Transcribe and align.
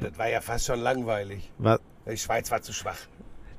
Das 0.00 0.18
war 0.18 0.28
ja 0.28 0.40
fast 0.40 0.66
schon 0.66 0.80
langweilig. 0.80 1.50
Was? 1.58 1.80
Die 2.10 2.16
Schweiz 2.16 2.50
war 2.50 2.62
zu 2.62 2.72
schwach. 2.72 2.98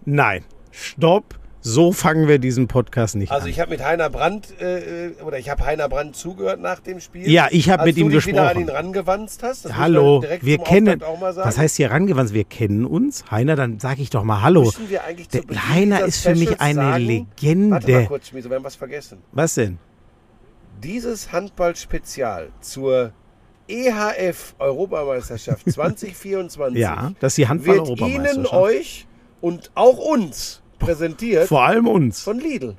Nein, 0.06 0.44
stopp. 0.72 1.40
So 1.60 1.92
fangen 1.92 2.30
wir 2.30 2.40
diesen 2.40 2.68
Podcast 2.70 3.16
nicht 3.16 3.30
Also 3.32 3.46
an. 3.46 3.50
ich 3.50 3.60
habe 3.60 3.72
mit 3.72 3.84
Heiner 3.84 4.10
Brandt, 4.10 4.62
äh, 4.62 5.10
oder 5.26 5.38
ich 5.38 5.50
habe 5.50 5.66
Heiner 5.66 5.90
Brandt 5.90 6.16
zugehört 6.16 6.62
nach 6.62 6.80
dem 6.80 7.02
Spiel. 7.02 7.30
Ja, 7.30 7.48
ich 7.52 7.70
habe 7.70 7.82
Als 7.82 7.88
mit 7.88 7.98
ihm 7.98 8.10
du 8.10 8.16
dich 8.16 8.26
wieder 8.28 8.44
an 8.44 8.56
gesprochen. 8.56 8.70
ihn 8.70 8.76
rangewanzt 8.76 9.44
hast. 9.44 9.66
Das 9.66 9.76
Hallo, 9.76 10.24
wir 10.42 10.60
kennen. 10.60 11.02
Was 11.02 11.58
heißt 11.58 11.76
hier 11.76 11.92
rangewandt? 11.92 12.32
Wir 12.32 12.46
kennen 12.46 12.86
uns. 12.86 13.30
Heiner, 13.32 13.56
dann 13.58 13.80
sage 13.80 14.02
ich 14.02 14.10
doch 14.12 14.24
mal 14.24 14.42
Hallo. 14.44 14.72
Wir 14.88 15.04
eigentlich 15.04 15.30
zu 15.30 15.42
Heiner 15.70 16.06
ist 16.06 16.22
für 16.22 16.36
mich 16.36 16.62
eine 16.62 16.76
sagen, 16.80 17.04
Legende. 17.04 17.72
Warte 17.72 17.92
mal 17.92 18.06
kurz, 18.06 18.28
Schmieso, 18.30 18.50
wir 18.50 18.56
haben 18.58 18.64
was 18.64 18.76
vergessen. 18.76 19.18
Was 19.34 19.56
denn? 19.56 19.78
Dieses 20.84 21.32
Handball-Spezial 21.34 22.50
zur 22.62 23.12
EHF-Europameisterschaft 23.68 25.70
2024 25.72 26.80
Ja, 26.80 27.12
das 27.20 27.34
ist 27.34 27.38
die 27.38 27.66
wird 27.66 28.00
Ihnen, 28.00 28.46
euch 28.48 29.08
und 29.42 29.72
auch 29.76 29.98
uns 29.98 30.62
präsentiert 30.80 31.48
Vor 31.48 31.64
allem 31.64 31.88
uns. 31.88 32.22
von 32.22 32.40
Lidl. 32.40 32.76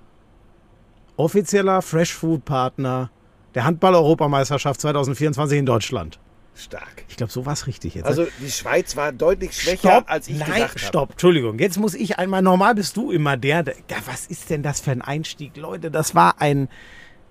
Offizieller 1.16 1.82
Fresh 1.82 2.14
Food 2.14 2.44
Partner 2.44 3.10
der 3.54 3.64
Handball-Europameisterschaft 3.64 4.80
2024 4.80 5.58
in 5.58 5.66
Deutschland. 5.66 6.18
Stark. 6.54 7.05
Ich 7.08 7.16
glaube, 7.16 7.32
so 7.32 7.46
war 7.46 7.52
es 7.52 7.68
richtig 7.68 7.94
jetzt. 7.94 8.06
Also 8.06 8.27
die 8.41 8.50
Schweiz 8.50 8.96
war 8.96 9.12
deutlich 9.12 9.56
schwächer, 9.56 9.91
Stopp, 9.91 10.05
als 10.08 10.28
ich 10.28 10.38
nein, 10.38 10.55
gedacht 10.55 10.70
habe. 10.70 10.78
stopp, 10.78 11.10
Entschuldigung. 11.12 11.58
Jetzt 11.60 11.78
muss 11.78 11.94
ich 11.94 12.18
einmal, 12.18 12.42
normal 12.42 12.74
bist 12.74 12.96
du 12.96 13.12
immer 13.12 13.36
der, 13.36 13.62
der 13.62 13.77
ja, 13.88 13.96
was 14.06 14.27
ist 14.27 14.50
denn 14.50 14.64
das 14.64 14.80
für 14.80 14.91
ein 14.91 15.02
Einstieg? 15.02 15.56
Leute, 15.56 15.91
das 15.91 16.16
war 16.16 16.41
ein, 16.41 16.68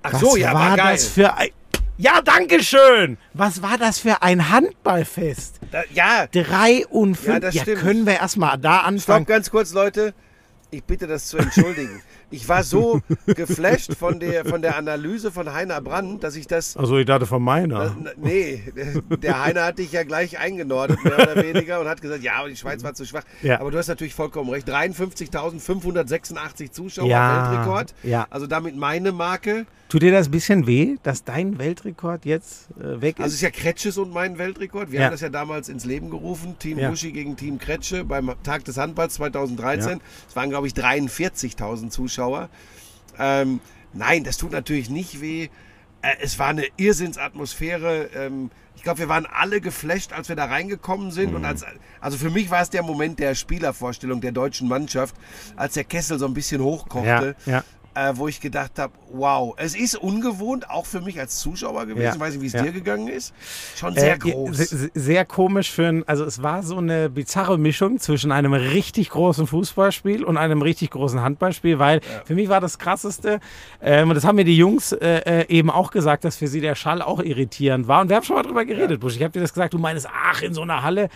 Ach 0.01 0.13
was 0.13 0.21
so, 0.21 0.37
ja, 0.37 0.53
war, 0.53 0.77
geil. 0.77 0.93
das 0.93 1.07
für 1.07 1.33
ein, 1.33 1.49
ja, 1.97 2.21
danke 2.23 2.63
schön. 2.63 3.17
Was 3.33 3.61
war 3.61 3.77
das 3.77 3.99
für 3.99 4.21
ein 4.21 4.49
Handballfest? 4.49 5.59
Da, 5.71 5.83
ja, 5.93 6.27
Drei 6.31 6.85
und 6.89 7.15
fünf, 7.15 7.27
Ja, 7.27 7.39
das 7.39 7.55
ja, 7.55 7.61
stimmt. 7.63 7.81
können 7.81 8.05
wir 8.05 8.13
erstmal 8.13 8.57
da 8.57 8.75
stopp 8.77 8.87
anfangen. 8.87 9.25
ganz 9.25 9.51
kurz, 9.51 9.73
Leute. 9.73 10.13
Ich 10.69 10.83
bitte 10.83 11.07
das 11.07 11.27
zu 11.27 11.37
entschuldigen. 11.37 12.01
Ich 12.29 12.49
war 12.49 12.61
so 12.63 12.99
geflasht 13.25 13.93
von 13.97 14.19
der, 14.19 14.43
von 14.43 14.61
der 14.61 14.75
Analyse 14.75 15.31
von 15.31 15.53
Heiner 15.53 15.79
Brandt, 15.79 16.25
dass 16.25 16.35
ich 16.35 16.45
das 16.45 16.75
Also 16.75 16.97
ich 16.97 17.05
dachte 17.05 17.25
von 17.25 17.41
meiner. 17.41 17.85
Äh, 17.85 17.89
Nee, 18.17 18.63
der 19.23 19.45
Heiner 19.45 19.63
hat 19.63 19.77
dich 19.79 19.93
ja 19.93 20.03
gleich 20.03 20.37
eingenordet, 20.37 21.01
mehr 21.05 21.19
oder 21.19 21.37
weniger, 21.41 21.79
und 21.79 21.87
hat 21.87 22.01
gesagt, 22.01 22.23
ja, 22.23 22.33
aber 22.33 22.49
die 22.49 22.57
Schweiz 22.57 22.83
war 22.83 22.93
zu 22.93 23.05
schwach. 23.05 23.23
Ja. 23.43 23.61
Aber 23.61 23.71
du 23.71 23.77
hast 23.77 23.87
natürlich 23.87 24.13
vollkommen 24.13 24.49
recht. 24.49 24.67
53.586 24.69 26.71
Zuschauer, 26.71 27.07
Ja, 27.07 27.49
Weltrekord. 27.51 27.93
ja. 28.03 28.27
Also 28.29 28.45
damit 28.45 28.75
meine 28.75 29.13
Marke. 29.13 29.65
Tut 29.89 30.01
dir 30.01 30.11
das 30.11 30.27
ein 30.27 30.31
bisschen 30.31 30.67
weh, 30.67 30.97
dass 31.03 31.23
dein 31.23 31.57
Weltrekord 31.59 32.25
jetzt 32.25 32.67
äh, 32.79 32.99
weg 33.01 33.15
Also 33.19 33.27
ist? 33.29 33.35
ist 33.35 33.41
ja 33.41 33.49
Kretsches 33.51 33.97
und 33.97 34.11
mein 34.11 34.37
Weltrekord. 34.37 34.91
Wir 34.91 34.99
Ja. 34.99 35.05
haben 35.05 35.11
das 35.13 35.21
ja 35.21 35.29
damals 35.29 35.69
ins 35.69 35.85
Leben 35.85 36.09
gerufen. 36.09 36.57
Team 36.59 36.77
Ja. 36.77 36.89
Buschi 36.89 37.11
gegen 37.13 37.37
Team 37.37 37.57
Kretsche 37.57 38.03
beim 38.03 38.31
Tag 38.43 38.65
des 38.65 38.77
Handballs 38.77 39.13
2013. 39.15 39.89
Ja. 39.91 39.97
Es 40.27 40.35
waren, 40.35 40.49
glaube 40.49 40.67
ich, 40.67 40.73
43.000 40.73 41.89
Zuschauer. 41.89 42.49
Ähm, 43.17 43.61
nein, 43.93 44.23
das 44.25 44.37
tut 44.37 44.51
natürlich 44.51 44.89
nicht 44.89 45.21
weh. 45.21 45.47
Äh, 46.01 46.15
es 46.21 46.37
war 46.37 46.47
eine 46.49 46.65
Irrsinnsatmosphäre. 46.75 48.09
Ähm, 48.15 48.51
ich 48.75 48.83
glaube, 48.83 48.99
wir 48.99 49.09
waren 49.09 49.25
alle 49.25 49.59
geflasht, 49.59 50.13
als 50.13 50.29
wir 50.29 50.35
da 50.35 50.45
reingekommen 50.45 51.11
sind. 51.11 51.31
Mhm. 51.31 51.37
Und 51.37 51.45
als, 51.45 51.65
also 51.99 52.17
für 52.17 52.29
mich 52.29 52.51
war 52.51 52.61
es 52.61 52.69
der 52.69 52.83
Moment 52.83 53.19
der 53.19 53.33
Spielervorstellung 53.35 54.21
der 54.21 54.31
deutschen 54.33 54.67
Mannschaft, 54.67 55.15
als 55.55 55.73
der 55.73 55.83
Kessel 55.83 56.19
so 56.19 56.25
ein 56.27 56.33
bisschen 56.33 56.61
hochkochte. 56.61 57.35
ja, 57.45 57.51
ja. 57.53 57.63
Äh, 57.97 58.15
wo 58.17 58.27
ich 58.27 58.39
gedacht 58.41 58.73
habe, 58.77 58.93
wow, 59.11 59.55
es 59.57 59.75
ist 59.75 59.95
ungewohnt, 59.95 60.69
auch 60.69 60.85
für 60.85 61.01
mich 61.01 61.19
als 61.19 61.39
Zuschauer 61.39 61.85
gewesen. 61.87 62.03
Ja, 62.03 62.13
Ich 62.13 62.19
weiß 62.19 62.33
nicht, 62.33 62.43
wie 62.43 62.47
es 62.47 62.53
ja. 62.53 62.61
dir 62.61 62.71
gegangen 62.71 63.07
ist. 63.07 63.33
Schon 63.75 63.95
sehr 63.95 64.13
Äh, 64.15 64.17
groß. 64.19 64.55
se- 64.57 64.91
Sehr 64.93 65.25
komisch 65.25 65.71
für 65.71 65.87
ein, 65.87 66.07
also 66.07 66.23
es 66.23 66.43
war 66.43 66.61
so 66.61 66.77
eine 66.77 67.09
bizarre 67.09 67.57
Mischung 67.57 67.99
zwischen 67.99 68.31
einem 68.31 68.53
richtig 68.53 69.09
großen 69.09 69.47
Fußballspiel 69.47 70.23
und 70.23 70.37
einem 70.37 70.61
richtig 70.61 70.91
großen 70.91 71.21
Handballspiel, 71.21 71.79
weil 71.79 72.01
für 72.25 72.35
mich 72.35 72.49
war 72.49 72.61
das 72.61 72.77
krasseste, 72.77 73.39
ähm, 73.81 74.09
und 74.09 74.15
das 74.15 74.25
haben 74.25 74.35
mir 74.35 74.45
die 74.45 74.57
Jungs 74.57 74.91
äh, 74.91 75.21
äh, 75.41 75.45
eben 75.49 75.71
auch 75.71 75.89
gesagt, 75.89 76.23
dass 76.23 76.35
für 76.37 76.47
sie 76.47 76.61
der 76.61 76.75
Schall 76.75 77.01
auch 77.01 77.19
irritierend 77.21 77.87
war. 77.87 78.01
Und 78.01 78.09
wir 78.09 78.17
haben 78.17 78.23
schon 78.23 78.35
mal 78.35 78.43
drüber 78.43 78.65
geredet, 78.65 78.99
Busch. 78.99 79.15
Ich 79.15 79.23
habe 79.23 79.31
dir 79.31 79.41
das 79.41 79.53
gesagt, 79.53 79.73
du 79.73 79.79
meinst, 79.79 80.07
ach, 80.13 80.41
in 80.43 80.53
so 80.53 80.61
einer 80.61 80.83
Halle. 80.83 81.09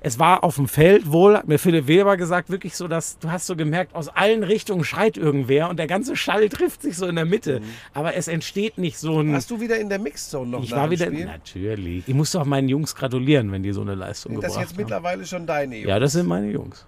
Es 0.00 0.18
war 0.18 0.44
auf 0.44 0.56
dem 0.56 0.68
Feld 0.68 1.10
wohl, 1.10 1.36
hat 1.36 1.48
mir 1.48 1.58
Philipp 1.58 1.86
Weber 1.86 2.16
gesagt, 2.16 2.50
wirklich 2.50 2.74
so, 2.76 2.88
dass 2.88 3.18
du 3.18 3.30
hast 3.30 3.46
so 3.46 3.56
gemerkt, 3.56 3.94
aus 3.94 4.08
allen 4.08 4.42
Richtungen 4.44 4.84
schreit 4.84 5.16
irgendwer 5.16 5.68
und 5.68 5.78
der 5.78 5.86
ganze 5.86 6.16
Schall 6.16 6.48
trifft 6.48 6.82
sich 6.82 6.96
so 6.96 7.06
in 7.06 7.16
der 7.16 7.24
Mitte. 7.24 7.60
Aber 7.94 8.14
es 8.14 8.28
entsteht 8.28 8.78
nicht 8.78 8.98
so 8.98 9.20
ein. 9.20 9.32
Warst 9.32 9.50
du 9.50 9.60
wieder 9.60 9.78
in 9.78 9.88
der 9.88 9.98
Mixzone 9.98 10.50
noch 10.50 10.62
Ich 10.62 10.70
war 10.72 10.90
wieder. 10.90 11.06
Spiel? 11.06 11.24
Natürlich. 11.26 12.04
Ich 12.06 12.14
muss 12.14 12.32
doch 12.32 12.44
meinen 12.44 12.68
Jungs 12.68 12.94
gratulieren, 12.94 13.50
wenn 13.52 13.62
die 13.62 13.72
so 13.72 13.80
eine 13.80 13.94
Leistung 13.94 14.32
Sind 14.32 14.42
das 14.44 14.52
gebracht 14.52 14.62
jetzt 14.64 14.72
haben. 14.72 14.82
mittlerweile 14.82 15.26
schon 15.26 15.46
deine 15.46 15.76
Jungs? 15.76 15.88
Ja, 15.88 15.98
das 15.98 16.12
sind 16.12 16.26
meine 16.26 16.50
Jungs. 16.50 16.86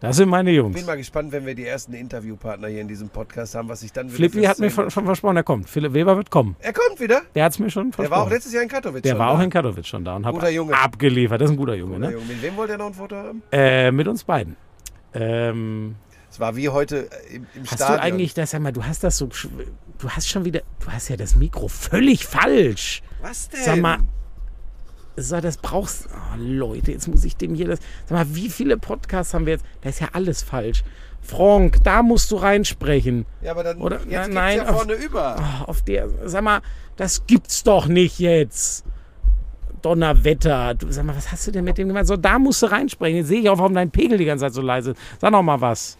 Das 0.00 0.16
sind 0.16 0.28
meine 0.28 0.52
Jungs. 0.52 0.76
Bin 0.76 0.86
mal 0.86 0.96
gespannt, 0.96 1.32
wenn 1.32 1.44
wir 1.44 1.54
die 1.56 1.66
ersten 1.66 1.92
Interviewpartner 1.92 2.68
hier 2.68 2.80
in 2.80 2.86
diesem 2.88 3.08
Podcast 3.08 3.56
haben, 3.56 3.68
was 3.68 3.82
ich 3.82 3.92
dann 3.92 4.06
wieder 4.06 4.16
Flippi 4.16 4.44
hat 4.44 4.58
mir 4.60 4.70
schon, 4.70 4.90
versprochen, 4.90 5.36
er 5.36 5.42
kommt. 5.42 5.68
Philipp 5.68 5.92
Weber 5.92 6.16
wird 6.16 6.30
kommen. 6.30 6.54
Er 6.60 6.72
kommt 6.72 7.00
wieder. 7.00 7.22
Der 7.34 7.44
hat 7.44 7.52
es 7.52 7.58
mir 7.58 7.68
schon 7.68 7.90
Der 7.90 7.94
versprochen. 7.96 8.16
war 8.20 8.26
auch 8.26 8.30
letztes 8.30 8.52
Jahr 8.52 8.62
in 8.62 8.68
Katowice. 8.68 9.02
Der 9.02 9.10
schon 9.10 9.18
war 9.18 9.30
auch 9.30 9.38
da. 9.38 9.44
in 9.44 9.50
Katowice 9.50 9.86
schon 9.88 10.04
da 10.04 10.14
und 10.16 10.24
hat 10.24 10.34
abgeliefert. 10.72 11.40
Das 11.40 11.46
ist 11.46 11.54
ein 11.54 11.56
guter 11.56 11.74
Junge, 11.74 11.96
Guter 11.96 12.06
ne? 12.08 12.12
Junge. 12.14 12.26
Mit 12.26 12.42
wem 12.42 12.56
wollte 12.56 12.72
er 12.74 12.78
noch 12.78 12.86
ein 12.86 12.94
Foto 12.94 13.16
haben? 13.16 13.42
Äh, 13.50 13.90
mit 13.90 14.06
uns 14.06 14.22
beiden. 14.22 14.56
Ähm, 15.14 15.96
Es 16.30 16.38
war 16.38 16.54
wie 16.54 16.68
heute 16.68 17.08
äh, 17.30 17.36
im, 17.36 17.46
im 17.54 17.62
hast 17.64 17.74
Stadion. 17.74 17.96
du 17.98 18.02
eigentlich 18.02 18.34
das, 18.34 18.50
sag 18.52 18.60
mal, 18.62 18.72
du 18.72 18.84
hast 18.84 19.02
das 19.02 19.16
so, 19.18 19.26
du 19.26 20.10
hast 20.10 20.28
schon 20.28 20.44
wieder, 20.44 20.60
du 20.84 20.90
hast 20.92 21.08
ja 21.08 21.16
das 21.16 21.34
Mikro 21.34 21.66
völlig 21.68 22.24
falsch. 22.26 23.02
Was 23.20 23.48
denn? 23.48 23.64
Sag 23.64 23.78
mal, 23.80 23.98
Sag, 25.20 25.42
das 25.42 25.56
brauchst 25.56 26.08
oh, 26.12 26.36
Leute, 26.38 26.92
jetzt 26.92 27.08
muss 27.08 27.24
ich 27.24 27.36
dem 27.36 27.54
hier 27.54 27.68
das. 27.68 27.80
Sag 28.06 28.18
mal, 28.18 28.34
wie 28.34 28.48
viele 28.48 28.76
Podcasts 28.76 29.34
haben 29.34 29.46
wir 29.46 29.54
jetzt? 29.54 29.64
Da 29.80 29.88
ist 29.88 30.00
ja 30.00 30.08
alles 30.12 30.42
falsch. 30.42 30.84
Frank, 31.20 31.82
da 31.84 32.02
musst 32.02 32.30
du 32.30 32.36
reinsprechen. 32.36 33.26
ja, 33.42 33.50
aber 33.50 33.64
dann 33.64 33.78
Oder- 33.80 34.00
jetzt 34.08 34.10
na, 34.10 34.28
nein, 34.28 34.58
ja 34.58 34.68
auf- 34.68 34.76
vorne 34.76 34.94
über. 34.94 35.36
Oh, 35.38 35.64
auf 35.70 35.82
der, 35.82 36.08
sag 36.24 36.42
mal, 36.44 36.60
das 36.96 37.26
gibt's 37.26 37.62
doch 37.64 37.86
nicht 37.86 38.18
jetzt. 38.18 38.84
Donnerwetter. 39.82 40.74
Du, 40.74 40.90
sag 40.90 41.04
mal, 41.04 41.16
was 41.16 41.30
hast 41.30 41.46
du 41.46 41.50
denn 41.52 41.64
mit 41.64 41.78
dem 41.78 41.88
gemacht? 41.88 42.06
So, 42.06 42.16
da 42.16 42.38
musst 42.38 42.62
du 42.62 42.66
reinsprechen. 42.66 43.18
Jetzt 43.18 43.28
sehe 43.28 43.40
ich 43.40 43.48
auch, 43.48 43.58
warum 43.58 43.74
dein 43.74 43.90
Pegel 43.90 44.18
die 44.18 44.24
ganze 44.24 44.44
Zeit 44.46 44.54
so 44.54 44.62
leise 44.62 44.92
ist. 44.92 45.00
Sag 45.20 45.30
noch 45.30 45.42
mal 45.42 45.60
was. 45.60 45.96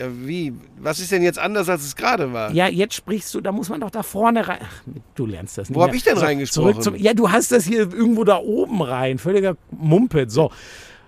Ja, 0.00 0.06
wie? 0.10 0.54
Was 0.78 0.98
ist 0.98 1.12
denn 1.12 1.22
jetzt 1.22 1.38
anders, 1.38 1.68
als 1.68 1.84
es 1.84 1.94
gerade 1.94 2.32
war? 2.32 2.50
Ja, 2.52 2.68
jetzt 2.68 2.94
sprichst 2.94 3.34
du, 3.34 3.42
da 3.42 3.52
muss 3.52 3.68
man 3.68 3.82
doch 3.82 3.90
da 3.90 4.02
vorne 4.02 4.48
rein. 4.48 4.60
Ach, 4.62 4.82
du 5.14 5.26
lernst 5.26 5.58
das 5.58 5.68
nicht. 5.68 5.76
Wo 5.76 5.82
hab 5.82 5.88
mehr. 5.88 5.96
ich 5.96 6.04
denn 6.04 6.16
so, 6.16 6.24
reingesprochen? 6.24 6.72
Zurück 6.72 6.82
zum, 6.82 6.96
ja, 6.96 7.12
du 7.12 7.30
hast 7.30 7.52
das 7.52 7.66
hier 7.66 7.80
irgendwo 7.80 8.24
da 8.24 8.38
oben 8.38 8.80
rein. 8.80 9.18
Völliger 9.18 9.58
Mumpet. 9.70 10.30
So, 10.30 10.52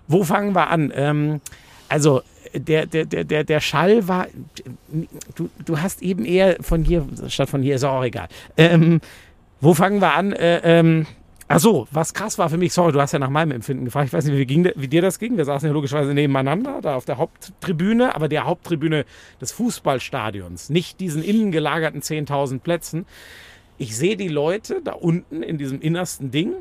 wo 0.08 0.24
fangen 0.24 0.54
wir 0.54 0.68
an? 0.68 0.92
Ähm, 0.94 1.40
also, 1.88 2.20
der, 2.52 2.84
der, 2.84 3.06
der, 3.06 3.24
der, 3.24 3.44
der 3.44 3.60
Schall 3.60 4.08
war. 4.08 4.26
Du, 5.36 5.48
du 5.64 5.80
hast 5.80 6.02
eben 6.02 6.26
eher 6.26 6.58
von 6.60 6.84
hier 6.84 7.06
statt 7.28 7.48
von 7.48 7.62
hier, 7.62 7.76
ist 7.76 7.84
auch 7.84 8.04
egal. 8.04 8.28
Ähm, 8.58 9.00
wo 9.62 9.72
fangen 9.72 10.02
wir 10.02 10.12
an? 10.12 10.32
Äh, 10.32 10.60
ähm, 10.64 11.06
Ach 11.54 11.60
so, 11.60 11.86
was 11.90 12.14
krass 12.14 12.38
war 12.38 12.48
für 12.50 12.56
mich, 12.58 12.72
sorry, 12.72 12.92
du 12.92 13.00
hast 13.00 13.12
ja 13.12 13.18
nach 13.18 13.30
meinem 13.30 13.50
Empfinden 13.52 13.84
gefragt. 13.84 14.06
Ich 14.08 14.12
weiß 14.12 14.24
nicht, 14.24 14.36
wie, 14.36 14.46
ging, 14.46 14.68
wie 14.74 14.88
dir 14.88 15.02
das 15.02 15.18
ging. 15.18 15.36
Wir 15.36 15.44
saßen 15.44 15.66
ja 15.68 15.72
logischerweise 15.72 16.14
nebeneinander, 16.14 16.80
da 16.82 16.94
auf 16.94 17.04
der 17.04 17.18
Haupttribüne, 17.18 18.14
aber 18.14 18.28
der 18.28 18.44
Haupttribüne 18.46 19.04
des 19.40 19.52
Fußballstadions, 19.52 20.70
nicht 20.70 21.00
diesen 21.00 21.22
innen 21.22 21.52
gelagerten 21.52 22.00
10.000 22.00 22.60
Plätzen. 22.60 23.06
Ich 23.78 23.96
sehe 23.96 24.16
die 24.16 24.28
Leute 24.28 24.80
da 24.82 24.92
unten 24.92 25.42
in 25.42 25.58
diesem 25.58 25.80
innersten 25.80 26.30
Ding, 26.30 26.52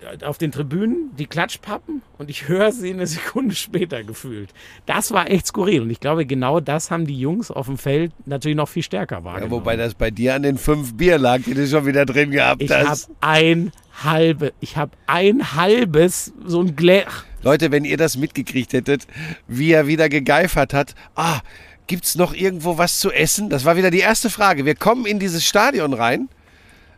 äh, 0.00 0.24
auf 0.24 0.36
den 0.38 0.52
Tribünen, 0.52 1.10
die 1.18 1.26
Klatschpappen 1.26 2.02
und 2.18 2.28
ich 2.28 2.48
höre 2.48 2.72
sie 2.72 2.92
eine 2.92 3.06
Sekunde 3.06 3.54
später 3.54 4.02
gefühlt. 4.04 4.50
Das 4.84 5.12
war 5.12 5.30
echt 5.30 5.46
skurril 5.46 5.82
und 5.82 5.90
ich 5.90 6.00
glaube, 6.00 6.26
genau 6.26 6.60
das 6.60 6.90
haben 6.90 7.06
die 7.06 7.18
Jungs 7.18 7.50
auf 7.50 7.66
dem 7.66 7.78
Feld 7.78 8.12
natürlich 8.26 8.56
noch 8.56 8.68
viel 8.68 8.82
stärker 8.82 9.18
Ja, 9.18 9.24
wahrgenommen. 9.24 9.52
wobei 9.52 9.76
das 9.76 9.94
bei 9.94 10.10
dir 10.10 10.34
an 10.34 10.42
den 10.42 10.58
fünf 10.58 10.94
Bier 10.96 11.18
lag, 11.18 11.40
die 11.42 11.54
du 11.54 11.66
schon 11.66 11.86
wieder 11.86 12.04
drin 12.04 12.30
gehabt 12.30 12.60
ich 12.62 12.70
habe 12.70 12.88
hast. 12.88 13.10
ein 13.20 13.72
halbe, 14.04 14.52
ich 14.60 14.76
habe 14.76 14.92
ein 15.06 15.54
halbes, 15.54 16.32
so 16.44 16.60
ein 16.60 16.76
Gläser. 16.76 17.06
Leute, 17.42 17.70
wenn 17.70 17.84
ihr 17.84 17.96
das 17.96 18.16
mitgekriegt 18.16 18.72
hättet, 18.72 19.06
wie 19.46 19.72
er 19.72 19.86
wieder 19.86 20.08
gegeifert 20.08 20.74
hat, 20.74 20.94
ah, 21.14 21.40
gibt's 21.86 22.16
noch 22.16 22.34
irgendwo 22.34 22.78
was 22.78 22.98
zu 22.98 23.12
essen? 23.12 23.50
Das 23.50 23.64
war 23.64 23.76
wieder 23.76 23.90
die 23.90 24.00
erste 24.00 24.30
Frage. 24.30 24.64
Wir 24.64 24.74
kommen 24.74 25.06
in 25.06 25.18
dieses 25.18 25.44
Stadion 25.44 25.92
rein 25.92 26.28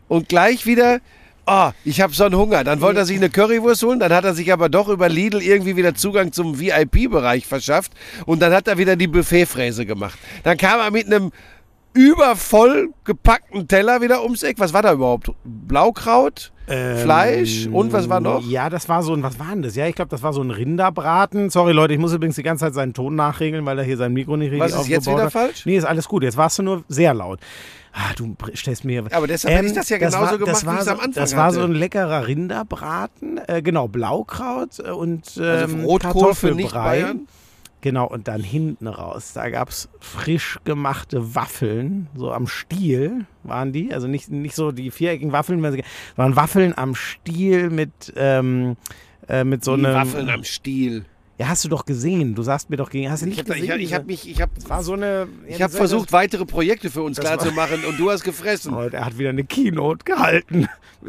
und 0.07 0.29
gleich 0.29 0.65
wieder, 0.65 0.99
ah, 1.45 1.73
ich 1.83 2.01
habe 2.01 2.13
so 2.13 2.23
einen 2.23 2.35
Hunger. 2.35 2.63
Dann 2.63 2.81
wollte 2.81 2.99
er 3.01 3.05
sich 3.05 3.17
eine 3.17 3.29
Currywurst 3.29 3.83
holen, 3.83 3.99
dann 3.99 4.11
hat 4.11 4.25
er 4.25 4.33
sich 4.33 4.51
aber 4.51 4.69
doch 4.69 4.87
über 4.87 5.09
Lidl 5.09 5.41
irgendwie 5.41 5.75
wieder 5.75 5.93
Zugang 5.93 6.31
zum 6.31 6.59
VIP-Bereich 6.59 7.45
verschafft 7.45 7.91
und 8.25 8.41
dann 8.41 8.53
hat 8.53 8.67
er 8.67 8.77
wieder 8.77 8.95
die 8.95 9.07
Buffetfräse 9.07 9.85
gemacht. 9.85 10.17
Dann 10.43 10.57
kam 10.57 10.79
er 10.79 10.91
mit 10.91 11.05
einem 11.05 11.31
übervoll 11.93 12.93
gepackten 13.03 13.67
Teller 13.67 14.01
wieder 14.01 14.23
ums 14.23 14.43
Eck. 14.43 14.59
Was 14.59 14.73
war 14.73 14.81
da 14.81 14.93
überhaupt? 14.93 15.31
Blaukraut? 15.43 16.51
Fleisch 16.69 17.67
und 17.71 17.91
was 17.93 18.09
war 18.09 18.19
noch? 18.19 18.41
Ja, 18.47 18.69
das 18.69 18.87
war 18.89 19.01
so 19.03 19.13
ein, 19.13 19.23
was 19.23 19.39
war 19.39 19.47
denn 19.51 19.61
das? 19.63 19.75
Ja, 19.75 19.87
ich 19.87 19.95
glaube, 19.95 20.09
das 20.09 20.21
war 20.23 20.33
so 20.33 20.41
ein 20.41 20.51
Rinderbraten. 20.51 21.49
Sorry, 21.49 21.73
Leute, 21.73 21.93
ich 21.93 21.99
muss 21.99 22.13
übrigens 22.13 22.35
die 22.35 22.43
ganze 22.43 22.65
Zeit 22.65 22.73
seinen 22.73 22.93
Ton 22.93 23.15
nachregeln, 23.15 23.65
weil 23.65 23.77
er 23.79 23.83
hier 23.85 23.97
sein 23.97 24.13
Mikro 24.13 24.37
nicht 24.37 24.51
richtig 24.51 24.73
Was 24.73 24.81
ist 24.81 24.87
jetzt 24.87 25.07
aufgebaut 25.07 25.17
wieder 25.17 25.25
hat. 25.25 25.31
falsch? 25.33 25.65
Nee, 25.65 25.77
ist 25.77 25.85
alles 25.85 26.07
gut. 26.07 26.23
Jetzt 26.23 26.37
warst 26.37 26.59
du 26.59 26.63
nur 26.63 26.83
sehr 26.87 27.13
laut. 27.13 27.39
Ah, 27.91 28.13
du 28.15 28.35
stellst 28.53 28.85
mir. 28.85 29.03
Aber 29.11 29.25
deshalb 29.25 29.55
hätte 29.55 29.65
ich 29.67 29.73
das 29.73 29.89
ja 29.89 29.97
genauso 29.97 30.17
war, 30.17 30.37
gemacht, 30.37 30.53
das 30.53 30.61
wie 30.63 30.67
war 30.67 30.75
ich's 30.75 30.85
so, 30.85 30.91
am 30.91 30.99
Anfang 30.99 31.13
Das 31.23 31.35
war 31.35 31.51
so 31.51 31.61
hatte. 31.61 31.71
ein 31.71 31.75
leckerer 31.75 32.27
Rinderbraten, 32.27 33.39
äh, 33.47 33.61
genau, 33.63 33.87
Blaukraut 33.87 34.77
äh, 34.79 34.91
und 34.91 35.23
ähm, 35.37 35.43
Also 35.43 35.77
Rotkohl 35.87 36.35
für 36.35 36.51
Nicht-Bayern? 36.51 37.27
Genau, 37.81 38.07
und 38.07 38.27
dann 38.27 38.43
hinten 38.43 38.87
raus, 38.87 39.31
da 39.33 39.49
gab 39.49 39.69
es 39.69 39.87
frisch 40.01 40.59
gemachte 40.65 41.33
Waffeln, 41.33 42.07
so 42.15 42.31
am 42.31 42.45
Stiel 42.45 43.25
waren 43.43 43.71
die. 43.71 43.93
Also 43.93 44.07
nicht, 44.07 44.29
nicht 44.29 44.55
so 44.55 44.71
die 44.73 44.91
viereckigen 44.91 45.31
Waffeln, 45.31 45.61
sondern 45.61 46.35
Waffeln 46.35 46.77
am 46.77 46.93
Stiel 46.93 47.69
mit, 47.69 48.13
ähm, 48.17 48.75
äh, 49.29 49.45
mit 49.45 49.63
so 49.63 49.73
einem. 49.73 49.93
Waffeln 49.93 50.29
am 50.29 50.43
Stiel. 50.43 51.05
Ja, 51.37 51.47
hast 51.47 51.63
du 51.63 51.69
doch 51.69 51.85
gesehen. 51.85 52.35
Du 52.35 52.43
sagst 52.43 52.69
mir 52.69 52.75
doch 52.75 52.89
gegen. 52.89 53.09
Hast 53.09 53.21
du 53.21 53.27
Ich 53.27 53.37
nicht 53.37 53.49
habe 53.49 53.57
gesehen? 53.61 53.79
ich, 53.79 53.85
ich 53.85 53.93
hab 53.93 54.05
mich, 54.05 54.29
ich 54.29 54.41
habe 54.41 54.51
war 54.67 54.83
so 54.83 54.91
eine. 54.91 55.29
ich 55.47 55.61
hab 55.61 55.71
versucht, 55.71 56.11
weitere 56.11 56.45
Projekte 56.45 56.89
für 56.89 57.01
uns 57.01 57.17
klar 57.17 57.39
zu 57.39 57.53
machen 57.53 57.85
und 57.87 57.97
du 57.97 58.11
hast 58.11 58.25
gefressen. 58.25 58.73
Oh, 58.73 58.81
er 58.81 59.05
hat 59.05 59.17
wieder 59.17 59.29
eine 59.29 59.45
Keynote 59.45 60.03
gehalten. 60.03 60.67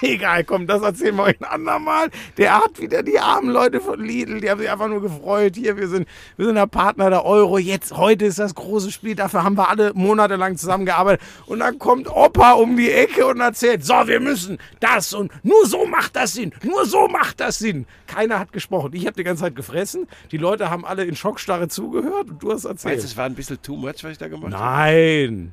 Egal, 0.02 0.44
komm, 0.44 0.66
das 0.66 0.82
erzählen 0.82 1.16
wir 1.16 1.24
euch 1.24 1.40
ein 1.40 1.44
andermal. 1.44 2.10
Der 2.38 2.58
hat 2.58 2.80
wieder 2.80 3.02
die 3.02 3.18
armen 3.18 3.50
Leute 3.50 3.80
von 3.80 4.00
Lidl, 4.00 4.40
die 4.40 4.50
haben 4.50 4.60
sich 4.60 4.70
einfach 4.70 4.88
nur 4.88 5.02
gefreut. 5.02 5.56
Hier, 5.56 5.76
wir 5.76 5.88
sind, 5.88 6.08
wir 6.36 6.46
sind 6.46 6.54
der 6.54 6.66
Partner 6.66 7.10
der 7.10 7.24
Euro. 7.24 7.58
Jetzt, 7.58 7.96
heute 7.96 8.24
ist 8.26 8.38
das 8.38 8.54
große 8.54 8.90
Spiel. 8.90 9.14
Dafür 9.14 9.44
haben 9.44 9.56
wir 9.56 9.68
alle 9.68 9.92
monatelang 9.94 10.56
zusammengearbeitet. 10.56 11.20
Und 11.46 11.60
dann 11.60 11.78
kommt 11.78 12.08
Opa 12.08 12.52
um 12.52 12.76
die 12.76 12.90
Ecke 12.90 13.26
und 13.26 13.40
erzählt, 13.40 13.84
so, 13.84 13.94
wir 14.06 14.20
müssen 14.20 14.58
das 14.80 15.12
und 15.12 15.32
nur 15.44 15.66
so 15.66 15.86
macht 15.86 16.16
das 16.16 16.34
Sinn. 16.34 16.52
Nur 16.62 16.86
so 16.86 17.08
macht 17.08 17.40
das 17.40 17.58
Sinn. 17.58 17.86
Keiner 18.06 18.38
hat 18.38 18.52
gesprochen. 18.52 18.92
Ich 18.94 19.06
habe 19.06 19.16
die 19.16 19.24
ganze 19.24 19.42
Zeit 19.42 19.56
gefressen. 19.56 20.06
Die 20.30 20.38
Leute 20.38 20.70
haben 20.70 20.84
alle 20.84 21.04
in 21.04 21.16
Schockstarre 21.16 21.68
zugehört 21.68 22.30
und 22.30 22.42
du 22.42 22.52
hast 22.52 22.64
erzählt. 22.64 23.00
du, 23.00 23.04
es 23.04 23.16
war 23.16 23.26
ein 23.26 23.34
bisschen 23.34 23.60
too 23.62 23.76
much, 23.76 24.02
was 24.02 24.12
ich 24.12 24.18
da 24.18 24.28
gemacht 24.28 24.54
habe? 24.54 24.64
Nein. 24.64 25.52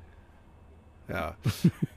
Ja. 1.09 1.35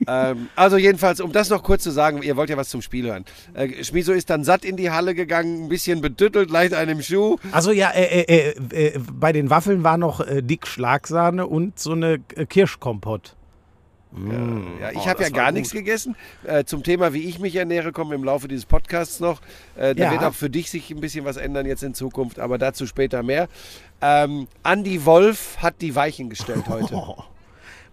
ähm, 0.06 0.48
also 0.54 0.76
jedenfalls, 0.76 1.20
um 1.20 1.32
das 1.32 1.50
noch 1.50 1.62
kurz 1.62 1.82
zu 1.82 1.90
sagen, 1.90 2.22
ihr 2.22 2.36
wollt 2.36 2.48
ja 2.50 2.56
was 2.56 2.68
zum 2.68 2.80
Spiel 2.82 3.06
hören. 3.06 3.24
Äh, 3.54 3.82
Schmiso 3.82 4.12
ist 4.12 4.30
dann 4.30 4.44
satt 4.44 4.64
in 4.64 4.76
die 4.76 4.90
Halle 4.90 5.14
gegangen, 5.14 5.64
ein 5.64 5.68
bisschen 5.68 6.00
betüttelt, 6.00 6.50
leicht 6.50 6.74
einem 6.74 7.02
Schuh. 7.02 7.36
Also 7.52 7.72
ja, 7.72 7.90
äh, 7.90 8.20
äh, 8.22 8.50
äh, 8.52 8.86
äh, 8.94 8.98
bei 9.12 9.32
den 9.32 9.50
Waffeln 9.50 9.82
war 9.82 9.96
noch 9.98 10.20
äh, 10.20 10.42
dick 10.42 10.66
Schlagsahne 10.66 11.46
und 11.46 11.78
so 11.78 11.92
eine 11.92 12.20
äh, 12.36 12.46
Kirschkompott. 12.46 13.34
Ja, 14.80 14.90
ich 14.90 14.98
Oh, 14.98 15.06
habe 15.06 15.22
ja 15.22 15.28
gar 15.28 15.46
gut. 15.46 15.54
nichts 15.54 15.70
gegessen. 15.72 16.16
Äh, 16.44 16.64
zum 16.64 16.82
Thema, 16.82 17.12
wie 17.12 17.28
ich 17.28 17.38
mich 17.38 17.54
ernähre, 17.54 17.92
kommen 17.92 18.10
wir 18.10 18.16
im 18.16 18.24
Laufe 18.24 18.48
dieses 18.48 18.66
Podcasts 18.66 19.20
noch. 19.20 19.40
Äh, 19.76 19.94
da 19.94 20.04
Ja. 20.06 20.10
wird 20.10 20.24
auch 20.24 20.34
für 20.34 20.50
dich 20.50 20.68
sich 20.68 20.90
ein 20.90 21.00
bisschen 21.00 21.24
was 21.24 21.36
ändern 21.36 21.64
jetzt 21.64 21.84
in 21.84 21.94
Zukunft, 21.94 22.40
aber 22.40 22.58
dazu 22.58 22.86
später 22.88 23.22
mehr. 23.22 23.48
Ähm, 24.02 24.48
Andy 24.64 25.04
Wolf 25.04 25.58
hat 25.58 25.80
die 25.80 25.94
Weichen 25.94 26.28
gestellt 26.28 26.64
heute. 26.68 26.94
Oh. 26.94 27.22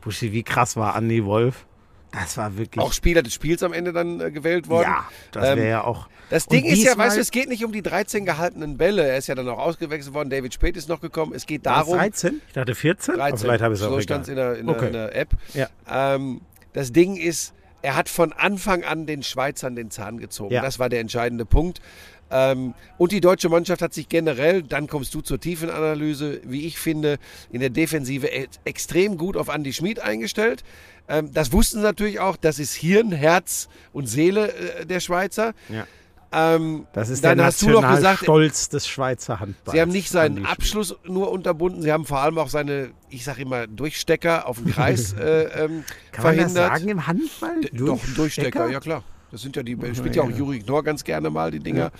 Buschi, 0.01 0.31
wie 0.31 0.43
krass 0.43 0.75
war 0.75 0.95
Andi 0.95 1.23
Wolf? 1.25 1.65
Das 2.11 2.37
war 2.37 2.57
wirklich. 2.57 2.83
Auch 2.83 2.93
Spieler 2.93 3.21
des 3.21 3.33
Spiels 3.33 3.61
am 3.63 3.73
Ende 3.73 3.91
dann 3.93 4.19
äh, 4.21 4.31
gewählt 4.31 4.69
worden. 4.69 4.83
ja, 4.89 5.05
das 5.31 5.49
Ähm, 5.49 5.57
wäre 5.57 5.69
ja 5.69 5.83
auch. 5.83 6.07
Das 6.29 6.45
Ding 6.45 6.65
ist 6.65 6.83
ja, 6.83 6.97
weißt 6.97 7.15
du, 7.17 7.21
es 7.21 7.31
geht 7.31 7.47
nicht 7.47 7.63
um 7.63 7.71
die 7.71 7.81
13 7.81 8.25
gehaltenen 8.25 8.77
Bälle. 8.77 9.07
Er 9.07 9.17
ist 9.17 9.27
ja 9.27 9.35
dann 9.35 9.47
auch 9.47 9.59
ausgewechselt 9.59 10.13
worden. 10.13 10.29
David 10.29 10.53
Spät 10.53 10.75
ist 10.75 10.89
noch 10.89 10.99
gekommen. 10.99 11.33
Es 11.33 11.45
geht 11.45 11.63
War 11.65 11.75
darum. 11.77 11.97
13? 11.97 12.41
Ich 12.47 12.53
dachte 12.53 12.75
14. 12.75 13.13
Aber 13.15 13.23
13. 13.29 13.37
vielleicht 13.39 13.63
habe 13.63 13.73
ich 13.75 13.79
es 13.79 13.85
auch 13.85 13.91
so 13.91 14.01
stand 14.01 14.23
es 14.23 14.29
in, 14.29 14.35
der- 14.35 14.57
in, 14.57 14.67
der- 14.67 14.75
Okay. 14.75 14.87
in 14.87 14.93
der 14.93 15.15
App. 15.15 15.29
Ja. 15.53 15.67
Ähm, 15.89 16.41
das 16.73 16.91
Ding 16.91 17.15
ist, 17.15 17.53
er 17.81 17.95
hat 17.95 18.09
von 18.09 18.33
Anfang 18.33 18.83
an 18.83 19.05
den 19.05 19.23
Schweizern 19.23 19.75
den 19.75 19.89
Zahn 19.89 20.17
gezogen. 20.17 20.53
Ja. 20.53 20.61
Das 20.61 20.79
war 20.79 20.89
der 20.89 20.99
entscheidende 20.99 21.45
Punkt. 21.45 21.79
Ähm, 22.29 22.73
und 22.97 23.11
die 23.13 23.21
deutsche 23.21 23.47
Mannschaft 23.49 23.81
hat 23.81 23.93
sich 23.93 24.09
generell, 24.09 24.61
dann 24.63 24.87
kommst 24.87 25.13
du 25.13 25.21
zur 25.21 25.39
Tiefenanalyse, 25.39 26.41
wie 26.43 26.65
ich 26.65 26.77
finde, 26.77 27.17
in 27.51 27.61
der 27.61 27.69
Defensive 27.69 28.27
e- 28.27 28.47
extrem 28.65 29.17
gut 29.17 29.37
auf 29.37 29.47
Andy 29.47 29.71
Schmid 29.73 29.99
eingestellt. 29.99 30.63
Ähm, 31.07 31.31
das 31.33 31.51
wussten 31.53 31.77
sie 31.77 31.83
natürlich 31.83 32.19
auch. 32.19 32.35
Das 32.35 32.59
ist 32.59 32.73
Hirn, 32.73 33.11
Herz 33.13 33.69
und 33.93 34.07
Seele 34.07 34.51
äh, 34.53 34.85
der 34.85 34.99
Schweizer. 34.99 35.53
Ja. 35.69 35.87
Ähm, 36.33 36.85
Das 36.91 37.07
ist 37.07 37.23
dann 37.23 37.37
der 37.37 37.47
hast 37.47 37.61
du 37.61 37.67
noch 37.69 37.75
gesagt, 37.75 38.03
Nationalstolz 38.03 38.67
des 38.67 38.85
Schweizer 38.89 39.39
Handballs. 39.39 39.73
Sie 39.73 39.79
haben 39.81 39.91
nicht 39.91 40.09
seinen. 40.09 40.45
Abschluss 40.45 40.93
nur 41.05 41.31
unterbunden, 41.31 41.81
sie 41.81 41.93
haben 41.93 42.05
vor 42.05 42.19
allem 42.19 42.37
auch 42.37 42.49
seine, 42.49 42.89
ich 43.09 43.23
sage 43.23 43.43
immer, 43.43 43.65
Durchstecker 43.67 44.45
auf 44.45 44.57
den 44.57 44.69
Kreis 44.73 45.13
äh, 45.17 45.43
ähm, 45.43 45.85
Kann 46.11 46.25
man 46.25 46.35
das 46.37 46.51
verhindert. 46.51 46.53
sagen 46.77 46.89
im 46.89 47.07
Handball? 47.07 47.61
D- 47.61 47.69
Doch, 47.77 48.01
Durchstecker, 48.17 48.67
ja 48.69 48.81
klar. 48.81 49.03
Das 49.31 49.41
sind 49.41 49.55
ja 49.55 49.63
die, 49.63 49.77
spielt 49.93 50.15
ja 50.15 50.23
auch 50.23 50.29
Juri 50.29 50.59
Knorr 50.59 50.83
ganz 50.83 51.03
gerne 51.03 51.29
mal, 51.29 51.51
die 51.51 51.59
Dinger. 51.59 51.91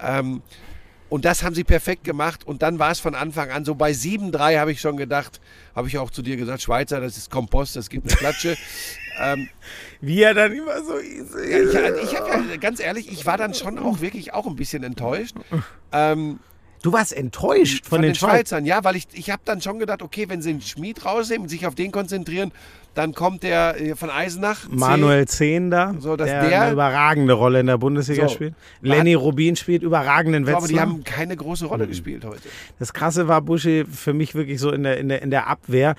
Ähm, 0.00 0.42
und 1.10 1.24
das 1.24 1.42
haben 1.42 1.54
sie 1.54 1.64
perfekt 1.64 2.04
gemacht. 2.04 2.46
Und 2.46 2.62
dann 2.62 2.78
war 2.78 2.92
es 2.92 3.00
von 3.00 3.14
Anfang 3.14 3.50
an 3.50 3.64
so 3.64 3.74
bei 3.74 3.90
7-3 3.90 4.58
habe 4.58 4.72
ich 4.72 4.80
schon 4.80 4.96
gedacht, 4.96 5.40
habe 5.74 5.88
ich 5.88 5.98
auch 5.98 6.10
zu 6.10 6.22
dir 6.22 6.36
gesagt, 6.36 6.62
Schweizer, 6.62 7.00
das 7.00 7.18
ist 7.18 7.30
Kompost, 7.30 7.76
das 7.76 7.90
gibt 7.90 8.08
eine 8.08 8.16
Klatsche. 8.16 8.56
ähm, 9.20 9.48
Wie 10.00 10.22
er 10.22 10.34
dann 10.34 10.52
immer 10.52 10.82
so 10.82 10.94
ist. 10.94 11.34
ja, 11.34 11.94
ich 11.96 12.02
ich 12.04 12.18
habe 12.18 12.44
ja, 12.48 12.56
ganz 12.56 12.80
ehrlich, 12.80 13.10
ich 13.10 13.26
war 13.26 13.36
dann 13.36 13.54
schon 13.54 13.78
auch 13.78 14.00
wirklich 14.00 14.32
auch 14.32 14.46
ein 14.46 14.56
bisschen 14.56 14.84
enttäuscht. 14.84 15.34
Ähm, 15.92 16.38
Du 16.82 16.94
warst 16.94 17.12
enttäuscht 17.12 17.84
von, 17.84 17.96
von, 17.96 18.02
den, 18.02 18.12
den 18.12 18.14
Schweizern. 18.14 18.36
Schweizern, 18.36 18.66
ja, 18.66 18.84
weil 18.84 18.96
ich, 18.96 19.06
ich 19.12 19.30
habe 19.30 19.42
dann 19.44 19.60
schon 19.60 19.78
gedacht, 19.78 20.00
okay, 20.00 20.30
wenn 20.30 20.40
sie 20.40 20.52
den 20.52 20.62
Schmied 20.62 21.04
rausnehmen 21.04 21.42
und 21.42 21.48
sich 21.50 21.66
auf 21.66 21.74
den 21.74 21.92
konzentrieren, 21.92 22.52
dann 22.94 23.14
kommt 23.14 23.42
der 23.42 23.80
äh, 23.80 23.94
von 23.96 24.10
Eisenach. 24.10 24.68
Manuel 24.68 25.26
Zehn 25.28 25.70
da, 25.70 25.94
So, 25.98 26.16
dass 26.16 26.26
der, 26.28 26.48
der- 26.48 26.62
eine 26.62 26.72
überragende 26.72 27.32
Rolle 27.34 27.60
in 27.60 27.66
der 27.66 27.78
Bundesliga 27.78 28.28
So. 28.28 28.34
spielt. 28.34 28.54
Lenny 28.82 29.14
Rubin 29.14 29.56
spielt 29.56 29.82
überragenden 29.82 30.46
Wetzlar. 30.46 30.68
die 30.68 30.80
haben 30.80 31.04
keine 31.04 31.36
große 31.36 31.66
Rolle 31.66 31.86
gespielt 31.86 32.24
heute. 32.24 32.42
Das 32.78 32.92
Krasse 32.92 33.28
war 33.28 33.40
Buschi 33.42 33.84
für 33.84 34.12
mich 34.12 34.34
wirklich 34.34 34.58
so 34.60 34.70
in 34.72 34.82
der, 34.82 34.98
in 34.98 35.08
der, 35.08 35.22
in 35.22 35.30
der 35.30 35.46
Abwehr. 35.46 35.94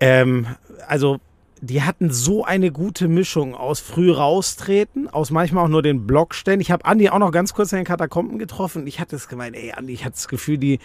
Ähm, 0.00 0.46
also, 0.88 1.18
die 1.62 1.82
hatten 1.82 2.10
so 2.12 2.44
eine 2.44 2.70
gute 2.70 3.08
Mischung 3.08 3.54
aus 3.54 3.80
früh 3.80 4.10
raustreten, 4.12 5.08
aus 5.08 5.30
manchmal 5.30 5.64
auch 5.64 5.68
nur 5.68 5.82
den 5.82 6.06
Block 6.06 6.34
stellen. 6.34 6.60
Ich 6.60 6.70
habe 6.70 6.84
Andi 6.84 7.08
auch 7.08 7.18
noch 7.18 7.32
ganz 7.32 7.54
kurz 7.54 7.72
in 7.72 7.76
den 7.78 7.86
Katakomben 7.86 8.38
getroffen. 8.38 8.86
Ich 8.86 9.00
hatte 9.00 9.16
es 9.16 9.26
gemeint, 9.26 9.56
ey, 9.56 9.72
Andi, 9.72 9.94
ich 9.94 10.04
hatte 10.04 10.14
das 10.16 10.28
Gefühl, 10.28 10.58
die, 10.58 10.80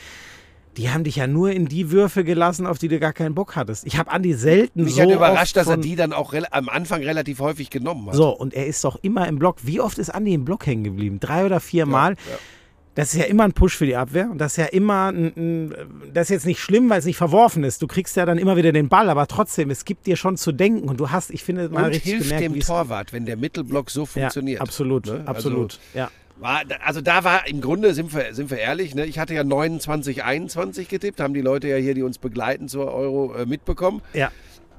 die 0.77 0.89
haben 0.89 1.03
dich 1.03 1.18
ja 1.18 1.27
nur 1.27 1.51
in 1.51 1.65
die 1.68 1.91
Würfe 1.91 2.23
gelassen, 2.23 2.65
auf 2.65 2.77
die 2.77 2.88
du 2.88 3.00
gar 3.00 3.13
keinen 3.13 3.35
Bock 3.35 3.56
hattest. 3.56 3.85
Ich 3.85 3.97
habe 3.97 4.09
Andi 4.12 4.33
selten 4.33 4.83
Mich 4.85 4.95
so. 4.95 5.01
hat 5.01 5.09
überrascht, 5.09 5.57
dass 5.57 5.68
er 5.68 5.77
die 5.77 5.95
dann 5.95 6.13
auch 6.13 6.33
am 6.51 6.69
Anfang 6.69 7.03
relativ 7.03 7.39
häufig 7.39 7.69
genommen 7.69 8.07
hat. 8.07 8.15
So, 8.15 8.29
und 8.29 8.53
er 8.53 8.68
ist 8.68 8.83
doch 8.83 8.97
immer 9.01 9.27
im 9.27 9.38
Block. 9.38 9.57
Wie 9.63 9.81
oft 9.81 9.97
ist 9.97 10.09
Andi 10.09 10.33
im 10.33 10.45
Block 10.45 10.65
hängen 10.65 10.83
geblieben? 10.83 11.19
Drei 11.19 11.45
oder 11.45 11.59
vier 11.59 11.85
Mal. 11.85 12.12
ja. 12.12 12.38
Das 12.94 13.13
ist 13.13 13.19
ja 13.21 13.25
immer 13.25 13.45
ein 13.45 13.53
Push 13.53 13.77
für 13.77 13.85
die 13.85 13.95
Abwehr. 13.95 14.29
Und 14.29 14.38
das 14.39 14.51
ist 14.53 14.57
ja 14.57 14.65
immer, 14.65 15.07
ein, 15.13 15.31
ein, 15.38 15.75
das 16.13 16.23
ist 16.23 16.29
jetzt 16.31 16.45
nicht 16.45 16.59
schlimm, 16.59 16.89
weil 16.89 17.00
es 17.00 17.06
nicht 17.06 17.15
verworfen 17.15 17.63
ist. 17.63 17.81
Du 17.81 17.88
kriegst 17.88 18.18
ja 18.18 18.25
dann 18.25 18.38
immer 18.38 18.57
wieder 18.57 18.73
den 18.73 18.89
Ball, 18.89 19.09
aber 19.09 19.27
trotzdem, 19.27 19.69
es 19.69 19.85
gibt 19.85 20.07
dir 20.07 20.18
schon 20.18 20.35
zu 20.35 20.51
denken. 20.51 20.89
Und 20.89 21.00
du 21.00 21.09
hast, 21.09 21.31
ich 21.31 21.41
finde, 21.45 21.69
mal 21.69 21.85
Und 21.85 21.91
richtig 21.91 22.12
hilft 22.12 22.29
gemerkt, 22.31 22.56
dem 22.56 22.59
Torwart, 22.59 23.13
wenn 23.13 23.25
der 23.25 23.38
Mittelblock 23.38 23.89
so 23.89 24.06
funktioniert. 24.06 24.57
Ja, 24.59 24.62
absolut, 24.63 25.06
Ne? 25.06 25.23
absolut. 25.25 25.79
ja. 25.94 26.12
War, 26.42 26.64
also 26.84 27.02
da 27.02 27.24
war 27.24 27.48
im 27.48 27.62
Grunde, 27.62 27.94
sind 27.94 28.14
wir, 28.16 28.33
sind 28.33 28.50
wir 28.50 28.57
ehrlich, 28.57 28.95
ne? 28.95 29.06
ich 29.06 29.19
hatte 29.19 29.36
ja 29.36 29.44
29, 29.44 30.24
21 30.24 30.88
getippt, 30.88 31.19
haben 31.19 31.36
die 31.36 31.42
Leute 31.42 31.68
ja 31.68 31.76
hier, 31.76 31.94
die 31.94 32.02
uns 32.02 32.18
begleiten 32.18 32.68
zur 32.68 32.92
Euro, 32.92 33.36
äh, 33.36 33.45
mitbekommen. 33.45 34.02
ja. 34.14 34.31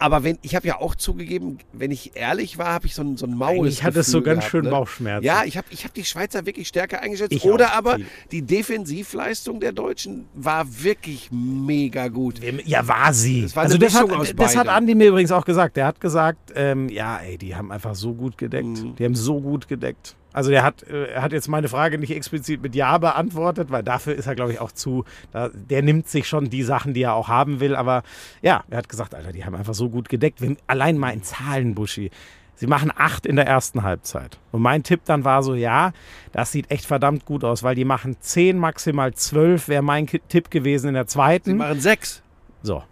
Aber 0.02 0.25
wenn, 0.25 0.37
ich 0.42 0.57
habe 0.57 0.66
ja 0.66 0.81
auch 0.81 0.97
zugegeben, 0.97 1.59
wenn 1.73 1.92
ich 1.92 2.16
ehrlich 2.16 2.59
war, 2.59 2.73
habe 2.73 2.87
ich 2.87 2.95
so 2.97 3.02
ein, 3.02 3.16
so 3.16 3.25
ein 3.25 3.37
maues 3.37 3.69
Ich 3.69 3.85
hatte 3.85 4.02
so 4.02 4.21
ganz 4.21 4.40
gehabt, 4.40 4.50
schön 4.50 4.64
ne? 4.64 4.71
Bauchschmerzen. 4.71 5.25
Ja, 5.25 5.45
ich 5.45 5.57
habe 5.57 5.69
ich 5.71 5.85
hab 5.85 5.95
die 5.95 6.04
Schweizer 6.04 6.45
wirklich 6.45 6.66
stärker 6.66 7.00
eingeschätzt. 7.00 7.31
Ich 7.31 7.45
Oder 7.45 7.66
auch, 7.69 7.76
aber 7.76 7.99
die 8.33 8.42
Defensivleistung 8.42 9.61
der 9.61 9.71
Deutschen 9.71 10.26
war 10.35 10.83
wirklich 10.83 11.28
mega 11.31 12.09
gut. 12.09 12.40
Ja, 12.64 12.88
war 12.88 13.14
sie. 13.14 13.42
Das 13.42 13.54
war 13.54 13.62
also 13.62 13.78
das, 13.78 13.95
hat, 13.95 14.09
Mischung 14.09 14.21
aus 14.21 14.33
das 14.35 14.57
hat. 14.57 14.66
Andi 14.66 14.97
mir 14.97 15.07
übrigens 15.07 15.31
auch 15.31 15.45
gesagt. 15.45 15.76
Der 15.76 15.87
hat 15.87 16.00
gesagt, 16.00 16.50
ähm, 16.57 16.88
ja, 16.88 17.19
ey, 17.19 17.38
die 17.38 17.54
haben 17.54 17.71
einfach 17.71 17.95
so 17.95 18.12
gut 18.12 18.37
gedeckt. 18.37 18.66
Mhm. 18.66 18.97
Die 18.97 19.04
haben 19.04 19.14
so 19.14 19.40
gut 19.40 19.69
gedeckt. 19.69 20.16
Also 20.32 20.50
der 20.50 20.62
hat, 20.62 20.82
äh, 20.84 21.06
er 21.06 21.22
hat 21.22 21.32
jetzt 21.32 21.48
meine 21.48 21.68
Frage 21.68 21.98
nicht 21.98 22.10
explizit 22.10 22.62
mit 22.62 22.74
Ja 22.74 22.98
beantwortet, 22.98 23.70
weil 23.70 23.82
dafür 23.82 24.14
ist 24.14 24.26
er, 24.26 24.34
glaube 24.34 24.52
ich, 24.52 24.60
auch 24.60 24.72
zu, 24.72 25.04
da, 25.32 25.50
der 25.52 25.82
nimmt 25.82 26.08
sich 26.08 26.28
schon 26.28 26.50
die 26.50 26.62
Sachen, 26.62 26.94
die 26.94 27.02
er 27.02 27.14
auch 27.14 27.28
haben 27.28 27.60
will. 27.60 27.76
Aber 27.76 28.02
ja, 28.40 28.64
er 28.70 28.78
hat 28.78 28.88
gesagt, 28.88 29.14
Alter, 29.14 29.32
die 29.32 29.44
haben 29.44 29.54
einfach 29.54 29.74
so 29.74 29.88
gut 29.90 30.08
gedeckt. 30.08 30.40
Wenn, 30.40 30.56
allein 30.66 30.98
mal 30.98 31.10
in 31.10 31.22
Zahlen, 31.22 31.74
Buschi. 31.74 32.10
Sie 32.54 32.66
machen 32.68 32.92
acht 32.94 33.26
in 33.26 33.34
der 33.36 33.46
ersten 33.46 33.82
Halbzeit. 33.82 34.38
Und 34.52 34.62
mein 34.62 34.84
Tipp 34.84 35.00
dann 35.04 35.24
war 35.24 35.42
so, 35.42 35.54
ja, 35.54 35.92
das 36.30 36.52
sieht 36.52 36.70
echt 36.70 36.84
verdammt 36.84 37.24
gut 37.24 37.42
aus, 37.42 37.62
weil 37.64 37.74
die 37.74 37.84
machen 37.84 38.16
zehn, 38.20 38.56
maximal 38.56 39.14
zwölf, 39.14 39.66
wäre 39.66 39.82
mein 39.82 40.06
Tipp 40.06 40.50
gewesen 40.50 40.88
in 40.88 40.94
der 40.94 41.08
zweiten. 41.08 41.50
Sie 41.50 41.56
machen 41.56 41.80
sechs. 41.80 42.22
So. 42.62 42.84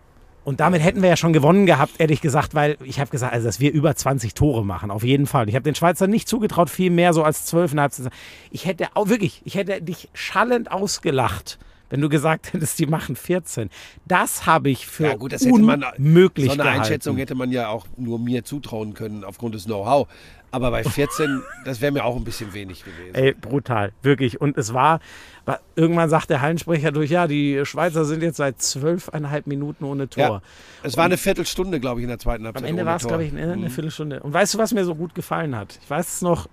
Und 0.50 0.59
damit 0.59 0.83
hätten 0.83 1.00
wir 1.00 1.09
ja 1.09 1.16
schon 1.16 1.33
gewonnen 1.33 1.64
gehabt, 1.64 1.92
ehrlich 1.99 2.21
gesagt, 2.21 2.57
weil 2.57 2.76
ich 2.83 2.99
habe 2.99 3.09
gesagt, 3.09 3.33
also 3.33 3.47
dass 3.47 3.61
wir 3.61 3.71
über 3.71 3.95
20 3.95 4.35
Tore 4.35 4.64
machen, 4.64 4.90
auf 4.90 5.04
jeden 5.04 5.28
Fall. 5.28 5.49
Ich 5.49 5.54
habe 5.54 5.62
den 5.62 5.76
Schweizern 5.76 6.11
nicht 6.11 6.26
zugetraut, 6.26 6.71
viel 6.71 6.90
mehr 6.90 7.12
so 7.12 7.23
als 7.23 7.54
12,5. 7.54 8.11
Ich 8.50 8.66
hätte 8.66 8.88
auch 8.95 9.09
wirklich, 9.09 9.42
ich 9.45 9.54
hätte 9.54 9.80
dich 9.80 10.09
schallend 10.12 10.73
ausgelacht, 10.73 11.61
wenn 11.88 12.00
du 12.00 12.09
gesagt 12.09 12.52
hättest, 12.52 12.80
die 12.80 12.87
machen 12.87 13.14
14. 13.14 13.71
Das 14.07 14.45
habe 14.47 14.71
ich 14.71 14.88
für 14.88 15.04
Ja 15.04 15.14
gut, 15.14 15.33
das 15.33 15.45
man, 15.45 15.85
unmöglich 15.97 16.47
so 16.47 16.52
eine 16.54 16.62
gehalten. 16.64 16.80
Einschätzung 16.80 17.16
hätte 17.16 17.37
man 17.37 17.52
ja 17.52 17.69
auch 17.69 17.87
nur 17.97 18.19
mir 18.19 18.45
zutrauen 18.45 18.95
können 18.95 19.23
aufgrund 19.23 19.54
des 19.54 19.66
Know-how. 19.66 20.09
Aber 20.52 20.71
bei 20.73 20.83
14, 20.83 21.42
das 21.64 21.80
wäre 21.80 21.92
mir 21.92 22.04
auch 22.04 22.16
ein 22.16 22.25
bisschen 22.25 22.52
wenig 22.52 22.85
gewesen. 22.85 23.14
Ey, 23.14 23.35
brutal, 23.35 23.92
wirklich. 24.02 24.40
Und 24.40 24.59
es 24.59 24.75
war, 24.75 24.99
war 25.45 25.61
irgendwann 25.76 26.11
sagt 26.11 26.28
der 26.30 26.40
Hallensprecher 26.40 26.90
durch, 26.90 27.11
ja, 27.11 27.28
die 27.28 27.64
Schweizer 27.64 28.04
sind 28.04 28.23
jetzt 28.23 28.38
seit 28.38 28.61
zwölfeinhalb 28.61 29.47
Minuten 29.47 29.85
ohne 29.85 30.09
Tor. 30.09 30.23
Ja, 30.25 30.42
es 30.83 30.97
war 30.97 31.04
eine 31.04 31.16
Viertelstunde, 31.16 31.78
glaube 31.78 32.00
ich, 32.00 32.04
in 32.04 32.09
der 32.09 32.19
zweiten 32.19 32.45
Halbzeit. 32.45 32.64
Am 32.64 32.69
Ende 32.69 32.85
war 32.85 32.97
es, 32.97 33.07
glaube 33.07 33.25
ich, 33.25 33.33
eine, 33.33 33.52
eine 33.52 33.57
Mhm. 33.57 33.71
Viertelstunde. 33.71 34.21
Und 34.21 34.33
weißt 34.33 34.54
du, 34.54 34.59
was 34.59 34.73
mir 34.75 34.85
so 34.85 34.95
gut 34.97 35.14
gefallen 35.14 35.54
hat? 35.54 35.78
Ich 35.83 35.88
weiß 35.88 36.14
es 36.14 36.23
noch 36.23 36.49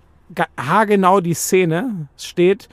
haargenau 0.60 1.20
die 1.22 1.34
Szene. 1.34 2.08
Es 2.16 2.26
steht 2.26 2.70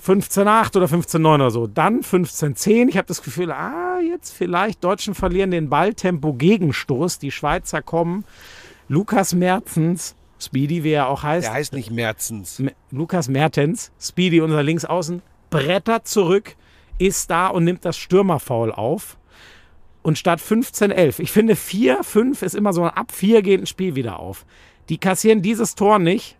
15,8 0.00 0.76
oder 0.76 0.86
15,9 0.86 1.34
oder 1.34 1.50
so. 1.50 1.66
Dann 1.66 2.02
15,10. 2.02 2.88
Ich 2.88 2.96
habe 2.96 3.06
das 3.08 3.22
Gefühl, 3.22 3.50
ah, 3.52 3.98
jetzt 4.00 4.32
vielleicht 4.32 4.84
Deutschen 4.84 5.14
verlieren 5.14 5.50
den 5.50 5.68
Balltempo 5.70 6.34
Gegenstoß. 6.34 7.18
Die 7.18 7.30
Schweizer 7.30 7.80
kommen. 7.82 8.24
Lukas 8.88 9.34
Merzens, 9.34 10.14
Speedy, 10.44 10.84
wie 10.84 10.92
er 10.92 11.08
auch 11.08 11.22
heißt, 11.22 11.46
Der 11.46 11.54
heißt 11.54 11.72
nicht 11.72 11.90
Merzens. 11.90 12.58
M- 12.60 12.70
Lukas 12.90 13.28
Mertens, 13.28 13.92
Speedy, 14.00 14.40
unser 14.40 14.62
Linksaußen, 14.62 15.22
brettert 15.50 16.06
zurück, 16.08 16.56
ist 16.98 17.30
da 17.30 17.48
und 17.48 17.64
nimmt 17.64 17.84
das 17.84 17.96
Stürmerfoul 17.96 18.72
auf. 18.72 19.16
Und 20.02 20.18
statt 20.18 20.38
15-11, 20.40 21.20
ich 21.20 21.32
finde 21.32 21.54
4-5 21.54 22.42
ist 22.44 22.54
immer 22.54 22.72
so 22.72 22.82
ein 22.82 22.90
ab 22.90 23.10
4 23.10 23.42
geht 23.42 23.60
ein 23.60 23.66
Spiel 23.66 23.94
wieder 23.94 24.18
auf. 24.18 24.44
Die 24.90 24.98
kassieren 24.98 25.40
dieses 25.40 25.74
Tor 25.74 25.98
nicht 25.98 26.36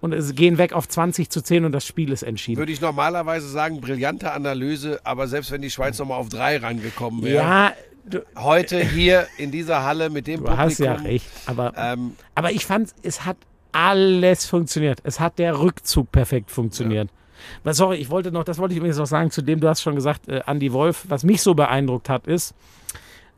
und 0.00 0.12
es 0.12 0.34
gehen 0.34 0.58
weg 0.58 0.72
auf 0.72 0.88
20 0.88 1.30
zu 1.30 1.42
10 1.42 1.64
und 1.64 1.72
das 1.72 1.86
Spiel 1.86 2.12
ist 2.12 2.22
entschieden. 2.22 2.58
Würde 2.58 2.72
ich 2.72 2.80
normalerweise 2.80 3.48
sagen, 3.48 3.80
brillante 3.80 4.32
Analyse, 4.32 5.00
aber 5.04 5.26
selbst 5.26 5.50
wenn 5.50 5.62
die 5.62 5.70
Schweiz 5.70 5.98
nochmal 5.98 6.18
auf 6.18 6.28
drei 6.28 6.56
rangekommen 6.58 7.22
wäre, 7.22 7.44
Ja, 7.44 7.72
du, 8.04 8.20
heute 8.36 8.80
hier 8.80 9.26
in 9.38 9.50
dieser 9.50 9.82
Halle 9.82 10.10
mit 10.10 10.26
dem 10.26 10.44
du 10.44 10.56
hast 10.56 10.78
ja 10.78 10.92
Publikum, 10.94 11.12
recht. 11.12 11.26
Aber, 11.46 11.72
Ähm, 11.76 12.16
aber 12.34 12.52
ich 12.52 12.64
fand, 12.66 12.94
es 13.02 13.24
hat 13.24 13.36
alles 13.72 14.46
funktioniert. 14.46 15.00
Es 15.04 15.20
hat 15.20 15.38
der 15.38 15.58
Rückzug 15.58 16.10
perfekt 16.10 16.50
funktioniert. 16.50 17.10
Aber 17.62 17.74
Sorry, 17.74 17.96
ich 17.98 18.10
wollte 18.10 18.32
noch, 18.32 18.44
das 18.44 18.58
wollte 18.58 18.72
ich 18.72 18.78
übrigens 18.78 18.98
noch 18.98 19.06
sagen, 19.06 19.30
zu 19.30 19.42
dem 19.42 19.60
du 19.60 19.68
hast 19.68 19.82
schon 19.82 19.94
gesagt, 19.94 20.28
äh, 20.28 20.40
Andy 20.46 20.72
Wolf, 20.72 21.04
was 21.08 21.22
mich 21.22 21.42
so 21.42 21.54
beeindruckt 21.54 22.08
hat, 22.08 22.26
ist, 22.26 22.54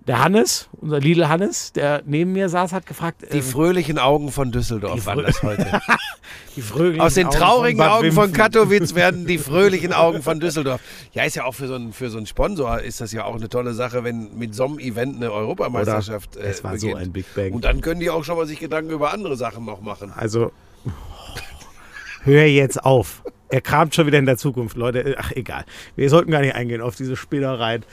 der 0.07 0.25
Hannes, 0.25 0.69
unser 0.73 0.99
Lidl 0.99 1.29
Hannes, 1.29 1.73
der 1.73 2.03
neben 2.07 2.33
mir 2.33 2.49
saß, 2.49 2.73
hat 2.73 2.87
gefragt, 2.87 3.23
die 3.33 3.39
äh, 3.39 3.43
fröhlichen 3.43 3.99
Augen 3.99 4.33
von 4.33 4.51
Düsseldorf 4.51 5.01
die 5.01 5.07
waren 5.07 5.23
das 5.23 5.43
heute. 5.43 5.81
die 6.57 6.63
fröhlichen 6.63 7.01
Aus 7.01 7.15
den 7.15 7.27
Augen 7.27 7.37
traurigen 7.37 7.79
Bad 7.79 7.91
Augen 7.91 8.13
von. 8.13 8.33
Katowice 8.33 8.95
werden 8.95 9.27
die 9.27 9.39
fröhlichen 9.51 9.93
Augen 9.93 10.23
von 10.23 10.41
Düsseldorf. 10.41 10.81
Ja, 11.13 11.25
ist 11.25 11.37
ja 11.37 11.45
auch 11.45 11.55
für 11.55 11.69
so 11.69 11.75
einen, 11.75 11.93
für 11.93 12.09
so 12.09 12.17
einen 12.17 12.27
Sponsor 12.27 12.81
ist 12.81 13.01
das 13.01 13.13
ja 13.13 13.25
auch 13.25 13.35
eine 13.37 13.49
tolle 13.49 13.75
Sache, 13.75 14.03
wenn 14.03 14.37
mit 14.39 14.55
so 14.55 14.65
einem 14.65 14.79
Event 14.79 15.17
eine 15.17 15.33
Europameisterschaft 15.33 16.37
äh, 16.37 16.41
Es 16.41 16.65
war 16.65 16.79
so 16.79 16.87
beginnt. 16.87 17.03
ein 17.07 17.13
Big 17.13 17.35
Bang. 17.35 17.53
Und 17.53 17.65
dann 17.65 17.81
können 17.83 18.01
die 18.01 18.11
auch 18.11 18.25
schon 18.25 18.37
mal 18.37 18.47
sich 18.47 18.59
Gedanken 18.59 18.91
über 18.91 19.13
andere 19.13 19.37
Sachen 19.37 19.65
noch 19.67 19.83
machen. 19.83 20.13
Also, 20.15 20.51
hör 22.23 22.47
jetzt 22.47 22.83
auf. 22.83 23.23
Er 23.53 23.61
kramt 23.61 23.97
schon 23.97 24.07
wieder 24.07 24.19
in 24.19 24.27
der 24.27 24.37
Zukunft, 24.37 24.77
Leute. 24.77 25.17
Ach, 25.19 25.33
egal. 25.33 25.65
Wir 25.97 26.09
sollten 26.09 26.31
gar 26.31 26.41
nicht 26.41 26.55
eingehen 26.55 26.81
auf 26.81 26.95
diese 26.95 27.17
Spinnereien. 27.17 27.85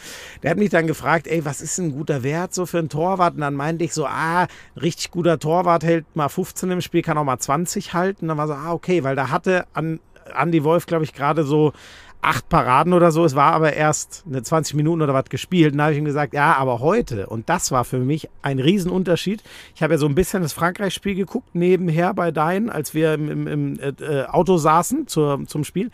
Der 0.44 0.52
hat 0.52 0.58
mich 0.58 0.70
dann 0.70 0.86
gefragt, 0.86 1.26
ey, 1.28 1.46
was 1.46 1.62
ist 1.62 1.80
ein 1.80 1.92
guter 1.92 2.22
Wert 2.22 2.54
so 2.54 2.68
für 2.68 2.78
einen 2.78 2.90
Torwart? 2.90 3.34
Und 3.34 3.42
dann 3.42 3.56
meinte 3.56 3.84
ich 3.84 3.92
so, 3.94 4.06
ah, 4.06 4.46
richtig 4.80 5.10
guter 5.10 5.40
Torwart 5.40 5.84
hält 5.84 6.06
mal 6.16 6.30
15 6.30 6.70
im 6.70 6.82
Spiel, 6.82 7.02
kann 7.02 7.18
auch 7.18 7.24
mal 7.24 7.40
20 7.40 7.94
halten. 7.94 8.26
Und 8.26 8.28
dann 8.30 8.38
war 8.38 8.48
so, 8.48 8.54
ah, 8.54 8.72
okay, 8.72 9.04
weil 9.04 9.16
da 9.16 9.32
hatte 9.32 9.66
an, 9.74 10.00
Andy 10.36 10.64
Wolf, 10.64 10.86
glaube 10.86 11.06
ich, 11.06 11.14
gerade 11.14 11.44
so 11.44 11.74
acht 12.21 12.50
Paraden 12.50 12.93
oder 12.93 13.12
so. 13.12 13.24
Es 13.25 13.36
war 13.36 13.53
aber 13.53 13.74
erst 13.74 14.24
eine 14.27 14.43
20 14.43 14.75
Minuten 14.75 15.01
oder 15.01 15.13
was 15.13 15.25
gespielt. 15.25 15.74
Und 15.74 15.77
da 15.77 15.86
habe 15.86 15.93
ich 15.93 16.00
ihm 16.00 16.05
gesagt, 16.05 16.33
ja, 16.33 16.55
aber 16.55 16.79
heute. 16.79 17.27
Und 17.27 17.50
das 17.50 17.71
war 17.71 17.86
für 17.86 18.00
mich 18.00 18.29
ein 18.41 18.59
Riesenunterschied. 18.59 19.43
Ich 19.75 19.83
habe 19.83 19.93
ja 19.93 19.97
so 19.97 20.07
ein 20.07 20.15
bisschen 20.15 20.41
das 20.41 20.53
Frankreich-Spiel 20.53 21.15
geguckt, 21.15 21.53
nebenher 21.53 22.13
bei 22.13 22.31
Dein, 22.31 22.69
als 22.69 22.93
wir 22.93 23.13
im, 23.13 23.29
im, 23.29 23.47
im 23.47 23.79
äh, 23.79 23.89
äh, 24.03 24.25
Auto 24.25 24.57
saßen 24.57 25.07
zur, 25.07 25.45
zum 25.47 25.63
Spiel. 25.63 25.91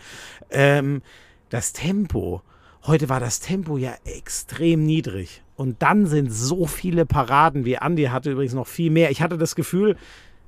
Ähm, 0.50 1.02
das 1.50 1.74
Tempo. 1.74 2.42
Heute 2.86 3.10
war 3.10 3.20
das 3.20 3.40
Tempo 3.40 3.78
ja 3.78 3.94
extrem 4.04 4.84
niedrig. 4.84 5.44
Und 5.56 5.82
dann 5.82 6.08
sind 6.08 6.34
so 6.34 6.66
viele 6.66 7.06
Paraden, 7.06 7.64
wie 7.64 7.78
Andi 7.78 8.06
hatte 8.06 8.32
übrigens 8.32 8.54
noch 8.54 8.68
viel 8.68 8.90
mehr. 8.90 9.12
Ich 9.12 9.22
hatte 9.22 9.38
das 9.38 9.56
Gefühl, 9.56 9.96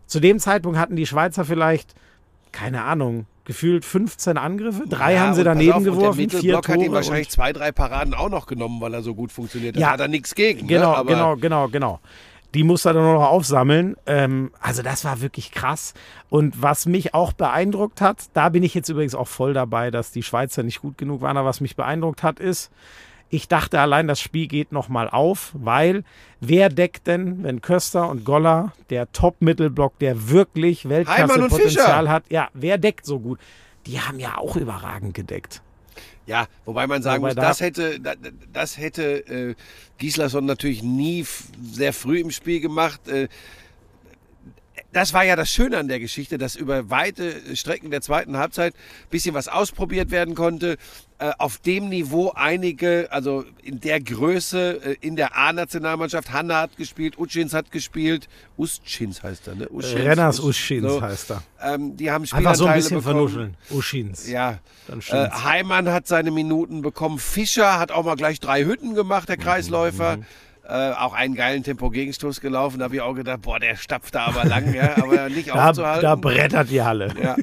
zu 0.07 0.19
dem 0.19 0.39
Zeitpunkt 0.39 0.79
hatten 0.79 0.95
die 0.95 1.05
Schweizer 1.05 1.45
vielleicht, 1.45 1.95
keine 2.51 2.83
Ahnung, 2.83 3.25
gefühlt 3.45 3.85
15 3.85 4.37
Angriffe. 4.37 4.83
Drei 4.87 5.13
Ja, 5.13 5.19
haben 5.21 5.33
sie 5.35 5.41
und 5.41 5.45
daneben 5.45 5.71
auf, 5.71 5.77
und 5.77 5.83
geworfen, 5.85 6.03
Der 6.03 6.29
vier 6.29 6.37
Mittelblock 6.39 6.69
hat 6.69 6.79
ihm 6.81 6.91
wahrscheinlich 6.91 7.27
und- 7.27 7.31
zwei, 7.31 7.53
drei 7.53 7.71
Paraden 7.71 8.13
auch 8.13 8.29
noch 8.29 8.47
genommen, 8.47 8.81
weil 8.81 8.93
er 8.93 9.01
so 9.03 9.15
gut 9.15 9.31
funktioniert. 9.31 9.75
Da 9.75 9.79
Ja. 9.79 9.91
hat 9.91 9.99
er 9.99 10.07
nichts 10.07 10.35
gegen. 10.35 10.67
Genau, 10.67 10.97
ne? 11.03 11.05
Genau, 11.05 11.35
genau, 11.37 11.67
genau. 11.69 11.99
Die 12.53 12.63
muss 12.63 12.85
er 12.85 12.93
dann 12.93 13.03
noch 13.03 13.27
aufsammeln. 13.27 13.97
Ähm, 14.05 14.51
also 14.61 14.81
das 14.81 15.03
war 15.05 15.21
wirklich 15.21 15.51
krass. 15.51 15.93
Und 16.29 16.61
was 16.61 16.85
mich 16.85 17.13
auch 17.13 17.33
beeindruckt 17.33 17.99
hat, 18.01 18.23
da 18.33 18.47
bin 18.49 18.63
ich 18.63 18.73
jetzt 18.73 18.87
übrigens 18.89 19.13
auch 19.13 19.27
voll 19.27 19.53
dabei, 19.53 19.91
dass 19.91 20.11
die 20.11 20.23
Schweizer 20.23 20.63
nicht 20.63 20.81
gut 20.81 20.97
genug 20.97 21.21
waren. 21.21 21.35
Aber 21.37 21.49
was 21.49 21.59
mich 21.61 21.75
beeindruckt 21.75 22.23
hat, 22.23 22.39
ist, 22.39 22.71
ich 23.35 23.47
dachte 23.47 23.79
allein, 23.79 24.07
das 24.07 24.19
Spiel 24.21 24.47
geht 24.47 24.71
nochmal 24.71 25.09
auf, 25.09 25.51
weil 25.53 26.03
wer 26.39 26.69
deckt 26.69 27.07
denn, 27.07 27.43
wenn 27.43 27.61
Köster 27.61 28.09
und 28.09 28.23
Goller, 28.23 28.71
der 28.89 29.11
Top-Mittelblock, 29.11 29.99
der 29.99 30.29
wirklich 30.29 30.87
Weltklasse-Potenzial 30.87 32.09
hat, 32.09 32.23
ja, 32.29 32.49
wer 32.53 32.77
deckt 32.77 33.05
so 33.05 33.19
gut? 33.19 33.39
Die 33.85 33.99
haben 33.99 34.19
ja 34.19 34.37
auch 34.37 34.55
überragend 34.55 35.13
gedeckt. 35.13 35.61
Ja, 36.27 36.47
wobei 36.65 36.87
man 36.87 37.03
sagen 37.03 37.21
Wobei 37.21 37.29
muss, 37.29 37.35
da- 37.35 37.41
das 37.49 37.59
hätte, 37.61 37.99
da- 37.99 38.15
das 38.51 38.77
hätte 38.77 39.27
äh, 39.27 39.55
Gislason 39.99 40.45
natürlich 40.45 40.81
nie 40.81 41.23
sehr 41.61 41.93
früh 41.93 42.19
im 42.19 42.31
Spiel 42.31 42.61
gemacht. 42.61 43.07
Äh, 43.07 43.27
das 44.95 45.11
war 45.11 45.25
ja 45.25 45.35
das 45.35 45.49
Schöne 45.49 45.77
an 45.77 45.89
der 45.89 45.99
Geschichte, 45.99 46.37
dass 46.37 46.55
über 46.55 46.89
weite 46.89 47.33
Strecken 47.57 47.91
der 47.91 47.99
zweiten 47.99 48.37
Halbzeit 48.37 48.73
ein 48.73 49.09
bisschen 49.09 49.35
was 49.35 49.49
ausprobiert 49.49 50.09
werden 50.09 50.35
konnte. 50.35 50.77
Äh, 51.17 51.31
auf 51.37 51.57
dem 51.57 51.89
Niveau 51.89 52.31
einige, 52.33 53.07
also 53.11 53.43
in 53.61 53.81
der 53.81 53.99
Größe, 53.99 54.81
äh, 54.83 54.95
in 55.01 55.17
der 55.17 55.35
A-Nationalmannschaft, 55.37 56.31
Hanna 56.31 56.61
hat 56.61 56.77
gespielt, 56.77 57.17
Utschins 57.17 57.53
hat 57.53 57.71
gespielt, 57.71 58.29
Ustschins 58.57 59.21
heißt 59.21 59.47
er, 59.49 59.55
ne? 59.55 59.69
Uschins, 59.69 59.95
Renners 59.95 60.39
Uschins 60.39 60.89
so. 60.89 61.01
heißt 61.01 61.31
er. 61.31 61.43
Ähm, 61.61 61.97
die 61.97 62.09
haben 62.11 62.23
Einfach 62.31 62.55
so 62.55 62.65
ein 62.65 62.75
bisschen 62.75 62.97
bekommen. 62.97 63.27
vernuscheln. 63.29 63.57
Uschins. 63.71 64.29
Ja, 64.29 64.59
Dann 64.87 64.99
äh, 64.99 65.01
stimmt's. 65.01 65.43
Heimann 65.43 65.89
hat 65.89 66.07
seine 66.07 66.31
Minuten 66.31 66.81
bekommen. 66.81 67.19
Fischer 67.19 67.79
hat 67.79 67.91
auch 67.91 68.05
mal 68.05 68.15
gleich 68.15 68.39
drei 68.39 68.63
Hütten 68.63 68.93
gemacht, 68.95 69.27
der 69.27 69.37
Kreisläufer. 69.37 70.19
Äh, 70.67 70.91
auch 70.93 71.13
einen 71.13 71.35
geilen 71.35 71.63
Tempo-Gegenstoß 71.63 72.41
gelaufen. 72.41 72.79
Da 72.79 72.85
habe 72.85 72.95
ich 72.95 73.01
auch 73.01 73.13
gedacht, 73.13 73.41
boah, 73.43 73.59
der 73.59 73.75
stapft 73.75 74.15
da 74.15 74.25
aber 74.25 74.45
lang, 74.45 74.73
ja, 74.73 74.97
aber 74.97 75.29
nicht 75.29 75.49
Da, 75.49 75.69
aufzuhalten. 75.69 76.01
da 76.03 76.15
brettert 76.15 76.69
die 76.71 76.81
Halle. 76.81 77.13
ja. 77.21 77.35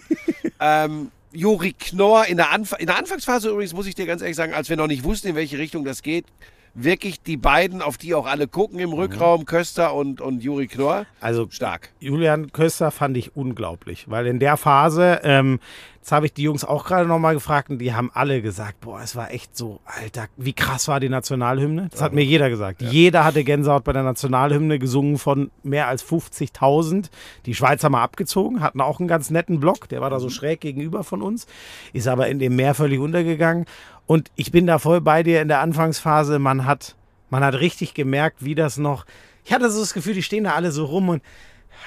ähm, 0.61 1.11
Juri 1.33 1.73
Knorr 1.73 2.27
in 2.27 2.37
der, 2.37 2.51
Anf 2.51 2.75
in 2.79 2.87
der 2.87 2.99
Anfangsphase 2.99 3.49
übrigens, 3.51 3.73
muss 3.75 3.87
ich 3.87 3.95
dir 3.95 4.07
ganz 4.07 4.21
ehrlich 4.23 4.37
sagen, 4.37 4.53
als 4.55 4.69
wir 4.69 4.77
noch 4.77 4.87
nicht 4.89 5.05
wussten, 5.05 5.29
in 5.29 5.35
welche 5.35 5.57
Richtung 5.57 5.85
das 5.85 6.03
geht, 6.03 6.27
wirklich 6.75 7.23
die 7.23 7.37
beiden, 7.37 7.83
auf 7.83 7.99
die 7.99 8.15
auch 8.15 8.27
alle 8.27 8.49
gucken 8.49 8.79
im 8.79 8.93
Rückraum, 8.93 9.45
Köster 9.45 9.95
und, 9.95 10.21
und 10.21 10.43
Juri 10.43 10.67
Knorr, 10.67 11.07
Also 11.21 11.47
stark. 11.51 11.91
Julian 12.01 12.53
Köster 12.53 12.91
fand 12.91 13.17
ich 13.17 13.37
unglaublich, 13.37 14.07
weil 14.09 14.27
in 14.27 14.39
der 14.39 14.57
Phase, 14.57 15.21
ähm, 15.23 15.61
jetzt 15.97 16.13
habe 16.13 16.27
ich 16.27 16.33
die 16.33 16.43
Jungs 16.43 16.65
auch 16.65 16.85
gerade 16.85 17.07
nochmal 17.07 17.35
gefragt 17.35 17.71
und 17.71 17.79
die 17.79 17.95
haben 17.95 18.11
alle 18.15 18.41
gesagt, 18.43 18.81
boah, 18.81 19.01
es 19.03 19.15
war 19.15 19.31
echt 19.33 19.57
so, 19.57 19.81
Alter, 19.85 20.27
wie 20.37 20.53
krass 20.55 20.89
war 20.89 20.99
die 20.99 21.09
Nationalhymne? 21.09 21.89
Das 21.91 22.01
hat 22.01 22.13
mir 22.13 22.25
jeder 22.25 22.49
gesagt. 22.49 22.83
Jeder 22.83 23.25
hatte 23.25 23.45
Gänsehaut 23.45 23.85
bei 23.85 23.93
der 23.93 24.03
Nationalhymne 24.03 24.79
gesungen 24.79 25.19
von 25.19 25.51
mehr 25.63 25.89
als 25.89 26.05
50.000. 26.05 27.11
Die 27.47 27.55
Schweizer 27.55 27.91
mal 27.91 28.03
abgezogen, 28.03 28.61
hatten 28.63 28.81
auch 28.81 28.99
einen 28.99 29.09
ganz 29.09 29.31
netten 29.31 29.61
Block, 29.61 29.89
der 29.89 30.01
war 30.01 30.11
da 30.11 30.19
so 30.21 30.31
schräg 30.31 30.61
gegenüber 30.61 31.05
von 31.05 31.23
uns, 31.23 31.47
ist 31.93 32.09
aber 32.09 32.29
in 32.29 32.39
dem 32.39 32.57
Meer 32.57 32.75
völlig 32.75 32.99
untergegangen. 32.99 33.67
Und 34.07 34.31
ich 34.35 34.53
bin 34.53 34.67
da 34.67 34.79
voll 34.79 35.01
bei 35.01 35.23
dir 35.23 35.43
in 35.43 35.49
der 35.49 35.61
Anfangsphase, 35.61 36.39
man 36.39 36.67
hat, 36.67 36.97
man 37.31 37.45
hat 37.45 37.55
richtig 37.55 37.95
gemerkt, 37.95 38.45
wie 38.45 38.55
das 38.55 38.77
noch, 38.77 39.07
ich 39.45 39.53
hatte 39.53 39.71
so 39.71 39.81
das 39.81 39.95
Gefühl, 39.95 40.15
die 40.15 40.23
stehen 40.23 40.45
da 40.45 40.55
alle 40.55 40.73
so 40.73 40.85
rum 40.85 41.09
und 41.09 41.23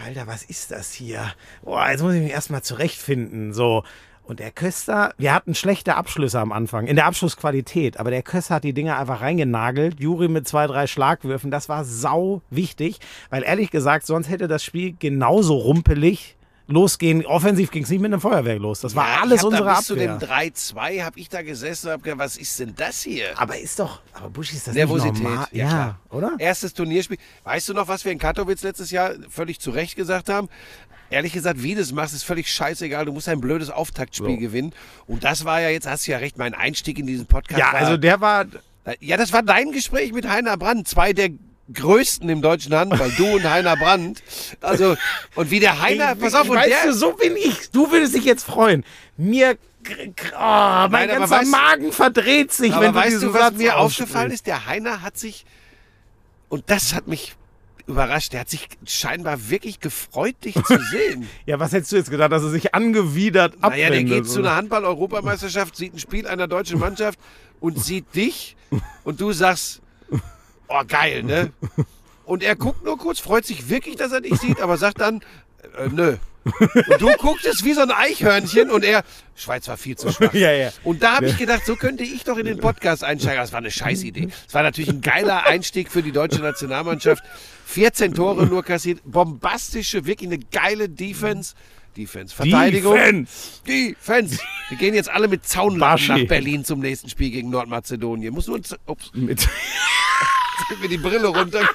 Alter, 0.04 0.28
was 0.28 0.44
ist 0.44 0.72
das 0.72 0.92
hier? 0.92 1.34
Boah, 1.64 1.90
jetzt 1.90 2.02
muss 2.02 2.14
ich 2.14 2.22
mich 2.22 2.32
erstmal 2.32 2.62
zurechtfinden. 2.62 3.54
So. 3.54 3.84
Und 4.24 4.40
der 4.40 4.52
Köster, 4.52 5.14
wir 5.18 5.34
hatten 5.34 5.56
schlechte 5.56 5.96
Abschlüsse 5.96 6.40
am 6.40 6.52
Anfang, 6.52 6.88
in 6.88 6.96
der 6.96 7.06
Abschlussqualität, 7.06 8.00
aber 8.00 8.10
der 8.10 8.24
Köster 8.24 8.56
hat 8.56 8.64
die 8.64 8.74
Dinger 8.74 8.98
einfach 8.98 9.22
reingenagelt. 9.22 10.00
Juri 10.00 10.28
mit 10.28 10.48
zwei, 10.48 10.68
drei 10.68 10.88
Schlagwürfen, 10.88 11.52
das 11.52 11.70
war 11.70 11.86
sau 11.86 12.42
wichtig, 12.50 13.00
weil 13.30 13.44
ehrlich 13.44 13.70
gesagt, 13.70 14.06
sonst 14.06 14.30
hätte 14.30 14.48
das 14.48 14.64
Spiel 14.64 14.96
genauso 14.98 15.56
rumpelig 15.56 16.36
losgehen. 16.68 17.26
Offensiv 17.26 17.72
ging 17.72 17.84
es 17.84 17.90
nicht 17.90 18.00
mit 18.02 18.12
einem 18.12 18.22
Feuerwerk 18.22 18.60
los. 18.60 18.80
Das 18.82 18.96
war 18.96 19.08
Ja, 19.08 19.22
alles 19.22 19.34
ich 19.36 19.40
hab 19.40 19.46
unsere 19.46 19.64
da 19.66 19.78
bis 19.80 19.92
Abwehr. 19.92 20.20
zu 20.20 20.26
dem 20.26 20.30
3-2 20.30 21.04
habe 21.04 21.20
ich 21.20 21.30
da 21.30 21.42
gesessen 21.42 21.88
und 21.88 21.94
habe 21.94 22.04
gedacht, 22.04 22.20
was 22.20 22.38
ist 22.38 22.60
denn 22.60 22.74
das 22.76 23.02
hier? 23.04 23.38
aber 23.40 23.58
ist 23.58 23.80
doch, 23.80 24.02
aber 24.14 24.30
Buschi, 24.30 24.56
ist 24.56 24.68
das 24.68 24.76
Nervosität, 24.76 25.14
nicht 25.14 25.24
normal? 25.24 25.48
ja, 25.52 25.70
Ja, 25.70 26.00
oder? 26.10 26.32
Erstes 26.40 26.74
Turnierspiel. 26.74 27.18
Weißt 27.44 27.70
du 27.70 27.74
noch, 27.74 27.88
was 27.88 28.04
wir 28.06 28.12
in 28.12 28.18
Katowice 28.20 28.64
letztes 28.64 28.92
Jahr 28.92 29.14
völlig 29.30 29.60
zu 29.60 29.72
Recht 29.72 29.96
gesagt 29.96 30.30
haben? 30.30 30.50
Ehrlich 31.12 31.34
gesagt, 31.34 31.62
wie 31.62 31.76
du 31.76 31.82
es 31.82 31.92
machst, 31.92 32.16
ist 32.16 32.24
völlig 32.24 32.52
scheißegal. 32.52 33.06
Du 33.06 33.14
musst 33.14 33.30
ein 33.30 33.40
blödes 33.40 33.70
Auftaktspiel 33.70 34.32
So. 34.36 34.38
gewinnen. 34.38 34.74
Und 35.06 35.24
das 35.24 35.46
war 35.46 35.62
ja, 35.62 35.70
jetzt 35.70 35.88
hast 35.88 36.08
du 36.08 36.12
ja 36.12 36.18
recht, 36.18 36.38
mein 36.40 36.56
Einstieg 36.56 36.98
in 36.98 37.06
diesen 37.06 37.28
Podcast. 37.28 37.60
Ja, 37.60 37.72
also 37.74 37.96
der 37.96 38.22
war, 38.22 38.46
ja, 39.00 39.16
das 39.16 39.32
war 39.32 39.44
dein 39.44 39.72
Gespräch 39.72 40.14
mit 40.14 40.28
Heiner 40.28 40.58
Brand. 40.58 40.88
Zwei 40.88 41.14
der 41.14 41.30
Größten 41.74 42.30
im 42.30 42.42
deutschen 42.42 42.76
Handball, 42.76 43.12
du 43.18 43.26
und 43.36 43.44
Heiner 43.44 43.76
Brandt. 43.76 44.22
Also, 44.62 44.96
und 45.36 45.50
wie 45.52 45.60
der 45.60 45.82
Heiner, 45.82 46.14
Ich- 46.14 46.20
pass 46.20 46.36
auf, 46.36 46.48
und 46.48 46.58
weißt 46.58 46.70
der, 46.70 46.86
du, 46.88 46.94
so 46.94 47.14
bin 47.14 47.36
ich. 47.36 47.72
Du 47.72 47.92
würdest 47.92 48.14
dich 48.14 48.24
jetzt 48.24 48.46
freuen. 48.46 48.84
Mir, 49.18 49.58
oh, 49.88 50.38
mein 50.38 50.90
Nein, 50.92 51.08
ganzer 51.10 51.42
weißt- 51.42 51.50
Magen 51.50 51.92
verdreht 51.92 52.52
sich, 52.52 52.72
aber 52.74 52.86
wenn 52.86 52.94
du 52.94 53.00
weißt 53.00 53.24
du, 53.24 53.34
was 53.34 53.42
Satz 53.42 53.58
mir 53.58 53.78
aufgefallen 53.78 54.32
ist? 54.32 54.46
Der 54.46 54.68
Heiner 54.68 55.02
hat 55.02 55.18
sich, 55.18 55.46
und 56.50 56.70
das 56.70 56.94
hat 56.94 57.08
mich 57.08 57.36
überrascht, 57.88 58.34
der 58.34 58.42
hat 58.42 58.50
sich 58.50 58.68
scheinbar 58.86 59.50
wirklich 59.50 59.80
gefreut, 59.80 60.36
dich 60.44 60.54
zu 60.56 60.78
sehen. 60.92 61.28
Ja, 61.48 61.60
was 61.60 61.72
hättest 61.72 61.92
du 61.92 61.96
jetzt 61.98 62.12
gedacht, 62.12 62.32
dass 62.32 62.44
er 62.44 62.50
sich 62.50 62.76
angewidert 62.76 63.56
abwendet? 63.62 63.90
Naja, 63.90 63.90
der 63.90 64.04
geht 64.04 64.28
zu 64.30 64.40
einer 64.40 64.56
Handball-Europameisterschaft, 64.56 65.76
sieht 65.76 65.94
ein 65.96 66.00
Spiel 66.00 66.28
einer 66.28 66.48
deutschen 66.48 66.80
Mannschaft 66.80 67.20
und 67.60 67.80
sieht 67.84 68.14
dich 68.16 68.56
und 69.04 69.20
du 69.22 69.32
sagst, 69.34 69.82
oh 70.68 70.82
geil, 70.88 71.24
ne? 71.24 71.52
Und 72.26 72.42
er 72.42 72.56
guckt 72.56 72.84
nur 72.84 72.98
kurz, 72.98 73.20
freut 73.20 73.46
sich 73.46 73.70
wirklich, 73.70 73.98
dass 73.98 74.12
er 74.12 74.22
dich 74.22 74.40
sieht, 74.40 74.60
aber 74.60 74.78
sagt 74.78 75.00
dann, 75.00 75.22
äh, 75.78 75.90
nö. 75.92 76.18
Und 76.44 77.02
du 77.02 77.12
guckst 77.18 77.46
es 77.46 77.64
wie 77.64 77.74
so 77.74 77.82
ein 77.82 77.90
Eichhörnchen 77.92 78.70
und 78.70 78.84
er, 78.84 79.04
Schweiz 79.36 79.68
war 79.68 79.78
viel 79.78 79.96
zu 79.98 80.12
schwach. 80.12 80.32
Ja, 80.34 80.52
ja. 80.52 80.72
Und 80.84 81.02
da 81.02 81.16
habe 81.16 81.26
ich 81.28 81.38
gedacht, 81.38 81.66
so 81.66 81.76
könnte 81.76 82.04
ich 82.04 82.24
doch 82.24 82.38
in 82.38 82.46
den 82.46 82.60
Podcast 82.60 83.04
einsteigen. 83.04 83.40
Das 83.42 83.52
war 83.52 83.60
eine 83.60 83.72
Scheißidee. 83.72 84.28
Es 84.48 84.54
war 84.54 84.62
natürlich 84.62 84.90
ein 84.92 85.02
geiler 85.02 85.46
Einstieg 85.48 85.92
für 85.92 86.04
die 86.04 86.12
deutsche 86.12 86.40
Nationalmannschaft. 86.42 87.24
14 87.66 88.14
Tore 88.14 88.46
nur 88.46 88.62
kassiert, 88.64 89.02
bombastische, 89.06 90.06
wirklich 90.06 90.30
eine 90.30 90.38
geile 90.40 90.88
Defense. 90.88 91.56
Defense, 91.98 92.36
Verteidigung. 92.36 92.94
Defense. 92.96 93.62
Defense. 93.68 94.40
Wir 94.70 94.78
gehen 94.78 94.94
jetzt 94.94 95.10
alle 95.10 95.28
mit 95.28 95.46
Zaunlachen 95.48 96.08
Baschi. 96.10 96.22
nach 96.24 96.28
Berlin 96.28 96.64
zum 96.66 96.80
nächsten 96.80 97.10
Spiel 97.10 97.32
gegen 97.32 97.50
Nordmazedonien. 97.50 98.34
Muss 98.34 98.46
nur, 98.48 98.58
uns- 98.58 98.76
ups, 98.86 99.12
Mit 99.14 99.48
sind 100.70 100.82
mir 100.82 100.88
die 100.90 100.98
Brille 100.98 101.28
runter. 101.28 101.62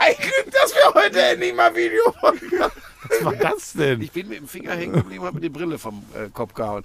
Ein 0.00 0.14
Glück, 0.16 0.52
dass 0.52 0.72
wir 0.74 0.94
heute 1.02 1.20
endlich 1.20 1.54
mal 1.54 1.74
Video 1.74 2.02
machen. 2.22 2.70
Was 3.08 3.24
war 3.24 3.32
das 3.34 3.72
denn? 3.72 4.00
Ich 4.00 4.12
bin 4.12 4.28
mit 4.28 4.38
dem 4.38 4.46
Finger 4.48 4.72
hängen 4.72 4.92
geblieben, 4.92 5.24
hab 5.24 5.34
mir 5.34 5.40
die 5.40 5.48
Brille 5.48 5.78
vom 5.78 6.02
äh, 6.14 6.28
Kopf 6.32 6.54
gehauen. 6.54 6.84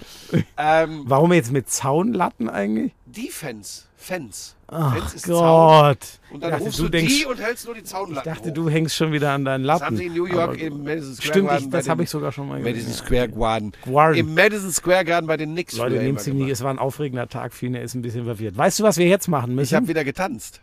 Ähm, 0.58 1.04
Warum 1.06 1.32
jetzt 1.34 1.52
mit 1.52 1.70
Zaunlatten 1.70 2.50
eigentlich? 2.50 2.94
Defense. 3.06 3.84
Fence. 3.98 4.56
Ach 4.68 4.96
Fence 4.98 5.14
ist 5.14 5.26
Zaun. 5.28 5.38
Gott. 5.38 5.98
Und 6.32 6.36
Ich 6.36 6.40
dann 6.42 6.52
dachte, 6.52 6.64
rufst 6.66 6.80
du 6.80 6.84
du 6.84 6.90
denkst, 6.90 7.20
die 7.20 7.26
und 7.26 7.40
hältst 7.40 7.66
nur 7.66 7.76
die 7.76 7.84
Zaunlatten 7.84 8.30
ich 8.32 8.38
dachte, 8.38 8.50
hoch. 8.50 8.54
du 8.56 8.70
hängst 8.70 8.96
schon 8.96 9.12
wieder 9.14 9.32
an 9.32 9.46
deinen 9.46 9.64
Das 9.64 9.80
Lappen. 9.80 9.86
haben 9.86 9.98
sie 9.98 10.06
in 10.08 10.14
New 10.14 10.26
York 10.26 10.42
Aber- 10.50 10.58
im 10.60 10.84
Madison 10.84 11.14
Square 11.16 11.28
Stimmt, 11.32 11.48
Garden 11.50 11.64
ich, 11.66 11.70
bei 11.72 11.78
das 11.78 11.90
habe 11.90 12.04
ich 12.04 12.10
sogar 12.10 12.32
schon 12.32 12.50
mal 12.50 12.60
Madison 12.60 12.90
gesehen. 12.92 13.06
Square 13.06 13.30
Garden. 13.30 13.72
Garden. 13.86 14.18
Im 14.18 14.34
Madison 14.34 14.72
Square 14.72 15.06
Garden 15.06 15.28
bei 15.28 15.38
den 15.38 15.52
Knicks. 15.52 15.78
Leute, 15.78 15.96
nehmt 15.98 16.20
sie 16.20 16.34
nicht, 16.34 16.50
es 16.50 16.62
war 16.64 16.72
ein 16.72 16.80
aufregender 16.80 17.30
Tag, 17.30 17.54
Fine 17.54 17.82
ist 17.82 17.94
ein 17.96 18.02
bisschen 18.02 18.26
verwirrt. 18.26 18.58
Weißt 18.58 18.80
du, 18.80 18.84
was 18.84 18.98
wir 18.98 19.08
jetzt 19.08 19.28
machen 19.28 19.56
müssen? 19.56 19.70
Ich 19.74 19.76
habe 19.76 19.88
wieder 19.88 20.04
getanzt. 20.04 20.60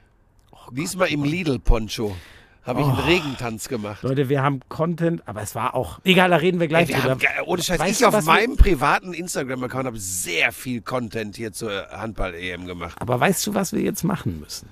Oh 0.71 0.75
Diesmal 0.75 1.09
im 1.09 1.25
Lidl-Poncho. 1.25 2.15
Habe 2.63 2.83
ich 2.83 2.87
einen 2.87 2.99
Regentanz 2.99 3.69
gemacht. 3.69 4.03
Leute, 4.03 4.29
wir 4.29 4.43
haben 4.43 4.61
Content, 4.69 5.27
aber 5.27 5.41
es 5.41 5.55
war 5.55 5.75
auch. 5.75 5.99
Egal, 6.05 6.31
da 6.31 6.37
reden 6.37 6.61
wir 6.61 6.69
gleich 6.69 6.89
Wir 6.89 6.97
drüber. 6.97 7.11
haben, 7.13 7.21
ohne 7.47 7.63
Scheiß, 7.63 7.81
Weißt 7.81 7.93
ich 7.93 8.07
du, 8.07 8.17
auf 8.17 8.25
meinem 8.25 8.57
privaten 8.57 9.15
Instagram-Account 9.15 9.87
habe 9.87 9.99
sehr 9.99 10.53
viel 10.53 10.83
Content 10.83 11.37
hier 11.37 11.53
zur 11.53 11.89
Handball-EM 11.91 12.67
gemacht. 12.67 12.97
Aber 13.01 13.19
weißt 13.19 13.47
du, 13.47 13.55
was 13.55 13.73
wir 13.73 13.81
jetzt 13.81 14.05
machen 14.05 14.39
müssen? 14.41 14.69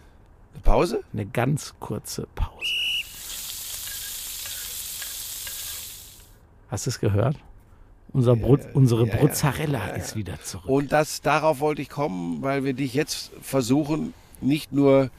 Eine 0.53 0.63
Pause? 0.63 1.03
Eine 1.13 1.27
ganz 1.27 1.75
kurze 1.81 2.29
Pause. 2.35 2.53
Hast 6.71 6.87
du 6.87 6.91
es 6.91 7.01
gehört? 7.01 7.37
Unser 8.13 8.37
Brut, 8.37 8.61
unsere 8.75 9.07
ja, 9.07 9.15
ja. 9.15 9.21
Bruzzarella 9.21 9.89
ist 9.89 10.15
wieder 10.15 10.41
zurück. 10.43 10.69
Und 10.69 10.93
das, 10.93 11.23
darauf 11.23 11.61
wollte 11.61 11.83
ich 11.83 11.89
kommen, 11.89 12.43
weil 12.43 12.65
wir 12.65 12.75
dich 12.75 12.95
jetzt 12.95 13.31
versuchen, 13.41 14.13
nicht 14.41 14.73
nur 14.73 15.11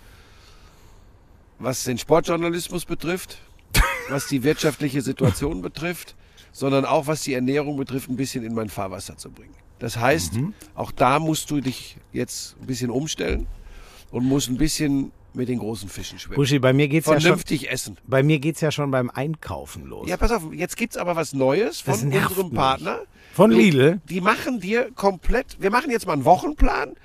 was 1.60 1.84
den 1.84 1.98
Sportjournalismus 1.98 2.86
betrifft, 2.86 3.40
was 4.10 4.28
die 4.28 4.44
wirtschaftliche 4.44 5.02
Situation 5.02 5.62
betrifft, 5.62 6.16
sondern 6.52 6.86
auch 6.86 7.08
was 7.08 7.22
die 7.22 7.34
Ernährung 7.34 7.78
betrifft, 7.78 8.10
ein 8.10 8.16
bisschen 8.16 8.44
in 8.44 8.54
mein 8.56 8.70
Fahrwasser 8.70 9.18
zu 9.18 9.30
bringen. 9.30 9.54
Das 9.78 9.98
heißt, 9.98 10.34
auch 10.76 10.92
da 10.92 11.20
musst 11.20 11.52
du 11.52 11.62
dich 11.62 11.98
jetzt 12.12 12.58
ein 12.60 12.66
bisschen 12.68 12.90
umstellen 12.90 13.48
und 14.12 14.26
musst 14.26 14.50
ein 14.50 14.58
bisschen 14.58 15.12
mit 15.34 15.48
den 15.48 15.60
großen 15.60 15.88
Fischen 15.88 16.20
schwimmen. 16.20 16.36
Buschi, 16.36 16.60
bei 16.60 16.74
mir 16.74 16.88
geht's 16.88 17.08
ja 17.08 17.14
schon, 17.14 17.22
Vernünftig 17.22 17.70
essen. 17.70 17.98
bei 18.06 18.24
mir 18.24 18.40
geht's 18.40 18.62
ja 18.62 18.72
schon 18.72 18.92
beim 18.92 19.10
Einkaufen 19.10 19.86
los. 19.86 20.10
Ja, 20.10 20.18
pass 20.18 20.32
auf, 20.32 20.52
jetzt 20.54 20.76
gibt's 20.76 20.98
aber 20.98 21.16
was 21.16 21.34
Neues 21.34 21.82
von 21.82 21.94
unserem 21.94 22.48
mich. 22.48 22.56
Partner. 22.56 23.00
Von 23.34 23.52
Lidl? 23.52 24.02
Die 24.10 24.22
machen 24.22 24.60
dir 24.60 24.92
komplett, 24.96 25.58
wir 25.62 25.70
machen 25.70 25.92
jetzt 25.92 26.08
mal 26.08 26.14
einen 26.14 26.26
Wochenplan 26.26 26.96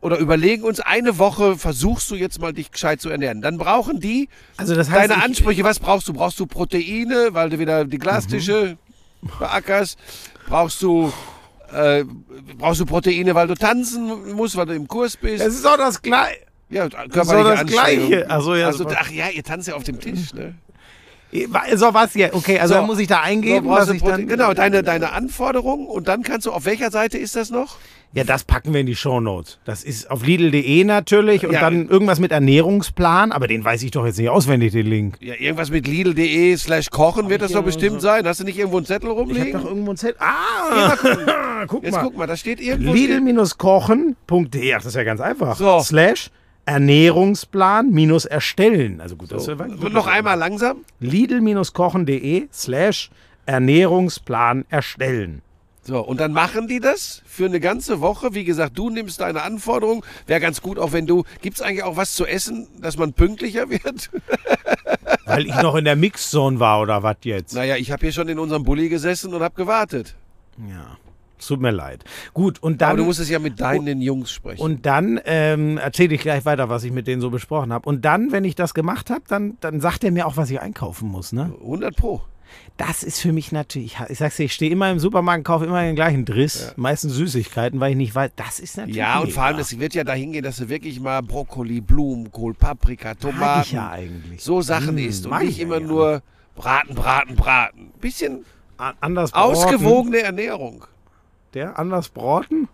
oder 0.00 0.18
überlegen 0.18 0.62
uns, 0.62 0.80
eine 0.80 1.18
Woche 1.18 1.56
versuchst 1.58 2.10
du 2.10 2.14
jetzt 2.14 2.40
mal 2.40 2.52
dich 2.52 2.70
gescheit 2.72 3.00
zu 3.00 3.10
ernähren. 3.10 3.42
Dann 3.42 3.58
brauchen 3.58 4.00
die 4.00 4.28
Also 4.56 4.74
das 4.74 4.90
heißt, 4.90 5.10
deine 5.10 5.22
Ansprüche. 5.22 5.62
Was 5.64 5.78
brauchst 5.78 6.08
du? 6.08 6.12
Brauchst 6.14 6.38
du 6.40 6.46
Proteine, 6.46 7.28
weil 7.32 7.50
du 7.50 7.58
wieder 7.58 7.84
die 7.84 7.98
Glastische 7.98 8.78
beackerst? 9.38 9.98
Brauchst 10.48 10.80
du, 10.82 11.12
äh, 11.72 12.04
brauchst 12.58 12.80
du 12.80 12.86
Proteine, 12.86 13.34
weil 13.34 13.46
du 13.46 13.54
tanzen 13.54 14.32
musst, 14.34 14.56
weil 14.56 14.66
du 14.66 14.74
im 14.74 14.88
Kurs 14.88 15.16
bist? 15.16 15.44
Es 15.44 15.54
ist 15.54 15.64
doch 15.64 15.76
das 15.76 16.00
gleiche. 16.00 16.38
ja, 16.70 16.88
körperliche 16.88 17.44
das 17.50 17.60
Anstrengung. 17.60 18.08
Gleiche. 18.08 18.26
Ach 18.30 18.40
so, 18.42 18.54
ja, 18.54 18.66
also, 18.68 18.84
das- 18.84 18.96
ach 18.98 19.10
ja, 19.10 19.28
ihr 19.28 19.44
tanzt 19.44 19.68
ja 19.68 19.74
auf 19.74 19.84
dem 19.84 20.00
Tisch, 20.00 20.32
ne? 20.34 20.54
So 21.76 21.94
was 21.94 22.12
hier. 22.12 22.30
Okay, 22.34 22.58
also 22.58 22.74
So. 22.74 22.82
muss 22.82 22.98
ich 22.98 23.06
da 23.06 23.20
eingeben, 23.20 23.66
So, 23.68 23.72
was 23.72 23.88
ich 23.90 24.02
dann. 24.02 24.26
genau, 24.26 24.52
deine, 24.52 24.82
deine 24.82 25.12
Anforderungen 25.12 25.86
und 25.86 26.08
dann 26.08 26.22
kannst 26.24 26.46
du, 26.46 26.52
auf 26.52 26.64
welcher 26.64 26.90
Seite 26.90 27.18
ist 27.18 27.36
das 27.36 27.50
noch? 27.50 27.76
Ja, 28.12 28.24
das 28.24 28.42
packen 28.42 28.72
wir 28.72 28.80
in 28.80 28.86
die 28.86 28.96
Shownotes. 28.96 29.60
Das 29.64 29.84
ist 29.84 30.10
auf 30.10 30.26
Lidl.de 30.26 30.82
natürlich 30.84 31.46
und 31.46 31.52
Ja. 31.52 31.60
dann 31.60 31.88
irgendwas 31.88 32.18
mit 32.18 32.32
Ernährungsplan, 32.32 33.30
aber 33.30 33.46
den 33.46 33.64
weiß 33.64 33.84
ich 33.84 33.92
doch 33.92 34.04
jetzt 34.04 34.18
nicht 34.18 34.28
auswendig, 34.30 34.72
den 34.72 34.86
Link. 34.88 35.16
Ja, 35.20 35.34
irgendwas 35.38 35.70
mit 35.70 35.86
Lidl.de 35.86 36.56
slash 36.56 36.90
kochen 36.90 37.28
wird 37.28 37.40
das 37.42 37.50
ich 37.52 37.56
doch 37.56 37.62
bestimmt 37.62 38.00
so- 38.00 38.08
sein. 38.08 38.26
Hast 38.26 38.40
du 38.40 38.44
nicht 38.44 38.58
irgendwo 38.58 38.78
einen 38.78 38.86
Zettel 38.86 39.10
Ich 39.10 39.16
habe 39.16 39.20
rumliegen? 39.28 39.52
doch 39.52 39.64
irgendwo 39.64 39.92
ein 39.92 39.96
Zettel. 39.96 40.16
Ah! 40.18 40.96
guck 41.68 41.84
Jetzt 41.84 41.92
mal. 41.94 42.02
guck 42.02 42.16
mal, 42.16 42.26
da 42.26 42.36
steht 42.36 42.60
irgendwo. 42.60 42.92
Lidl-kochen.de. 42.92 44.74
Ach, 44.74 44.78
das 44.78 44.86
ist 44.86 44.94
ja 44.96 45.04
ganz 45.04 45.20
einfach. 45.20 45.56
So. 45.56 45.78
Slash 45.80 46.30
Ernährungsplan 46.66 47.90
minus 47.90 48.24
erstellen. 48.24 49.00
Also 49.00 49.16
gut, 49.16 49.30
das 49.32 49.46
ist 49.46 49.48
ja 49.48 49.66
noch 49.66 50.06
einmal 50.08 50.36
langsam. 50.36 50.78
Lidl-kochen.de 50.98 52.48
slash 52.52 53.10
Ernährungsplan 53.46 54.64
erstellen. 54.68 55.42
So, 55.82 56.00
und 56.00 56.20
dann 56.20 56.32
machen 56.32 56.68
die 56.68 56.78
das 56.78 57.22
für 57.24 57.46
eine 57.46 57.58
ganze 57.58 58.00
Woche. 58.00 58.34
Wie 58.34 58.44
gesagt, 58.44 58.76
du 58.78 58.90
nimmst 58.90 59.20
deine 59.20 59.42
Anforderungen. 59.42 60.02
Wäre 60.26 60.40
ganz 60.40 60.60
gut, 60.60 60.78
auch 60.78 60.92
wenn 60.92 61.06
du. 61.06 61.24
Gibt 61.40 61.56
es 61.56 61.62
eigentlich 61.62 61.84
auch 61.84 61.96
was 61.96 62.14
zu 62.14 62.26
essen, 62.26 62.68
dass 62.80 62.98
man 62.98 63.12
pünktlicher 63.14 63.70
wird? 63.70 64.10
Weil 65.24 65.46
ich 65.46 65.54
noch 65.62 65.74
in 65.76 65.84
der 65.84 65.96
Mixzone 65.96 66.60
war 66.60 66.80
oder 66.80 67.02
was 67.02 67.16
jetzt? 67.22 67.54
naja, 67.54 67.76
ich 67.76 67.92
habe 67.92 68.00
hier 68.04 68.12
schon 68.12 68.28
in 68.28 68.38
unserem 68.38 68.62
Bulli 68.64 68.88
gesessen 68.88 69.32
und 69.32 69.42
habe 69.42 69.54
gewartet. 69.54 70.16
Ja. 70.68 70.98
Es 71.38 71.46
tut 71.46 71.60
mir 71.60 71.70
leid. 71.70 72.04
Gut, 72.34 72.62
und 72.62 72.82
Aber 72.82 72.90
dann. 72.90 72.96
du 72.98 73.04
musst 73.04 73.18
es 73.18 73.30
ja 73.30 73.38
mit 73.38 73.60
deinen 73.60 74.02
Jungs 74.02 74.30
sprechen. 74.30 74.60
Und 74.60 74.84
dann 74.84 75.18
ähm, 75.24 75.78
erzähle 75.78 76.14
ich 76.14 76.20
gleich 76.20 76.44
weiter, 76.44 76.68
was 76.68 76.84
ich 76.84 76.92
mit 76.92 77.06
denen 77.06 77.22
so 77.22 77.30
besprochen 77.30 77.72
habe. 77.72 77.88
Und 77.88 78.04
dann, 78.04 78.30
wenn 78.30 78.44
ich 78.44 78.54
das 78.54 78.74
gemacht 78.74 79.08
habe, 79.08 79.22
dann, 79.26 79.56
dann 79.60 79.80
sagt 79.80 80.04
er 80.04 80.10
mir 80.10 80.26
auch, 80.26 80.36
was 80.36 80.50
ich 80.50 80.60
einkaufen 80.60 81.08
muss. 81.08 81.32
Ne? 81.32 81.54
100 81.62 81.96
Pro. 81.96 82.20
Das 82.76 83.02
ist 83.02 83.20
für 83.20 83.32
mich 83.32 83.52
natürlich, 83.52 83.98
ich 84.08 84.18
sag's 84.18 84.36
dir, 84.36 84.44
ich 84.44 84.52
stehe 84.54 84.70
immer 84.70 84.90
im 84.90 84.98
Supermarkt, 84.98 85.44
kaufe 85.44 85.66
immer 85.66 85.82
den 85.82 85.94
gleichen 85.96 86.24
Driss, 86.24 86.72
meistens 86.76 87.12
Süßigkeiten, 87.14 87.78
weil 87.80 87.90
ich 87.90 87.96
nicht 87.96 88.14
weiß, 88.14 88.30
das 88.36 88.58
ist 88.60 88.76
natürlich. 88.76 88.96
Ja, 88.96 89.18
und 89.18 89.26
mega. 89.26 89.34
vor 89.34 89.42
allem, 89.44 89.58
es 89.58 89.78
wird 89.78 89.94
ja 89.94 90.02
dahin 90.04 90.32
gehen, 90.32 90.42
dass 90.44 90.56
du 90.56 90.68
wirklich 90.68 90.98
mal 91.00 91.22
Brokkoli, 91.22 91.80
Blumenkohl, 91.82 92.54
Paprika, 92.54 93.08
Mag 93.10 93.18
Tomaten, 93.20 93.62
ich 93.62 93.72
ja 93.72 93.90
eigentlich. 93.90 94.42
so 94.42 94.62
Sachen 94.62 94.94
Mm, 94.94 94.98
isst 94.98 95.26
und 95.26 95.38
nicht 95.40 95.50
ich 95.50 95.58
ja 95.58 95.64
immer 95.64 95.78
gerne. 95.78 95.92
nur 95.92 96.22
braten, 96.54 96.94
braten, 96.94 97.36
braten. 97.36 97.90
Bisschen 98.00 98.44
A- 98.78 98.94
Anders 99.00 99.32
braten. 99.32 99.50
ausgewogene 99.50 100.18
Ernährung. 100.20 100.84
Der 101.52 101.78
anders 101.78 102.08
braten? 102.08 102.68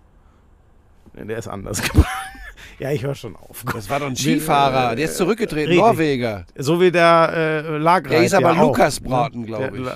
Der 1.15 1.39
ist 1.39 1.49
anders 1.49 1.83
gebraten. 1.83 2.07
Ja, 2.79 2.91
ich 2.91 3.03
höre 3.03 3.15
schon 3.15 3.37
auf. 3.37 3.65
Das 3.73 3.89
war 3.91 4.01
doch 4.01 4.07
ein 4.07 4.17
Skifahrer, 4.17 4.95
der 4.97 5.05
ist 5.07 5.17
zurückgetreten, 5.17 5.69
Richtig. 5.69 5.79
Norweger. 5.85 6.47
So 6.57 6.81
wie 6.81 6.91
der 6.91 7.33
äh, 7.67 7.77
Lagreit. 7.79 8.13
Der 8.13 8.25
ist 8.25 8.35
aber 8.35 8.55
ja 8.55 8.61
Lukas 8.63 9.01
ne? 9.01 9.09
Braten, 9.09 9.47
glaub 9.47 9.61
Der- 9.73 9.75
ich. 9.75 9.87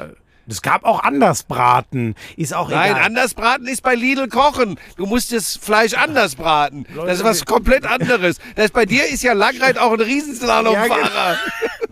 Es 0.49 0.63
gab 0.63 0.85
auch 0.85 1.05
anders 1.05 1.45
braten. 1.45 2.17
Ist 2.37 2.55
auch 2.55 2.71
Nein, 2.71 2.91
egal. 2.93 3.05
anders 3.05 3.35
braten 3.35 3.69
ist 3.69 3.83
bei 3.85 3.95
Lidl 3.95 4.27
kochen. 4.27 4.81
Du 4.97 5.07
musst 5.07 5.33
das 5.33 5.57
Fleisch 5.57 5.95
anders 5.95 6.35
braten. 6.35 6.87
Das 7.07 7.19
ist 7.19 7.25
was 7.25 7.45
komplett 7.45 7.87
anderes. 7.87 8.39
Das 8.57 8.73
bei 8.73 8.85
dir 8.85 9.07
ist 9.07 9.23
ja 9.23 9.33
Langreit 9.35 9.79
auch 9.79 9.93
ein 9.93 10.01
Riesenslalomfahrer. 10.01 11.37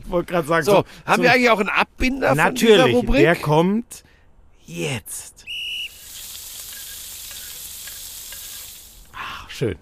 Ich 0.02 0.10
wollte 0.10 0.32
gerade 0.32 0.48
sagen, 0.48 0.64
So, 0.64 0.84
haben 1.06 1.22
wir 1.22 1.30
eigentlich 1.30 1.50
auch 1.50 1.60
einen 1.60 1.68
Abbinder 1.68 2.28
von 2.34 2.36
dieser 2.54 2.76
Natürlich, 2.78 2.96
Rubrik? 2.96 3.20
der 3.20 3.36
kommt 3.36 4.02
jetzt. 4.66 5.44
Ach, 9.14 9.48
schön. 9.50 9.76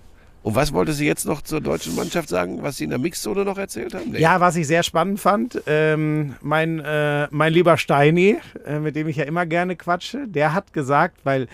Und 0.47 0.55
was 0.55 0.73
wollte 0.73 0.93
sie 0.93 1.07
jetzt 1.07 1.25
noch 1.27 1.43
zur 1.43 1.61
deutschen 1.61 1.97
Mannschaft 1.97 2.29
sagen, 2.29 2.63
was 2.63 2.77
sie 2.77 2.85
in 2.85 2.91
der 2.91 3.01
Mixzone 3.01 3.45
noch 3.45 3.59
erzählt 3.59 3.95
haben? 3.95 4.13
Nee. 4.13 4.21
Ja, 4.21 4.39
was 4.39 4.55
ich 4.55 4.69
sehr 4.69 4.85
spannend 4.85 5.19
fand, 5.19 5.61
ähm, 5.67 6.37
mein, 6.41 6.79
äh, 6.79 7.27
mein 7.33 7.53
lieber 7.53 7.77
Steini, 7.77 8.37
äh, 8.65 8.79
mit 8.79 8.95
dem 8.95 9.09
ich 9.09 9.17
ja 9.17 9.25
immer 9.25 9.45
gerne 9.45 9.75
quatsche, 9.75 10.29
der 10.29 10.55
hat 10.55 10.73
gesagt, 10.73 11.19
weil 11.25 11.49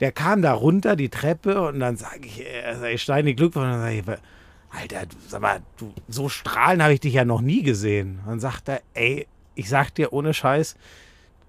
der 0.00 0.12
kam 0.12 0.40
da 0.40 0.54
runter, 0.54 0.96
die 0.96 1.10
Treppe, 1.10 1.60
und 1.60 1.80
dann 1.80 1.98
sage 1.98 2.20
ich, 2.24 2.40
äh, 2.40 2.74
sag 2.80 2.90
ich, 2.90 3.02
Steini, 3.02 3.34
Glückwunsch, 3.34 3.66
und 3.66 3.70
dann 3.72 3.80
sage 3.82 3.96
ich, 3.98 4.06
"Wa- 4.06 4.16
Alter, 4.70 5.02
sag 5.28 5.42
mal, 5.42 5.60
du, 5.76 5.92
so 6.08 6.30
strahlen 6.30 6.82
habe 6.82 6.94
ich 6.94 7.00
dich 7.00 7.12
ja 7.12 7.26
noch 7.26 7.42
nie 7.42 7.62
gesehen. 7.62 8.20
Dann 8.24 8.40
sagt 8.40 8.66
er, 8.70 8.80
ey, 8.94 9.26
ich 9.56 9.68
sag 9.68 9.94
dir 9.94 10.14
ohne 10.14 10.32
Scheiß, 10.32 10.74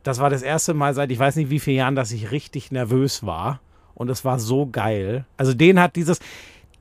das 0.03 0.19
war 0.19 0.29
das 0.29 0.41
erste 0.41 0.73
Mal 0.73 0.93
seit 0.93 1.11
ich 1.11 1.19
weiß 1.19 1.37
nicht 1.37 1.49
wie 1.49 1.59
vielen 1.61 1.77
Jahren, 1.77 1.95
dass 1.95 2.11
ich 2.11 2.31
richtig 2.31 2.71
nervös 2.73 3.25
war. 3.25 3.61
Und 3.95 4.09
es 4.09 4.25
war 4.25 4.37
so 4.37 4.67
geil. 4.69 5.23
Also 5.37 5.53
den 5.53 5.79
hat 5.79 5.95
dieses, 5.95 6.19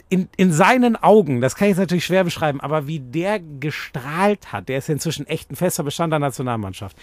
in, 0.09 0.29
in 0.37 0.53
seinen 0.53 0.97
Augen, 0.97 1.41
das 1.41 1.55
kann 1.55 1.67
ich 1.67 1.71
jetzt 1.71 1.79
natürlich 1.79 2.05
schwer 2.05 2.25
beschreiben, 2.25 2.61
aber 2.61 2.87
wie 2.87 3.01
der 3.01 3.41
gestrahlt 3.41 4.53
hat, 4.53 4.69
der 4.69 4.79
ist 4.79 4.89
inzwischen 4.89 5.27
echt 5.27 5.51
ein 5.51 5.57
fester 5.57 5.83
Bestand 5.83 6.13
der 6.13 6.19
Nationalmannschaft. 6.19 6.97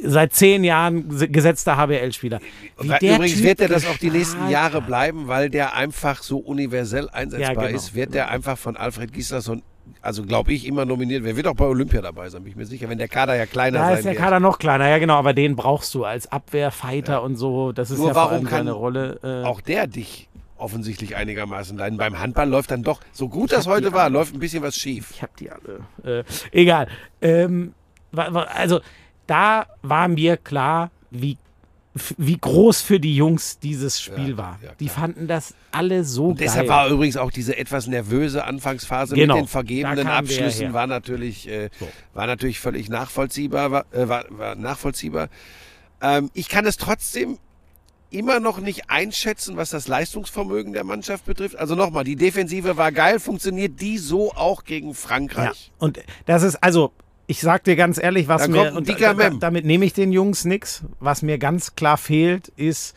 Seit 0.00 0.32
zehn 0.32 0.62
Jahren 0.62 1.08
gesetzter 1.32 1.76
HBL-Spieler. 1.76 2.38
Übrigens 2.78 3.34
typ 3.34 3.42
wird 3.42 3.60
er 3.62 3.68
das 3.68 3.84
auch 3.84 3.96
die 3.96 4.10
nächsten 4.10 4.48
Jahre 4.48 4.80
bleiben, 4.80 5.26
weil 5.26 5.50
der 5.50 5.74
einfach 5.74 6.22
so 6.22 6.38
universell 6.38 7.08
einsetzbar 7.08 7.54
ja, 7.54 7.60
genau. 7.62 7.76
ist. 7.76 7.96
Wird 7.96 8.14
der 8.14 8.30
einfach 8.30 8.56
von 8.56 8.76
Alfred 8.76 9.12
Gislason 9.12 9.62
also 10.02 10.22
glaube 10.22 10.52
ich, 10.52 10.66
immer 10.66 10.84
nominiert 10.84 11.24
werden. 11.24 11.36
Wird 11.36 11.46
auch 11.46 11.54
bei 11.54 11.64
Olympia 11.64 12.02
dabei 12.02 12.28
sein, 12.28 12.42
bin 12.42 12.52
ich 12.52 12.56
mir 12.56 12.66
sicher, 12.66 12.88
wenn 12.88 12.98
der 12.98 13.08
Kader 13.08 13.34
ja 13.36 13.46
kleiner 13.46 13.78
da 13.78 13.84
sein 13.86 13.98
ist 13.98 14.04
der 14.04 14.12
wird. 14.12 14.22
Kader 14.22 14.38
noch 14.38 14.58
kleiner, 14.58 14.88
ja 14.88 14.98
genau, 14.98 15.14
aber 15.14 15.32
den 15.32 15.56
brauchst 15.56 15.94
du 15.94 16.04
als 16.04 16.30
Abwehrfighter 16.30 17.14
ja. 17.14 17.18
und 17.18 17.36
so. 17.36 17.72
Das 17.72 17.90
ist 17.90 17.98
Nur 17.98 18.08
ja 18.08 18.14
warum 18.14 18.28
vor 18.28 18.38
allem 18.38 18.48
seine 18.48 18.72
Rolle. 18.72 19.18
Äh, 19.22 19.46
auch 19.46 19.60
der 19.60 19.86
dich 19.86 20.28
offensichtlich 20.58 21.16
einigermaßen 21.16 21.76
leiden. 21.76 21.98
Beim 21.98 22.18
Handball 22.18 22.48
läuft 22.48 22.70
dann 22.70 22.82
doch, 22.82 23.00
so 23.12 23.28
gut 23.28 23.52
das 23.52 23.66
heute 23.66 23.92
war, 23.92 24.04
alle. 24.04 24.14
läuft 24.14 24.34
ein 24.34 24.40
bisschen 24.40 24.62
was 24.62 24.76
schief. 24.76 25.10
Ich 25.12 25.22
habe 25.22 25.32
die 25.38 25.50
alle. 25.50 25.80
Äh, 26.04 26.24
egal. 26.52 26.88
Ähm, 27.20 27.74
also 28.12 28.80
da 29.26 29.66
war 29.82 30.08
mir 30.08 30.36
klar, 30.36 30.90
wie 31.10 31.38
wie 32.16 32.38
groß 32.38 32.80
für 32.80 33.00
die 33.00 33.16
Jungs 33.16 33.58
dieses 33.58 34.00
Spiel 34.00 34.30
ja, 34.30 34.36
war. 34.36 34.58
Ja, 34.62 34.70
die 34.78 34.88
fanden 34.88 35.26
das 35.26 35.54
alle 35.72 36.04
so 36.04 36.28
und 36.28 36.40
deshalb 36.40 36.68
geil. 36.68 36.76
war 36.76 36.88
übrigens 36.88 37.16
auch 37.16 37.30
diese 37.30 37.56
etwas 37.56 37.86
nervöse 37.86 38.44
Anfangsphase 38.44 39.14
genau, 39.14 39.34
mit 39.34 39.44
den 39.44 39.48
vergebenen 39.48 40.06
Abschlüssen 40.06 40.72
war 40.72 40.86
natürlich, 40.86 41.48
äh, 41.48 41.70
so. 41.78 41.88
war 42.14 42.26
natürlich 42.26 42.60
völlig 42.60 42.88
nachvollziehbar. 42.88 43.70
War, 43.70 43.84
äh, 43.92 44.08
war, 44.08 44.26
war 44.30 44.54
nachvollziehbar. 44.54 45.28
Ähm, 46.00 46.30
ich 46.34 46.48
kann 46.48 46.66
es 46.66 46.76
trotzdem 46.76 47.38
immer 48.10 48.40
noch 48.40 48.58
nicht 48.58 48.90
einschätzen, 48.90 49.56
was 49.56 49.70
das 49.70 49.88
Leistungsvermögen 49.88 50.72
der 50.72 50.84
Mannschaft 50.84 51.24
betrifft. 51.26 51.56
Also 51.56 51.74
nochmal, 51.74 52.04
die 52.04 52.16
Defensive 52.16 52.76
war 52.76 52.92
geil, 52.92 53.20
funktioniert 53.20 53.80
die 53.80 53.98
so 53.98 54.32
auch 54.32 54.64
gegen 54.64 54.94
Frankreich? 54.94 55.70
Ja, 55.70 55.74
und 55.78 56.00
das 56.26 56.42
ist, 56.42 56.56
also 56.56 56.92
ich 57.26 57.40
sag 57.40 57.64
dir 57.64 57.76
ganz 57.76 58.02
ehrlich, 58.02 58.26
was 58.26 58.42
Dann 58.42 58.52
mir, 58.52 58.74
und 58.74 58.88
da, 58.88 59.14
damit 59.14 59.64
nehme 59.66 59.84
ich 59.84 59.92
den 59.92 60.12
Jungs 60.12 60.44
nichts, 60.44 60.82
was 60.98 61.22
mir 61.22 61.38
ganz 61.38 61.76
klar 61.76 61.98
fehlt, 61.98 62.48
ist 62.56 62.96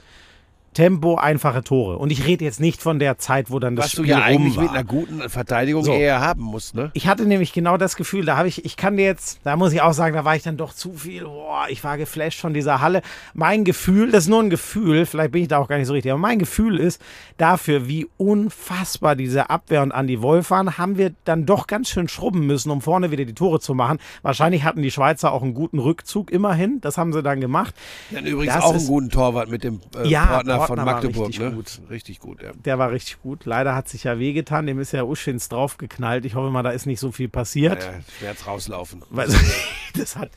Tempo, 0.74 1.16
einfache 1.16 1.64
Tore. 1.64 1.98
Und 1.98 2.12
ich 2.12 2.26
rede 2.26 2.46
jetzt 2.46 2.62
nicht 2.62 2.82
von 2.82 2.98
der 2.98 3.18
Zeit, 3.18 3.52
wo 3.52 3.60
dann 3.60 3.76
das 3.76 3.86
Was 3.86 3.92
Spiel 3.92 4.06
du 4.06 4.10
ja 4.12 4.22
eigentlich 4.22 4.56
war. 4.56 4.64
mit 4.64 4.72
einer 4.72 4.86
guten 4.86 5.30
Verteidigung 5.30 5.84
so. 5.84 5.92
eher 5.92 6.22
haben 6.22 6.42
musst, 6.42 6.76
ne? 6.76 6.92
Ich 6.94 7.08
hatte 7.08 7.26
nämlich 7.26 7.52
genau 7.52 7.76
das 7.76 7.98
Gefühl, 7.98 8.26
da 8.26 8.38
habe 8.38 8.48
ich, 8.48 8.64
ich 8.64 8.78
kann 8.78 8.96
dir 8.96 9.06
jetzt, 9.06 9.42
da 9.44 9.58
muss 9.58 9.74
ich 9.74 9.82
auch 9.82 9.92
sagen, 9.92 10.16
da 10.16 10.24
war 10.24 10.36
ich 10.36 10.44
dann 10.44 10.56
doch 10.56 10.74
zu 10.74 10.94
viel, 10.94 11.26
boah, 11.26 11.66
ich 11.68 11.84
war 11.84 11.98
geflasht 11.98 12.40
von 12.40 12.54
dieser 12.54 12.80
Halle. 12.80 13.02
Mein 13.34 13.66
Gefühl, 13.66 14.12
das 14.12 14.24
ist 14.24 14.30
nur 14.30 14.42
ein 14.42 14.50
Gefühl, 14.50 15.06
vielleicht 15.06 15.34
bin 15.34 15.42
ich 15.42 15.50
da 15.50 15.58
auch 15.58 15.68
gar 15.68 15.78
nicht 15.78 15.88
so 15.88 15.94
richtig, 15.94 16.12
aber 16.12 16.22
mein 16.22 16.40
Gefühl 16.40 16.80
ist, 16.80 17.02
dafür, 17.38 17.88
wie 17.88 18.08
unfassbar 18.18 19.18
diese 19.18 19.50
Abwehr 19.50 19.82
und 19.82 19.92
Andi 19.92 20.22
Wolf 20.22 20.52
waren, 20.52 20.78
haben 20.78 20.98
wir 20.98 21.12
dann 21.26 21.46
doch 21.46 21.68
ganz 21.68 21.90
schön 21.90 22.08
schrubben 22.08 22.46
müssen, 22.48 22.72
um 22.72 22.82
vorne 22.82 23.12
wieder 23.12 23.26
die 23.26 23.34
Tore 23.34 23.60
zu 23.60 23.74
machen. 23.74 23.98
Wahrscheinlich 24.22 24.64
hatten 24.64 24.82
die 24.82 24.92
Schweizer 24.92 25.34
auch 25.34 25.42
einen 25.42 25.54
guten 25.54 25.80
Rückzug 25.80 26.32
immerhin, 26.32 26.80
das 26.80 26.98
haben 26.98 27.12
sie 27.12 27.22
dann 27.22 27.42
gemacht. 27.42 27.76
Ja, 28.12 28.22
übrigens 28.22 28.54
das 28.54 28.64
auch 28.64 28.74
einen 28.74 28.88
guten 28.88 29.10
Torwart 29.10 29.50
mit 29.50 29.66
dem 29.66 29.82
äh, 30.02 30.08
ja, 30.08 30.26
Partner 30.26 30.61
von 30.68 30.78
Magdeburg. 30.78 31.28
Richtig 31.28 31.44
ne? 31.44 31.52
gut. 31.52 31.82
Richtig 31.90 32.20
gut, 32.20 32.42
ja. 32.42 32.52
Der 32.54 32.80
war 32.80 32.92
richtig 32.92 33.22
gut. 33.22 33.46
Leider 33.46 33.76
hat 33.76 33.90
sich 33.90 34.04
ja 34.04 34.20
wehgetan. 34.20 34.68
Dem 34.68 34.80
ist 34.80 34.92
ja 34.92 35.04
Uschins 35.04 35.50
draufgeknallt. 35.50 36.26
Ich 36.26 36.36
hoffe 36.36 36.50
mal, 36.50 36.64
da 36.64 36.72
ist 36.72 36.86
nicht 36.86 37.00
so 37.00 37.12
viel 37.12 37.30
passiert. 37.30 37.84
Ja, 37.84 37.94
schwer 38.20 38.36
rauslaufen. 38.46 39.04
das 39.96 40.16
hat. 40.16 40.32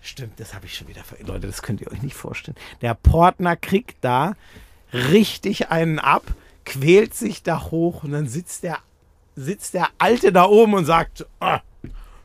Stimmt, 0.00 0.38
das 0.38 0.54
habe 0.54 0.66
ich 0.66 0.74
schon 0.74 0.88
wieder. 0.88 1.02
Leute, 1.26 1.46
das 1.46 1.62
könnt 1.62 1.80
ihr 1.80 1.90
euch 1.90 2.02
nicht 2.02 2.14
vorstellen. 2.14 2.56
Der 2.80 2.94
Portner 2.94 3.56
kriegt 3.56 3.96
da 4.02 4.34
richtig 4.92 5.70
einen 5.70 5.98
ab, 5.98 6.22
quält 6.64 7.14
sich 7.14 7.42
da 7.42 7.70
hoch 7.70 8.04
und 8.04 8.12
dann 8.12 8.28
sitzt 8.28 8.62
der, 8.62 8.78
sitzt 9.34 9.74
der 9.74 9.88
Alte 9.98 10.32
da 10.32 10.44
oben 10.44 10.74
und 10.74 10.84
sagt: 10.84 11.26
ah, 11.40 11.60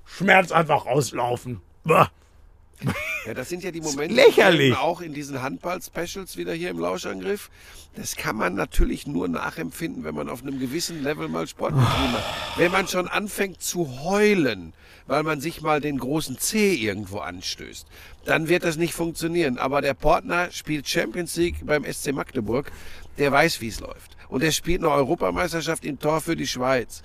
Schmerz 0.06 0.52
einfach 0.52 0.86
rauslaufen. 0.86 1.62
Bah. 1.84 2.12
Ja, 3.26 3.36
das 3.36 3.50
sind 3.50 3.64
ja 3.64 3.70
die 3.70 3.82
Momente, 3.82 4.16
lächerlich. 4.16 4.76
auch 4.76 5.00
in 5.00 5.14
diesen 5.14 5.44
Handball-Specials 5.44 6.38
wieder 6.38 6.54
hier 6.54 6.72
im 6.72 6.80
Lauschangriff. 6.80 7.52
Das 7.96 8.16
kann 8.16 8.36
man 8.36 8.56
natürlich 8.56 9.06
nur 9.06 9.28
nachempfinden, 9.28 10.04
wenn 10.04 10.16
man 10.16 10.28
auf 10.28 10.42
einem 10.42 10.60
gewissen 10.60 11.04
Level 11.04 11.28
mal 11.28 11.46
Sport 11.46 11.76
betrieben 11.76 12.14
hat. 12.14 12.24
Wenn 12.58 12.72
man 12.72 12.88
schon 12.88 13.08
anfängt 13.08 13.62
zu 13.62 14.02
heulen, 14.04 14.74
weil 15.06 15.22
man 15.22 15.40
sich 15.40 15.62
mal 15.62 15.80
den 15.82 16.00
großen 16.00 16.40
C 16.40 16.74
irgendwo 16.74 17.20
anstößt, 17.20 17.86
dann 18.26 18.48
wird 18.48 18.64
das 18.64 18.78
nicht 18.78 18.96
funktionieren. 18.96 19.60
Aber 19.60 19.82
der 19.82 19.94
Portner 19.94 20.50
spielt 20.52 20.88
Champions 20.88 21.36
League 21.36 21.64
beim 21.64 21.84
SC 21.86 22.14
Magdeburg. 22.14 22.72
Der 23.20 23.32
weiß, 23.32 23.62
wie 23.62 23.68
es 23.68 23.80
läuft. 23.82 24.18
Und 24.30 24.42
er 24.42 24.52
spielt 24.52 24.82
eine 24.82 24.90
Europameisterschaft 24.90 25.86
im 25.86 26.00
Tor 26.00 26.22
für 26.22 26.36
die 26.36 26.48
Schweiz. 26.48 27.04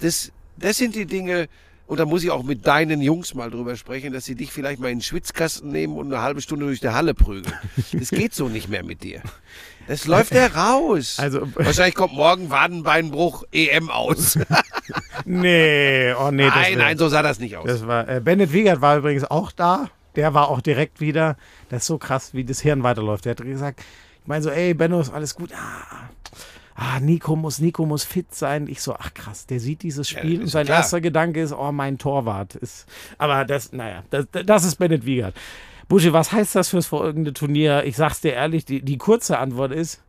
Das, 0.00 0.32
das 0.56 0.78
sind 0.78 0.94
die 0.94 1.04
Dinge, 1.06 1.48
und 1.88 1.98
da 1.98 2.04
muss 2.04 2.22
ich 2.22 2.30
auch 2.30 2.42
mit 2.42 2.66
deinen 2.66 3.00
Jungs 3.00 3.34
mal 3.34 3.50
drüber 3.50 3.74
sprechen, 3.74 4.12
dass 4.12 4.26
sie 4.26 4.34
dich 4.34 4.52
vielleicht 4.52 4.78
mal 4.78 4.90
in 4.90 4.98
den 4.98 5.02
Schwitzkasten 5.02 5.72
nehmen 5.72 5.96
und 5.96 6.12
eine 6.12 6.22
halbe 6.22 6.42
Stunde 6.42 6.66
durch 6.66 6.80
die 6.80 6.90
Halle 6.90 7.14
prügeln. 7.14 7.54
Das 7.92 8.10
geht 8.10 8.34
so 8.34 8.50
nicht 8.50 8.68
mehr 8.68 8.84
mit 8.84 9.02
dir. 9.02 9.22
Das 9.86 10.06
läuft 10.06 10.34
ja 10.34 10.48
raus. 10.48 11.16
Also, 11.18 11.48
Wahrscheinlich 11.54 11.94
kommt 11.94 12.12
morgen 12.12 12.50
Wadenbeinbruch 12.50 13.44
EM 13.52 13.88
aus. 13.88 14.38
nee, 15.24 16.12
oh 16.12 16.30
nee. 16.30 16.46
Nein, 16.48 16.76
nein, 16.76 16.98
so 16.98 17.08
sah 17.08 17.22
das 17.22 17.38
nicht 17.38 17.56
aus. 17.56 17.66
Das 17.66 17.86
war, 17.86 18.06
äh, 18.06 18.20
Bennett 18.20 18.52
Wiegert 18.52 18.82
war 18.82 18.98
übrigens 18.98 19.24
auch 19.24 19.50
da. 19.50 19.88
Der 20.14 20.34
war 20.34 20.48
auch 20.48 20.60
direkt 20.60 21.00
wieder. 21.00 21.38
Das 21.70 21.84
ist 21.84 21.86
so 21.86 21.96
krass, 21.96 22.34
wie 22.34 22.44
das 22.44 22.60
Hirn 22.60 22.82
weiterläuft. 22.82 23.24
Der 23.24 23.30
hat 23.30 23.42
gesagt, 23.42 23.80
ich 24.20 24.26
meine 24.26 24.42
so, 24.42 24.50
ey, 24.50 24.74
Benno, 24.74 25.00
ist 25.00 25.10
alles 25.10 25.34
gut. 25.34 25.52
Ah, 25.54 26.10
ah, 26.78 27.00
Nico 27.00 27.34
muss, 27.36 27.58
Nico 27.58 27.84
muss 27.84 28.04
fit 28.04 28.34
sein. 28.34 28.68
Ich 28.68 28.80
so, 28.80 28.94
ach 28.94 29.12
krass, 29.12 29.46
der 29.46 29.60
sieht 29.60 29.82
dieses 29.82 30.08
Spiel 30.08 30.36
ja, 30.36 30.40
und 30.42 30.46
sein 30.46 30.66
klar. 30.66 30.78
erster 30.78 31.00
Gedanke 31.00 31.42
ist, 31.42 31.52
oh, 31.52 31.72
mein 31.72 31.98
Torwart 31.98 32.54
ist. 32.54 32.86
Aber 33.18 33.44
das, 33.44 33.72
naja, 33.72 34.04
das, 34.10 34.26
das 34.30 34.64
ist 34.64 34.76
Bennett 34.76 35.04
Wiegert. 35.04 35.34
Buschi, 35.88 36.12
was 36.12 36.32
heißt 36.32 36.54
das 36.54 36.68
fürs 36.68 36.86
folgende 36.86 37.32
Turnier? 37.32 37.84
Ich 37.84 37.96
sag's 37.96 38.20
dir 38.20 38.34
ehrlich, 38.34 38.64
die, 38.64 38.82
die 38.82 38.98
kurze 38.98 39.38
Antwort 39.38 39.72
ist, 39.72 40.02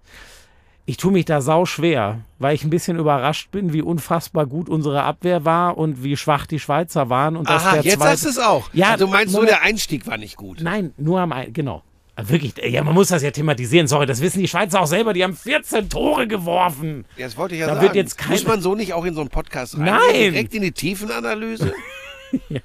ich 0.86 0.98
tue 0.98 1.12
mich 1.12 1.26
da 1.26 1.42
sau 1.42 1.66
schwer, 1.66 2.22
weil 2.40 2.56
ich 2.56 2.64
ein 2.64 2.70
bisschen 2.70 2.98
überrascht 2.98 3.52
bin, 3.52 3.74
wie 3.74 3.82
unfassbar 3.82 4.46
gut 4.46 4.70
unsere 4.70 5.04
Abwehr 5.04 5.46
war 5.46 5.78
und 5.78 6.04
wie 6.04 6.18
schwach 6.18 6.48
die 6.48 6.60
Schweizer 6.60 7.10
waren. 7.10 7.36
Und 7.36 7.48
Aha, 7.48 7.78
jetzt 7.78 7.98
zweite, 7.98 8.00
sagst 8.00 8.26
du 8.26 8.30
es 8.30 8.40
auch. 8.40 8.70
Ja, 8.74 8.92
also 8.92 9.06
du 9.06 9.12
meinst 9.12 9.36
nur, 9.36 9.46
der 9.46 9.62
Einstieg 9.62 10.08
war 10.08 10.18
nicht 10.18 10.36
gut. 10.36 10.62
Nein, 10.62 10.94
nur 10.98 11.20
am 11.20 11.32
Einstieg, 11.32 11.56
genau. 11.56 11.84
Ah, 12.20 12.30
wirklich, 12.30 12.54
ja, 12.58 12.84
man 12.84 12.94
muss 12.94 13.10
das 13.10 13.24
ja 13.24 13.32
thematisieren. 13.32 13.88
Sorry, 13.88 14.06
das 14.06 14.22
wissen 14.22 14.40
die 14.40 14.48
Schweizer 14.48 14.82
auch 14.82 14.88
selber. 14.88 15.14
Die 15.14 15.24
haben 15.24 15.36
14 15.36 15.90
Tore 15.90 16.28
geworfen. 16.28 17.06
Ja, 17.18 17.26
das 17.26 17.38
wollte 17.38 17.56
ich 17.56 17.62
ja 17.62 17.68
da 17.68 17.76
sagen. 17.76 17.86
Wird 17.86 17.96
jetzt 17.96 18.18
kein... 18.18 18.32
Muss 18.32 18.46
man 18.46 18.62
so 18.62 18.76
nicht 18.76 18.94
auch 18.94 19.06
in 19.06 19.14
so 19.14 19.22
einen 19.22 19.30
Podcast 19.30 19.78
rein? 19.78 19.86
Nein. 19.86 20.14
Direkt 20.14 20.54
in 20.54 20.64
die 20.64 20.72
Tiefenanalyse? 20.72 21.74
ja. 22.50 22.60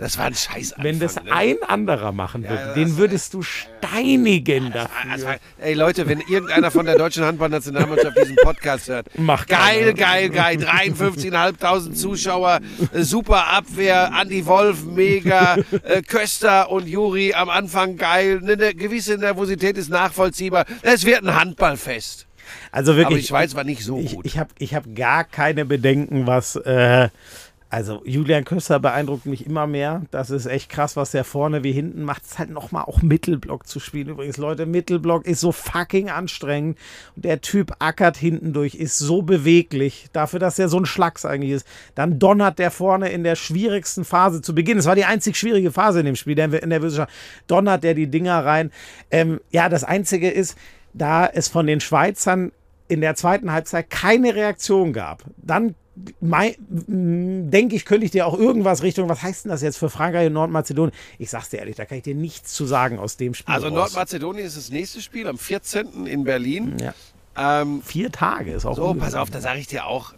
Das 0.00 0.16
war 0.16 0.24
ein 0.24 0.34
Scheiß. 0.34 0.74
Wenn 0.78 0.98
das 0.98 1.16
ne? 1.16 1.30
ein 1.30 1.62
anderer 1.62 2.10
machen 2.10 2.42
würde, 2.44 2.54
ja, 2.68 2.74
den 2.74 2.96
würdest 2.96 3.34
du 3.34 3.42
steinigen 3.42 4.68
ja, 4.68 4.88
dafür. 4.88 5.26
War, 5.26 5.36
ey 5.58 5.74
Leute, 5.74 6.08
wenn 6.08 6.20
irgendeiner 6.20 6.70
von 6.70 6.86
der 6.86 6.96
deutschen 6.96 7.22
Handballnationalmannschaft 7.22 8.16
diesen 8.16 8.36
Podcast 8.36 8.88
hört, 8.88 9.08
Mach 9.18 9.46
geil, 9.46 9.92
geil, 9.92 10.30
geil, 10.30 10.56
53.500 10.56 11.92
Zuschauer, 11.92 12.60
äh, 12.94 13.02
super 13.02 13.48
Abwehr, 13.48 14.14
Andi 14.14 14.46
Wolf, 14.46 14.84
mega, 14.84 15.56
äh, 15.84 16.00
Köster 16.00 16.70
und 16.70 16.88
Juri 16.88 17.34
am 17.34 17.50
Anfang 17.50 17.98
geil, 17.98 18.40
eine, 18.42 18.54
eine 18.54 18.74
gewisse 18.74 19.18
Nervosität 19.18 19.76
ist 19.76 19.90
nachvollziehbar. 19.90 20.64
Es 20.80 21.04
wird 21.04 21.22
ein 21.24 21.38
Handballfest. 21.38 22.26
Also 22.72 22.96
wirklich. 22.96 23.06
Aber 23.06 23.16
die 23.16 23.26
Schweiz 23.26 23.54
war 23.54 23.64
nicht 23.64 23.84
so 23.84 23.98
ich, 23.98 24.14
gut. 24.14 24.26
Ich 24.26 24.38
habe 24.38 24.50
ich 24.58 24.74
hab 24.74 24.94
gar 24.94 25.24
keine 25.24 25.64
Bedenken, 25.64 26.26
was 26.26 26.56
äh, 26.56 27.08
also 27.70 28.02
Julian 28.04 28.44
Köster 28.44 28.80
beeindruckt 28.80 29.26
mich 29.26 29.46
immer 29.46 29.68
mehr. 29.68 30.02
Das 30.10 30.30
ist 30.30 30.46
echt 30.46 30.70
krass, 30.70 30.96
was 30.96 31.12
der 31.12 31.22
vorne 31.22 31.62
wie 31.62 31.70
hinten 31.70 32.02
macht. 32.02 32.22
Es 32.22 32.32
ist 32.32 32.38
halt 32.40 32.50
nochmal 32.50 32.82
auch 32.82 33.00
Mittelblock 33.00 33.68
zu 33.68 33.78
spielen. 33.78 34.08
Übrigens, 34.08 34.38
Leute, 34.38 34.66
Mittelblock 34.66 35.24
ist 35.24 35.38
so 35.38 35.52
fucking 35.52 36.10
anstrengend. 36.10 36.76
Und 37.14 37.24
der 37.24 37.40
Typ 37.40 37.76
ackert 37.78 38.16
hinten 38.16 38.52
durch, 38.52 38.74
ist 38.74 38.98
so 38.98 39.22
beweglich. 39.22 40.08
Dafür, 40.12 40.40
dass 40.40 40.58
er 40.58 40.68
so 40.68 40.80
ein 40.80 40.84
Schlacks 40.84 41.24
eigentlich 41.24 41.52
ist. 41.52 41.66
Dann 41.94 42.18
donnert 42.18 42.58
der 42.58 42.72
vorne 42.72 43.10
in 43.10 43.22
der 43.22 43.36
schwierigsten 43.36 44.04
Phase 44.04 44.42
zu 44.42 44.52
Beginn. 44.52 44.78
Es 44.78 44.86
war 44.86 44.96
die 44.96 45.04
einzig 45.04 45.36
schwierige 45.36 45.70
Phase 45.70 46.00
in 46.00 46.06
dem 46.06 46.16
Spiel, 46.16 46.36
in 46.36 46.70
der 46.70 46.82
Wissenschaft. 46.82 47.12
Donnert 47.46 47.84
der 47.84 47.94
die 47.94 48.08
Dinger 48.08 48.44
rein. 48.44 48.72
Ähm, 49.12 49.40
ja, 49.52 49.68
das 49.68 49.84
Einzige 49.84 50.28
ist, 50.28 50.58
da 50.92 51.24
es 51.24 51.46
von 51.46 51.68
den 51.68 51.80
Schweizern 51.80 52.50
in 52.88 53.00
der 53.00 53.14
zweiten 53.14 53.52
Halbzeit 53.52 53.90
keine 53.90 54.34
Reaktion 54.34 54.92
gab. 54.92 55.22
Dann 55.36 55.76
denke 56.20 57.76
ich, 57.76 57.84
könnte 57.84 58.04
ich 58.04 58.10
dir 58.10 58.26
auch 58.26 58.38
irgendwas 58.38 58.82
Richtung, 58.82 59.08
was 59.08 59.22
heißt 59.22 59.44
denn 59.44 59.50
das 59.50 59.62
jetzt 59.62 59.78
für 59.78 59.90
Frankreich 59.90 60.26
und 60.26 60.34
Nordmazedonien? 60.34 60.94
Ich 61.18 61.30
sag's 61.30 61.50
dir 61.50 61.58
ehrlich, 61.58 61.76
da 61.76 61.84
kann 61.84 61.98
ich 61.98 62.04
dir 62.04 62.14
nichts 62.14 62.54
zu 62.54 62.66
sagen 62.66 62.98
aus 62.98 63.16
dem 63.16 63.34
Spiel. 63.34 63.54
Also 63.54 63.68
raus. 63.68 63.74
Nordmazedonien 63.74 64.46
ist 64.46 64.56
das 64.56 64.70
nächste 64.70 65.00
Spiel 65.00 65.26
am 65.26 65.38
14. 65.38 66.06
in 66.06 66.24
Berlin. 66.24 66.76
Ja. 66.80 66.94
Ähm, 67.36 67.82
Vier 67.82 68.10
Tage 68.10 68.52
ist 68.52 68.66
auch. 68.66 68.76
So, 68.76 68.94
pass 68.94 69.14
auf, 69.14 69.30
da 69.30 69.40
sage 69.40 69.60
ich 69.60 69.66
dir 69.66 69.86
auch, 69.86 70.14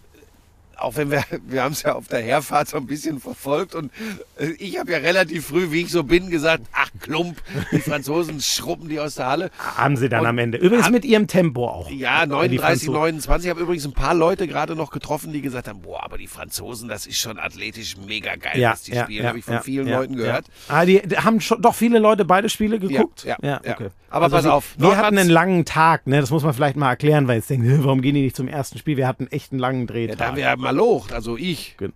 auch 0.85 0.97
wenn 0.97 1.11
wir, 1.11 1.25
wir 1.47 1.63
haben 1.63 1.73
es 1.73 1.83
ja 1.83 1.95
auf 1.95 2.09
der 2.09 2.21
Herfahrt 2.23 2.69
so 2.69 2.77
ein 2.77 2.87
bisschen 2.87 3.21
verfolgt 3.21 3.75
und 3.75 3.91
äh, 4.39 4.47
ich 4.59 4.79
habe 4.79 4.93
ja 4.93 4.99
relativ 4.99 5.47
früh, 5.47 5.71
wie 5.71 5.83
ich 5.83 5.91
so 5.91 6.03
bin, 6.05 6.31
gesagt, 6.31 6.65
ach 6.73 6.89
Klump, 7.01 7.41
die 7.73 7.81
Franzosen 7.81 8.41
schrubben 8.41 8.89
die 8.89 9.01
aus 9.01 9.15
der 9.17 9.27
Halle. 9.27 9.51
Haben 9.77 9.97
sie 9.97 10.09
dann 10.09 10.21
Und 10.21 10.27
am 10.27 10.39
Ende. 10.39 10.59
Übrigens 10.59 10.85
haben- 10.87 10.93
mit 10.93 11.05
ihrem 11.05 11.27
Tempo 11.27 11.67
auch. 11.69 11.91
Ja, 11.91 12.25
Die 12.25 12.31
39, 12.31 12.61
Franzosen. 12.61 12.93
29. 12.95 13.47
Ich 13.47 13.51
habe 13.51 13.61
übrigens 13.61 13.85
ein 13.87 13.93
paar 13.93 14.15
Leute 14.15 14.47
gerade 14.47 14.77
noch 14.77 14.91
getroffen, 14.91 15.33
die 15.33 15.41
gesagt 15.43 15.69
haben, 15.69 15.81
boah, 15.83 16.03
aber 16.05 16.19
die 16.19 16.27
Franzosen, 16.27 16.89
das 16.89 17.07
ist 17.07 17.19
schon 17.19 17.39
athletisch 17.39 17.97
mega 18.07 18.37
geil, 18.37 18.59
Ja, 18.61 18.73
was 18.73 18.83
die 18.83 18.93
ja, 18.93 19.05
spielen. 19.05 19.23
ja, 19.25 19.29
habe 19.31 19.39
ich 19.39 19.45
von 19.45 19.55
ja, 19.55 19.61
vielen 19.63 19.89
Leuten 19.89 20.17
gehört. 20.17 20.47
Ah, 20.69 20.85
die, 20.85 21.01
die 21.07 21.17
haben 21.19 21.41
schon 21.41 21.61
doch 21.63 21.75
viele 21.75 21.99
Leute 21.99 22.25
beide 22.25 22.49
Spiele 22.49 22.79
geguckt. 22.79 23.25
ja, 23.25 23.37
ja. 23.43 23.61
okay. 23.67 23.89
Aber 24.11 24.29
pass 24.29 24.45
wir, 24.45 24.53
auf, 24.53 24.75
Wir 24.77 24.99
hatten 24.99 25.17
einen 25.17 25.31
langen 25.31 25.65
Tag, 25.65 26.07
ne? 26.07 26.21
Das 26.21 26.31
muss 26.31 26.43
man 26.43 26.53
vielleicht 26.53 26.77
mal 26.77 26.91
erklären, 26.91 27.29
weil 27.29 27.37
jetzt 27.37 27.49
denken, 27.49 27.67
"Hä, 27.67 27.79
warum 27.81 28.03
gehen 28.03 28.15
die 28.15 28.21
nicht 28.23 28.37
zum 28.37 28.47
ersten 28.47 28.77
Spiel? 28.79 28.99
Wir 28.99 29.09
hatten 29.09 29.27
echt 29.29 29.53
einen 29.53 29.59
langen 29.59 29.81
Ja, 29.81 29.87
da 29.87 29.93
Drehtag. 29.95 30.27
haben 30.29 30.37
wir 30.37 30.57
mal 30.59 30.72
locht, 30.73 31.13
also 31.13 31.37
ich. 31.37 31.77
Gen- 31.79 31.93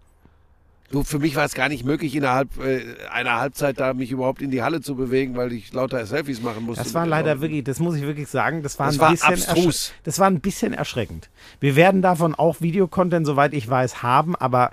Du, 0.93 1.03
für 1.03 1.19
mich 1.19 1.35
war 1.35 1.45
es 1.45 1.55
gar 1.55 1.69
nicht 1.69 1.85
möglich, 1.85 2.15
innerhalb 2.15 2.65
äh, 2.65 2.81
einer 3.11 3.41
Halbzeit 3.41 3.81
da 3.81 3.93
mich 3.93 4.13
überhaupt 4.13 4.41
in 4.41 4.53
die 4.53 4.63
Halle 4.63 4.81
zu 4.81 4.95
bewegen, 4.95 5.35
weil 5.37 5.53
ich 5.53 5.73
lauter 5.73 6.07
Selfies 6.07 6.41
machen 6.41 6.63
musste. 6.65 6.85
Das 6.85 6.95
war 6.95 7.05
leider 7.05 7.31
Leuten. 7.31 7.41
wirklich, 7.41 7.65
das 7.65 7.81
muss 7.81 7.97
ich 7.97 8.03
wirklich 8.03 8.29
sagen, 8.29 8.63
das 8.63 8.79
war 8.79 8.87
Das 8.87 8.95
ein 8.95 9.01
war 9.01 9.11
bisschen 9.11 9.33
abstrus. 9.51 9.93
Das 10.05 10.21
war 10.21 10.29
ein 10.29 10.39
bisschen 10.39 10.73
erschreckend. 10.73 11.29
Wir 11.59 11.75
werden 11.75 12.03
davon 12.03 12.37
auch 12.37 12.61
Videocontent, 12.61 13.27
soweit 13.27 13.53
ich 13.53 13.69
weiß, 13.69 14.05
haben, 14.05 14.37
aber 14.37 14.71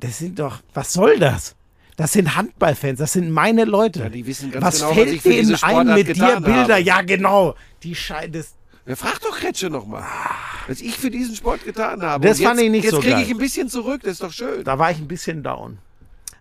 das 0.00 0.18
sind 0.18 0.38
doch, 0.40 0.58
was 0.74 0.92
soll 0.92 1.18
das? 1.18 1.56
Das 1.96 2.12
sind 2.12 2.36
Handballfans, 2.36 2.98
das 2.98 3.14
sind 3.14 3.30
meine 3.30 3.64
Leute. 3.64 4.00
Ja, 4.00 4.08
die 4.10 4.26
wissen 4.26 4.50
ganz 4.52 4.62
was 4.62 4.76
genau, 4.78 4.90
was 4.90 4.94
fällt 4.96 5.12
ich 5.14 5.22
für 5.22 5.30
denen 5.30 5.54
ein 5.62 5.86
mit 5.86 6.08
dir 6.08 6.40
Bilder? 6.42 6.74
habe. 6.74 6.80
Ja, 6.82 7.00
genau. 7.00 7.54
Die 7.82 7.94
Scheiße. 7.94 8.44
Ja, 8.88 8.96
frag 8.96 9.20
doch 9.20 9.36
Kretsche 9.38 9.68
nochmal, 9.68 10.02
was 10.66 10.80
ich 10.80 10.96
für 10.96 11.10
diesen 11.10 11.36
Sport 11.36 11.62
getan 11.64 12.02
habe. 12.02 12.26
Das 12.26 12.38
Und 12.38 12.44
fand 12.46 12.56
jetzt, 12.58 12.64
ich 12.64 12.70
nicht 12.70 12.84
jetzt 12.84 12.94
so 12.94 13.00
kriege 13.00 13.12
geil. 13.16 13.22
ich 13.22 13.30
ein 13.30 13.36
bisschen 13.36 13.68
zurück, 13.68 14.00
das 14.02 14.12
ist 14.12 14.22
doch 14.22 14.32
schön. 14.32 14.64
Da 14.64 14.78
war 14.78 14.90
ich 14.90 14.96
ein 14.98 15.06
bisschen 15.06 15.42
down. 15.42 15.76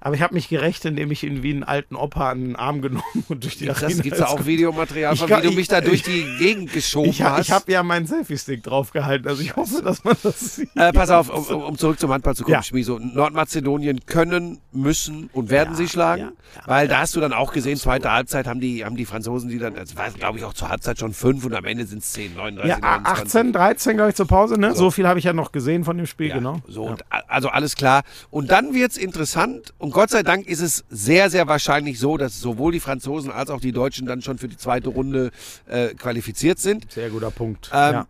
Aber 0.08 0.16
ich 0.16 0.22
habe 0.22 0.34
mich 0.36 0.48
gerecht, 0.48 0.86
indem 0.86 1.12
ich 1.12 1.22
ihn 1.26 1.44
wie 1.44 1.50
einen 1.52 1.66
alten 1.66 1.98
Opa 1.98 2.30
an 2.30 2.40
den 2.42 2.56
Arm 2.56 2.82
genommen 2.82 3.04
und 3.28 3.44
durch 3.44 3.58
die 3.58 3.66
Gibt's 3.66 3.84
Arena 3.84 3.96
das 3.98 4.04
gibt's 4.04 4.20
da 4.20 4.28
auch 4.28 4.46
Videomaterial 4.46 5.18
von, 5.18 5.28
wie 5.30 5.34
du 5.42 5.50
ich- 5.50 5.56
mich 5.58 5.68
da 5.68 5.82
durch 5.82 6.02
die 6.02 6.26
Gegend 6.40 6.72
geschoben 6.72 7.10
Ich, 7.10 7.22
ha- 7.24 7.32
hast? 7.32 7.48
ich 7.48 7.52
habe 7.52 7.70
ja 7.74 7.84
meinen 7.84 8.08
Selfie-Stick 8.08 8.64
draufgehalten, 8.64 9.28
also 9.28 9.42
ich 9.42 9.58
hoffe, 9.58 9.82
dass 9.82 10.06
man 10.06 10.16
das 10.24 10.56
sieht. 10.56 10.70
Äh, 10.76 10.94
pass 10.94 11.10
auf, 11.10 11.30
um, 11.30 11.62
um- 11.62 11.78
zurück 11.78 12.00
zum 12.00 12.10
Handball 12.14 12.36
zu 12.38 12.44
kommen, 12.44 12.54
Ja. 12.54 12.64
Schmiso. 12.64 13.00
Nordmazedonien 13.00 14.06
können, 14.06 14.60
müssen 14.72 15.30
und 15.34 15.50
werden 15.50 15.76
sie 15.76 15.90
schlagen, 15.90 16.22
ja, 16.22 16.28
ja. 16.56 16.62
weil 16.68 16.88
da 16.88 17.00
hast 17.00 17.14
du 17.16 17.20
dann 17.20 17.34
auch 17.34 17.52
gesehen, 17.52 17.78
zweite 17.78 18.10
Halbzeit 18.10 18.48
haben 18.48 18.62
die, 18.62 18.86
haben 18.86 18.96
die 18.96 19.06
Franzosen, 19.06 19.50
die 19.50 19.60
dann, 19.60 19.76
es 19.76 19.98
war 19.98 20.10
glaube 20.12 20.38
ich 20.38 20.46
auch 20.46 20.54
zur 20.54 20.70
Halbzeit 20.70 21.00
schon 21.00 21.14
fünf 21.14 21.44
und 21.46 21.54
am 21.54 21.66
Ende 21.66 21.86
sind 21.86 22.00
es 22.04 22.14
10, 22.14 22.36
39, 22.36 22.70
Ja, 22.70 22.78
29. 22.80 23.24
18, 23.26 23.52
13, 23.54 23.96
glaube 23.98 24.10
ich, 24.12 24.16
zur 24.16 24.28
Pause, 24.28 24.58
ne? 24.58 24.74
So, 24.74 24.90
viel 24.90 25.06
habe 25.06 25.20
ich 25.20 25.26
ja 25.26 25.34
noch 25.34 25.52
gesehen 25.52 25.84
von 25.84 25.98
dem 25.98 26.06
Spiel, 26.06 26.28
Ja, 26.30 26.36
genau. 26.36 26.62
So, 26.68 26.86
ja. 26.86 26.92
und, 26.92 27.04
also 27.28 27.50
alles 27.50 27.76
klar. 27.76 28.04
Und 28.30 28.52
dann 28.52 28.74
wird's 28.74 28.96
interessant 28.96 29.74
und 29.78 29.92
Gott 29.98 30.12
sei 30.12 30.22
Dank 30.22 30.46
ist 30.46 30.62
es 30.62 30.86
sehr, 30.92 31.32
sehr 31.32 31.48
wahrscheinlich 31.48 31.98
so, 31.98 32.18
dass 32.18 32.40
sowohl 32.40 32.72
die 32.72 32.80
Franzosen 32.80 33.32
als 33.32 33.50
auch 33.50 33.60
die 33.60 33.72
Deutschen 33.72 34.06
dann 34.06 34.22
schon 34.22 34.38
für 34.38 34.48
die 34.48 34.56
zweite 34.56 34.90
Runde 34.90 35.32
äh, 35.66 35.88
qualifiziert 35.96 36.60
sind. 36.60 36.92
Sehr 36.92 37.10
guter 37.10 37.32
Punkt. 37.32 37.72
Ähm, 37.74 37.94
ja. 37.94 38.08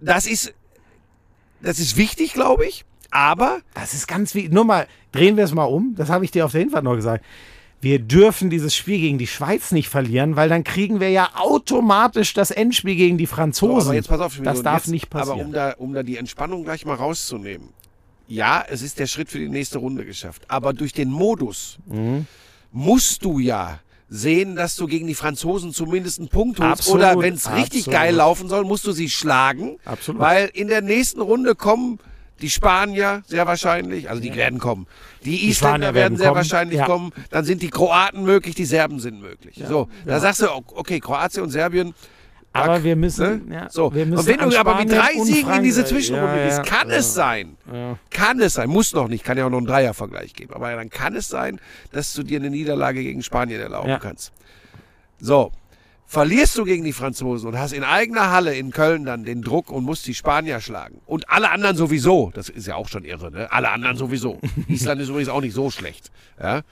Das 0.00 0.26
ist, 0.26 0.52
das 1.62 1.78
ist 1.78 1.96
wichtig, 1.96 2.32
glaube 2.32 2.66
ich. 2.66 2.84
Aber 3.12 3.60
Das 3.74 3.94
ist 3.94 4.08
ganz 4.08 4.34
wie, 4.34 4.48
nur 4.48 4.64
mal, 4.64 4.88
drehen 5.12 5.36
wir 5.36 5.44
es 5.44 5.54
mal 5.54 5.66
um, 5.66 5.94
das 5.96 6.08
habe 6.08 6.24
ich 6.24 6.32
dir 6.32 6.46
auf 6.46 6.50
der 6.50 6.62
Hinfahrt 6.62 6.82
noch 6.82 6.96
gesagt. 6.96 7.24
Wir 7.80 8.00
dürfen 8.00 8.50
dieses 8.50 8.74
Spiel 8.74 8.98
gegen 8.98 9.18
die 9.18 9.28
Schweiz 9.28 9.70
nicht 9.70 9.88
verlieren, 9.88 10.34
weil 10.34 10.48
dann 10.48 10.64
kriegen 10.64 10.98
wir 10.98 11.10
ja 11.10 11.30
automatisch 11.36 12.34
das 12.34 12.50
Endspiel 12.50 12.96
gegen 12.96 13.18
die 13.18 13.28
Franzosen. 13.28 13.86
aber 13.86 13.94
jetzt 13.94 14.08
pass 14.08 14.18
auf, 14.18 14.36
das 14.42 14.64
darf 14.64 14.78
jetzt, 14.78 14.90
nicht 14.90 15.10
passieren. 15.10 15.38
Aber 15.38 15.46
um 15.46 15.52
da, 15.52 15.74
um 15.78 15.94
da 15.94 16.02
die 16.02 16.16
Entspannung 16.16 16.64
gleich 16.64 16.84
mal 16.84 16.96
rauszunehmen. 16.96 17.68
Ja, 18.30 18.64
es 18.68 18.80
ist 18.82 18.98
der 18.98 19.06
Schritt 19.06 19.28
für 19.28 19.38
die 19.38 19.48
nächste 19.48 19.78
Runde 19.78 20.04
geschafft. 20.04 20.42
Aber 20.48 20.72
durch 20.72 20.92
den 20.92 21.10
Modus 21.10 21.78
Mhm. 21.86 22.26
musst 22.70 23.24
du 23.24 23.38
ja 23.40 23.80
sehen, 24.08 24.56
dass 24.56 24.76
du 24.76 24.86
gegen 24.86 25.06
die 25.06 25.14
Franzosen 25.14 25.72
zumindest 25.72 26.18
einen 26.20 26.28
Punkt 26.28 26.58
holst. 26.60 26.72
Absolut, 26.80 27.00
Oder 27.00 27.18
wenn 27.20 27.34
es 27.34 27.50
richtig 27.52 27.86
geil 27.86 28.14
laufen 28.14 28.48
soll, 28.48 28.64
musst 28.64 28.86
du 28.86 28.92
sie 28.92 29.10
schlagen. 29.10 29.78
Absolut. 29.84 30.20
Weil 30.20 30.46
in 30.52 30.68
der 30.68 30.80
nächsten 30.80 31.20
Runde 31.20 31.54
kommen 31.54 31.98
die 32.40 32.50
Spanier 32.50 33.22
sehr 33.26 33.46
wahrscheinlich, 33.46 34.08
also 34.08 34.22
die 34.22 34.34
werden 34.34 34.58
kommen. 34.58 34.86
Die 35.24 35.48
Isländer 35.48 35.88
Spanier 35.88 35.94
werden, 35.94 36.16
sehr 36.18 36.28
kommen, 36.28 36.36
wahrscheinlich 36.36 36.78
ja. 36.78 36.86
kommen. 36.86 37.12
Dann 37.30 37.44
sind 37.44 37.62
die 37.62 37.68
Kroaten 37.70 38.22
möglich, 38.24 38.54
die 38.54 38.64
Serben 38.64 38.98
sind 39.00 39.20
möglich. 39.20 39.62
so, 39.68 39.88
da 40.06 40.18
sagst 40.20 40.40
du, 40.42 40.48
okay, 40.50 41.00
Kroatien 41.00 41.42
und 41.42 41.50
Serbien. 41.50 41.94
Aber 42.52 42.82
wir 42.82 42.96
müssen, 42.96 43.48
ne? 43.48 43.54
ja, 43.54 43.70
so. 43.70 43.94
wir 43.94 44.06
müssen 44.06 44.18
und 44.18 44.26
wenn 44.26 44.50
du 44.50 44.58
aber 44.58 44.74
mit 44.76 44.90
drei 44.90 45.12
Siegen 45.22 45.52
in 45.52 45.62
diese 45.62 45.84
Zwischenrunde 45.84 46.36
ja, 46.36 46.44
gehst, 46.46 46.58
ja, 46.58 46.64
kann 46.64 46.90
es 46.90 47.14
sein, 47.14 47.56
kann 48.10 48.40
es 48.40 48.54
sein, 48.54 48.68
muss 48.68 48.92
noch 48.92 49.06
nicht, 49.06 49.24
kann 49.24 49.38
ja 49.38 49.46
auch 49.46 49.50
noch 49.50 49.58
einen 49.58 49.68
Dreiervergleich 49.68 50.32
geben, 50.34 50.52
aber 50.52 50.74
dann 50.74 50.90
kann 50.90 51.14
es 51.14 51.28
sein, 51.28 51.60
dass 51.92 52.12
du 52.12 52.24
dir 52.24 52.40
eine 52.40 52.50
Niederlage 52.50 53.02
gegen 53.02 53.22
Spanien 53.22 53.60
erlauben 53.60 53.98
kannst. 54.00 54.32
So, 55.20 55.52
verlierst 56.10 56.58
du 56.58 56.64
gegen 56.64 56.82
die 56.82 56.92
Franzosen 56.92 57.48
und 57.48 57.56
hast 57.56 57.72
in 57.72 57.84
eigener 57.84 58.32
Halle 58.32 58.56
in 58.56 58.72
Köln 58.72 59.04
dann 59.04 59.22
den 59.22 59.42
Druck 59.42 59.70
und 59.70 59.84
musst 59.84 60.08
die 60.08 60.14
Spanier 60.14 60.60
schlagen. 60.60 61.00
Und 61.06 61.30
alle 61.30 61.52
anderen 61.52 61.76
sowieso, 61.76 62.32
das 62.34 62.48
ist 62.48 62.66
ja 62.66 62.74
auch 62.74 62.88
schon 62.88 63.04
irre, 63.04 63.30
ne? 63.30 63.52
Alle 63.52 63.70
anderen 63.70 63.96
sowieso. 63.96 64.40
Island 64.68 65.00
ist 65.00 65.08
übrigens 65.08 65.28
auch 65.28 65.40
nicht 65.40 65.54
so 65.54 65.70
schlecht. 65.70 66.10
Ja? 66.40 66.62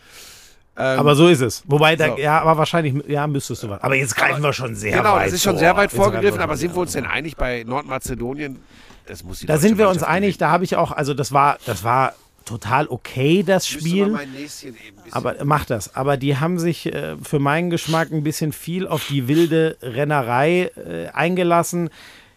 Ähm, 0.79 0.99
Aber 1.01 1.17
so 1.17 1.27
ist 1.29 1.41
es. 1.41 1.65
Wobei, 1.67 1.97
da, 1.97 2.09
So. 2.11 2.19
ja, 2.19 2.41
aber 2.41 2.57
wahrscheinlich, 2.57 2.95
ja, 3.09 3.27
müsstest 3.27 3.65
du 3.65 3.69
was. 3.69 3.83
Aber 3.83 3.97
jetzt 3.97 4.15
greifen 4.15 4.43
wir 4.43 4.53
schon 4.53 4.77
sehr 4.77 4.99
genau, 4.99 5.15
weit 5.17 5.27
das 5.27 5.33
ist 5.35 5.43
schon 5.43 5.55
vor. 5.55 5.59
sehr 5.59 5.77
weit 5.77 5.91
vorgegriffen, 5.91 6.41
aber 6.41 6.57
sind 6.57 6.75
wir 6.75 6.81
uns 6.81 6.93
denn 6.93 7.05
einig 7.05 7.37
bei 7.37 7.65
Nordmazedonien? 7.67 8.59
Das 9.07 9.25
muss 9.25 9.41
die 9.41 9.47
Da 9.47 9.59
sind 9.59 9.77
wir 9.79 9.89
uns 9.89 10.03
einig, 10.03 10.39
da 10.39 10.51
habe 10.51 10.63
ich 10.65 10.77
auch, 10.77 10.93
also 10.93 11.15
das 11.15 11.33
war, 11.33 11.59
das 11.67 11.83
war 11.83 12.13
total 12.45 12.87
okay, 12.89 13.43
das 13.43 13.67
Spiel. 13.67 14.17
Aber 15.11 15.35
mach 15.45 15.65
das. 15.65 15.95
Aber 15.97 16.17
die 16.17 16.37
haben 16.39 16.59
sich 16.59 16.87
äh, 16.87 17.17
für 17.23 17.39
meinen 17.39 17.71
Geschmack 17.71 18.11
ein 18.13 18.23
bisschen 18.23 18.53
viel 18.53 18.87
auf 18.87 19.07
die 19.09 19.29
wilde 19.29 19.77
Rennerei 19.83 20.71
äh, 20.77 21.09
eingelassen. 21.09 21.91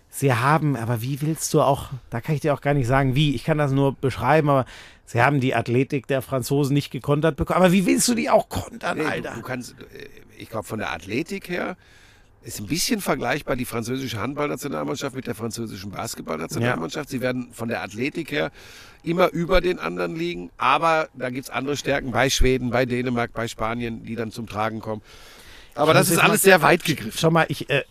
Sie 0.10 0.34
haben, 0.34 0.76
aber 0.76 1.02
wie 1.02 1.22
willst 1.22 1.54
du 1.54 1.62
auch, 1.62 1.90
da 2.10 2.20
kann 2.20 2.36
ich 2.36 2.42
dir 2.42 2.54
auch 2.54 2.60
gar 2.62 2.74
nicht 2.74 2.88
sagen, 2.88 3.16
wie. 3.16 3.34
Ich 3.34 3.44
kann 3.46 3.58
das 3.58 3.72
nur 3.72 3.94
beschreiben, 3.94 4.50
aber 4.50 4.66
sie 5.12 5.22
haben 5.22 5.40
die 5.40 5.56
Athletik 5.56 6.08
der 6.08 6.22
Franzosen 6.22 6.74
nicht 6.74 6.92
gekontert 6.92 7.36
bekommen. 7.36 7.58
Aber 7.58 7.72
wie 7.72 7.86
willst 7.86 8.08
du 8.08 8.16
die 8.16 8.30
auch 8.30 8.50
kontern, 8.50 8.98
Nee, 8.98 9.06
Alter? 9.06 9.32
Du, 9.32 9.36
du 9.38 9.42
kannst, 9.42 9.72
äh, 9.72 10.08
ich 10.38 10.50
glaube, 10.50 10.66
von 10.66 10.80
der 10.80 10.92
Athletik 10.92 11.50
her 11.50 11.78
ist 12.44 12.60
ein 12.60 12.66
bisschen 12.66 13.02
vergleichbar 13.02 13.56
die 13.56 13.66
französische 13.66 14.20
Handballnationalmannschaft 14.20 15.16
mit 15.16 15.28
der 15.28 15.36
französischen 15.36 15.92
Basketballnationalmannschaft. 15.92 17.10
Sie 17.10 17.22
werden 17.22 17.50
von 17.54 17.70
der 17.70 17.84
Athletik 17.84 18.32
her 18.32 18.52
immer 19.04 19.30
über 19.32 19.62
den 19.62 19.78
anderen 19.78 20.16
liegen, 20.16 20.50
aber 20.58 21.10
da 21.14 21.30
gibt 21.30 21.46
es 21.46 21.50
andere 21.52 21.78
Stärken 21.78 22.12
bei 22.12 22.30
Schweden, 22.30 22.72
bei 22.72 22.86
Dänemark, 22.86 23.34
bei 23.34 23.48
Spanien, 23.48 24.04
die 24.04 24.16
dann 24.16 24.32
zum 24.32 24.48
Tragen 24.48 24.80
kommen. 24.80 25.02
Aber 25.76 25.94
das 25.94 26.10
ist 26.10 26.18
alles 26.20 26.42
sehr 26.42 26.62
weit 26.62 26.84
gegriffen. 26.84 27.18
Schau 27.18 27.32
mal, 27.32 27.46
ich, 27.50 27.70
äh, 27.70 27.84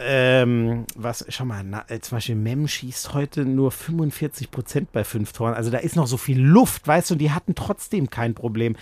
ähm, 0.00 0.84
was, 0.94 1.24
schau 1.28 1.44
mal, 1.44 1.62
na, 1.64 1.84
äh, 1.88 2.00
zum 2.00 2.16
Beispiel 2.16 2.34
Mem 2.36 2.68
schießt 2.68 3.14
heute 3.14 3.44
nur 3.44 3.70
45 3.72 4.50
Prozent 4.50 4.92
bei 4.92 5.04
fünf 5.04 5.32
Toren. 5.32 5.54
Also 5.54 5.70
da 5.70 5.78
ist 5.78 5.96
noch 5.96 6.06
so 6.06 6.16
viel 6.16 6.40
Luft, 6.40 6.86
weißt 6.86 7.10
du, 7.10 7.14
und 7.14 7.18
die 7.18 7.32
hatten 7.32 7.54
trotzdem 7.54 8.10
kein 8.10 8.34
Problem. 8.34 8.76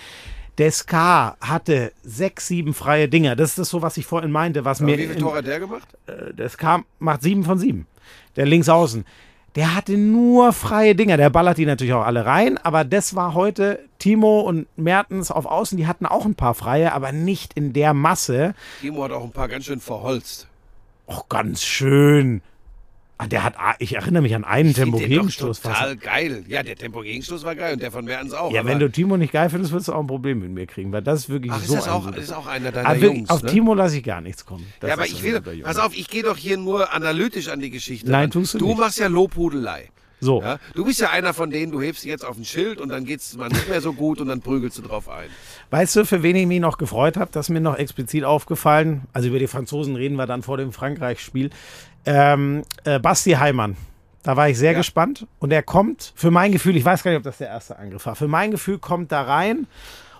Der 0.59 0.71
SK 0.71 0.93
hatte 1.41 1.93
sechs, 2.05 2.47
sieben 2.47 2.75
freie 2.75 3.09
Dinger. 3.09 3.35
Das 3.35 3.51
ist 3.51 3.59
das 3.59 3.71
so, 3.71 3.83
was 3.83 3.97
ich 3.97 4.07
vorhin 4.07 4.31
meinte, 4.31 4.65
was 4.65 4.81
mir. 4.81 4.97
Wie 4.97 5.03
viele 5.03 5.15
in- 5.15 5.21
Tore 5.21 5.39
hat 5.39 5.47
der 5.47 5.59
gemacht? 5.61 5.89
äh, 6.07 6.33
der 6.33 6.49
SK 6.49 6.85
macht 7.01 7.23
sieben 7.23 7.43
von 7.45 7.59
sieben. 7.59 7.87
Der 8.37 8.47
Linksaußen. 8.47 9.05
Der 9.55 9.77
hatte 9.77 9.97
nur 9.97 10.53
freie 10.53 10.97
Dinger. 10.97 11.17
Der 11.17 11.31
ballert 11.31 11.59
die 11.59 11.67
natürlich 11.67 11.95
auch 11.95 12.05
alle 12.05 12.27
rein, 12.27 12.59
aber 12.59 12.85
das 12.85 13.15
war 13.15 13.35
heute 13.35 13.79
Timo 13.99 14.41
und 14.41 14.67
Mertens 14.77 15.31
auf 15.31 15.47
Außen, 15.47 15.79
die 15.79 15.87
hatten 15.87 16.07
auch 16.07 16.25
ein 16.25 16.35
paar 16.35 16.55
freie, 16.55 16.93
aber 16.93 17.13
nicht 17.13 17.55
in 17.55 17.73
der 17.73 17.95
Masse. 17.95 18.55
Timo 18.81 19.05
hat 19.05 19.13
auch 19.13 19.23
ein 19.23 19.31
paar 19.31 19.49
ganz 19.49 19.67
schön 19.67 19.81
verholzt. 19.81 20.49
Och, 21.07 21.29
ganz 21.29 21.63
schön. 21.63 22.43
Ah, 23.17 23.29
der 23.29 23.45
hat, 23.45 23.55
ah, 23.59 23.75
ich 23.79 23.95
erinnere 23.95 24.23
mich 24.23 24.35
an 24.35 24.43
einen 24.43 24.75
Tempo-Gegenstoß. 24.75 25.61
Total 25.61 25.97
geil. 25.97 26.45
Ja, 26.49 26.65
der 26.65 26.75
Tempo-Gegenstoß 26.75 27.45
war 27.45 27.55
geil 27.55 27.75
und 27.75 27.83
der 27.83 27.93
von 27.93 28.05
Mertens 28.05 28.35
auch. 28.35 28.53
Ja, 28.53 28.61
aber- 28.61 28.71
wenn 28.71 28.81
du 28.81 28.91
Timo 28.91 29.17
nicht 29.17 29.33
geil 29.33 29.51
findest, 29.51 29.73
wirst 29.73 29.87
du 29.87 29.93
auch 29.93 30.01
ein 30.01 30.09
Problem 30.09 30.41
mit 30.41 30.51
mir 30.51 30.67
kriegen, 30.67 30.91
weil 30.91 31.03
das 31.03 31.21
ist 31.21 31.29
wirklich 31.29 31.53
Ach, 31.53 31.61
ist 31.61 31.69
so 31.69 31.77
das 31.77 31.85
ein 31.87 31.91
auch, 31.93 32.13
ist 32.13 32.33
auch 32.33 32.47
einer 32.49 32.73
deiner 32.73 32.89
Ah, 32.89 32.95
wirklich, 33.01 33.19
Jungs, 33.19 33.31
auf 33.31 33.43
ne? 33.45 33.51
Timo 33.51 33.75
lasse 33.75 33.99
ich 33.99 34.03
gar 34.03 34.21
nichts 34.21 34.45
kommen. 34.45 34.67
Das 34.81 34.89
ja, 34.89 34.95
aber 34.95 35.07
ist 35.07 35.13
ich 35.13 35.23
will, 35.23 35.41
pass 35.63 35.77
auf, 35.79 35.97
ich 35.97 36.09
gehe 36.09 36.25
doch 36.25 36.37
hier 36.37 36.57
nur 36.57 36.93
analytisch 36.93 37.49
an 37.49 37.61
die 37.61 37.71
Geschichte. 37.71 38.11
Nein, 38.11 38.23
ran. 38.23 38.31
tust 38.33 38.55
du 38.55 38.59
Du 38.59 38.67
nicht. 38.69 38.79
machst 38.79 38.99
ja 38.99 39.07
Lobhudelei. 39.07 39.91
So, 40.25 40.41
Ja? 40.43 40.59
Du 40.75 40.85
bist 40.85 41.01
ja 41.01 41.11
einer 41.11 41.35
von 41.35 41.51
denen, 41.51 41.71
du 41.73 41.81
hebst 41.81 42.05
jetzt 42.05 42.25
auf 42.25 42.37
ein 42.37 42.45
Schild 42.45 42.81
und 42.81 42.89
dann 42.89 43.05
geht's 43.05 43.37
mal 43.37 43.49
nicht 43.49 43.69
mehr 43.69 43.81
so 43.81 43.93
gut 43.93 44.21
und 44.21 44.29
dann 44.29 44.41
prügelst 44.41 44.79
du 44.79 44.83
drauf 44.83 45.09
ein. 45.09 45.29
weißt 45.71 45.97
du, 45.97 46.05
für 46.05 46.23
wen 46.23 46.35
ich 46.37 46.47
mich 46.47 46.61
noch 46.61 46.79
gefreut 46.79 47.17
habe? 47.17 47.31
Das 47.33 47.47
ist 47.47 47.51
mir 47.51 47.61
noch 47.61 47.77
explizit 47.77 48.25
aufgefallen. 48.25 49.03
Also 49.13 49.29
über 49.29 49.39
die 49.39 49.47
Franzosen 49.47 49.97
reden 49.97 50.17
wir 50.17 50.27
dann 50.27 50.43
vor 50.43 50.57
dem 50.57 50.73
Frankreich-Spiel. 50.73 51.51
Ähm, 52.07 52.63
äh, 52.85 52.99
Basti 52.99 53.33
Heimann. 53.33 53.77
Da 54.23 54.37
war 54.37 54.49
ich 54.49 54.57
sehr 54.59 54.73
Ja. 54.73 54.79
gespannt. 54.79 55.27
Und 55.39 55.53
er 55.53 55.63
kommt, 55.63 56.13
für 56.17 56.31
mein 56.31 56.53
Gefühl, 56.53 56.77
ich 56.77 56.85
weiß 56.85 57.03
gar 57.03 57.11
nicht, 57.11 57.19
ob 57.19 57.25
das 57.25 57.39
der 57.39 57.49
erste 57.49 57.79
Angriff 57.79 58.07
war, 58.07 58.17
für 58.17 58.29
mein 58.29 58.51
Gefühl 58.51 58.79
kommt 58.79 59.13
da 59.13 59.23
rein 59.23 59.67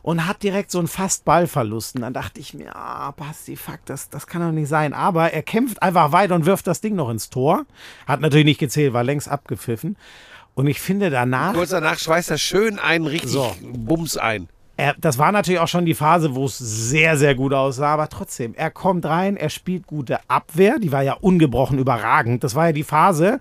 und 0.05 0.27
hat 0.27 0.43
direkt 0.43 0.71
so 0.71 0.79
einen 0.79 0.87
fast 0.87 1.25
Ballverlust. 1.25 1.97
Und 1.97 2.03
dann 2.03 2.13
dachte 2.13 2.39
ich 2.39 2.53
mir, 2.53 2.77
ah, 2.77 3.11
Basti, 3.13 3.57
fuck, 3.57 3.81
das, 3.87 4.11
das 4.11 4.27
kann 4.27 4.43
doch 4.43 4.53
nicht 4.53 4.69
sein. 4.69 4.93
Aber 4.93 5.33
er 5.33 5.43
kämpft 5.43 5.83
einfach 5.83 6.13
weiter 6.13 6.35
und 6.35 6.45
wirft 6.45 6.67
das 6.67 6.83
Ding 6.83 6.95
noch 6.95 7.09
ins 7.09 7.31
Tor. 7.31 7.65
Hat 8.07 8.21
natürlich 8.21 8.45
nicht 8.45 8.61
gezählt, 8.61 8.93
war 8.93 9.03
längst 9.03 9.31
abgepfiffen. 9.31 9.97
Und 10.53 10.67
ich 10.67 10.79
finde 10.79 11.09
danach. 11.09 11.55
Kurz 11.55 11.71
danach 11.71 11.99
schweißt 11.99 12.31
er 12.31 12.37
schön 12.37 12.79
einen 12.79 13.07
richtig 13.07 13.31
So. 13.31 13.57
Bums 13.63 14.19
ein. 14.19 14.49
Er, 14.77 14.95
das 14.99 15.17
war 15.17 15.33
natürlich 15.33 15.61
auch 15.61 15.69
schon 15.69 15.87
die 15.87 15.95
Phase, 15.95 16.35
wo 16.35 16.45
es 16.45 16.59
sehr, 16.59 17.17
sehr 17.17 17.35
gut 17.35 17.55
aussah, 17.55 17.95
aber 17.95 18.09
trotzdem, 18.09 18.55
er 18.55 18.71
kommt 18.71 19.07
rein, 19.07 19.37
er 19.37 19.49
spielt 19.49 19.87
gute 19.87 20.19
Abwehr, 20.29 20.79
die 20.81 20.93
war 20.93 21.03
ja 21.03 21.15
ungebrochen 21.15 21.79
überragend. 21.79 22.45
Das 22.45 22.57
war 22.57 22.67
ja 22.67 22.73
die 22.73 22.83
Phase, 22.83 23.41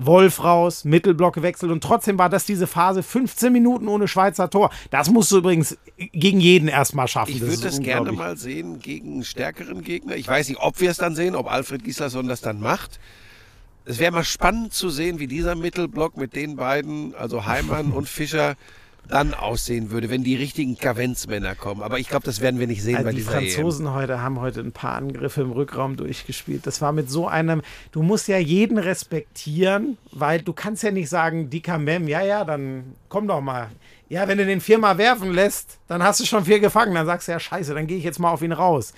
Wolf 0.00 0.42
raus, 0.42 0.84
Mittelblock 0.84 1.34
gewechselt 1.34 1.70
und 1.70 1.82
trotzdem 1.84 2.18
war 2.18 2.30
das 2.30 2.46
diese 2.46 2.66
Phase 2.66 3.02
15 3.02 3.52
Minuten 3.52 3.86
ohne 3.86 4.08
Schweizer 4.08 4.48
Tor. 4.48 4.70
Das 4.90 5.10
musst 5.10 5.30
du 5.30 5.38
übrigens 5.38 5.76
gegen 5.96 6.40
jeden 6.40 6.68
erstmal 6.68 7.06
schaffen. 7.06 7.32
Ich 7.32 7.40
Das 7.40 7.48
würde 7.48 7.54
ist 7.54 7.64
das 7.64 7.80
gerne 7.80 8.12
mal 8.12 8.36
sehen 8.36 8.78
gegen 8.78 9.22
stärkeren 9.24 9.82
Gegner. 9.82 10.16
Ich 10.16 10.26
weiß 10.26 10.48
nicht, 10.48 10.60
ob 10.60 10.80
wir 10.80 10.90
es 10.90 10.96
dann 10.96 11.14
sehen, 11.14 11.34
ob 11.34 11.50
Alfred 11.52 11.84
Gislason 11.84 12.28
das 12.28 12.40
dann 12.40 12.60
macht. 12.60 12.98
Es 13.84 13.98
wäre 13.98 14.12
mal 14.12 14.24
spannend 14.24 14.72
zu 14.72 14.88
sehen, 14.88 15.18
wie 15.18 15.26
dieser 15.26 15.54
Mittelblock 15.54 16.16
mit 16.16 16.34
den 16.34 16.56
beiden, 16.56 17.14
also 17.14 17.46
Heimann 17.46 17.92
und 17.92 18.08
Fischer, 18.08 18.56
dann 19.08 19.34
aussehen 19.34 19.90
würde, 19.90 20.10
wenn 20.10 20.22
die 20.22 20.36
richtigen 20.36 20.78
Kavenzmänner 20.78 21.54
kommen. 21.54 21.82
Aber 21.82 21.98
ich 21.98 22.08
glaube, 22.08 22.24
das 22.24 22.40
werden 22.40 22.60
wir 22.60 22.66
nicht 22.66 22.82
sehen 22.82 22.96
Also 22.96 23.06
bei 23.06 23.10
die 23.10 23.18
dieser 23.18 23.40
EM. 23.40 23.50
Franzosen 23.50 23.92
heute 23.92 24.22
haben 24.22 24.40
heute 24.40 24.60
ein 24.60 24.72
paar 24.72 24.94
Angriffe 24.94 25.42
im 25.42 25.50
Rückraum 25.50 25.96
durchgespielt. 25.96 26.66
Das 26.66 26.80
war 26.80 26.92
mit 26.92 27.10
so 27.10 27.26
einem, 27.26 27.62
du 27.92 28.02
musst 28.02 28.28
ja 28.28 28.38
jeden 28.38 28.78
respektieren, 28.78 29.98
weil 30.12 30.42
du 30.42 30.52
kannst 30.52 30.82
ja 30.82 30.90
nicht 30.90 31.08
sagen, 31.08 31.50
Dika 31.50 31.78
Mem, 31.78 32.08
ja, 32.08 32.22
ja, 32.22 32.44
dann 32.44 32.94
komm 33.08 33.26
doch 33.26 33.40
mal. 33.40 33.68
Ja, 34.08 34.26
wenn 34.26 34.38
du 34.38 34.46
den 34.46 34.60
viermal 34.60 34.98
werfen 34.98 35.32
lässt, 35.32 35.78
dann 35.86 36.02
hast 36.02 36.20
du 36.20 36.24
schon 36.24 36.44
vier 36.44 36.58
gefangen. 36.60 36.94
Dann 36.94 37.06
sagst 37.06 37.28
du 37.28 37.32
ja, 37.32 37.40
scheiße, 37.40 37.74
dann 37.74 37.86
gehe 37.86 37.96
ich 37.98 38.04
jetzt 38.04 38.18
mal 38.18 38.30
auf 38.30 38.42
ihn 38.42 38.52
raus. 38.52 38.92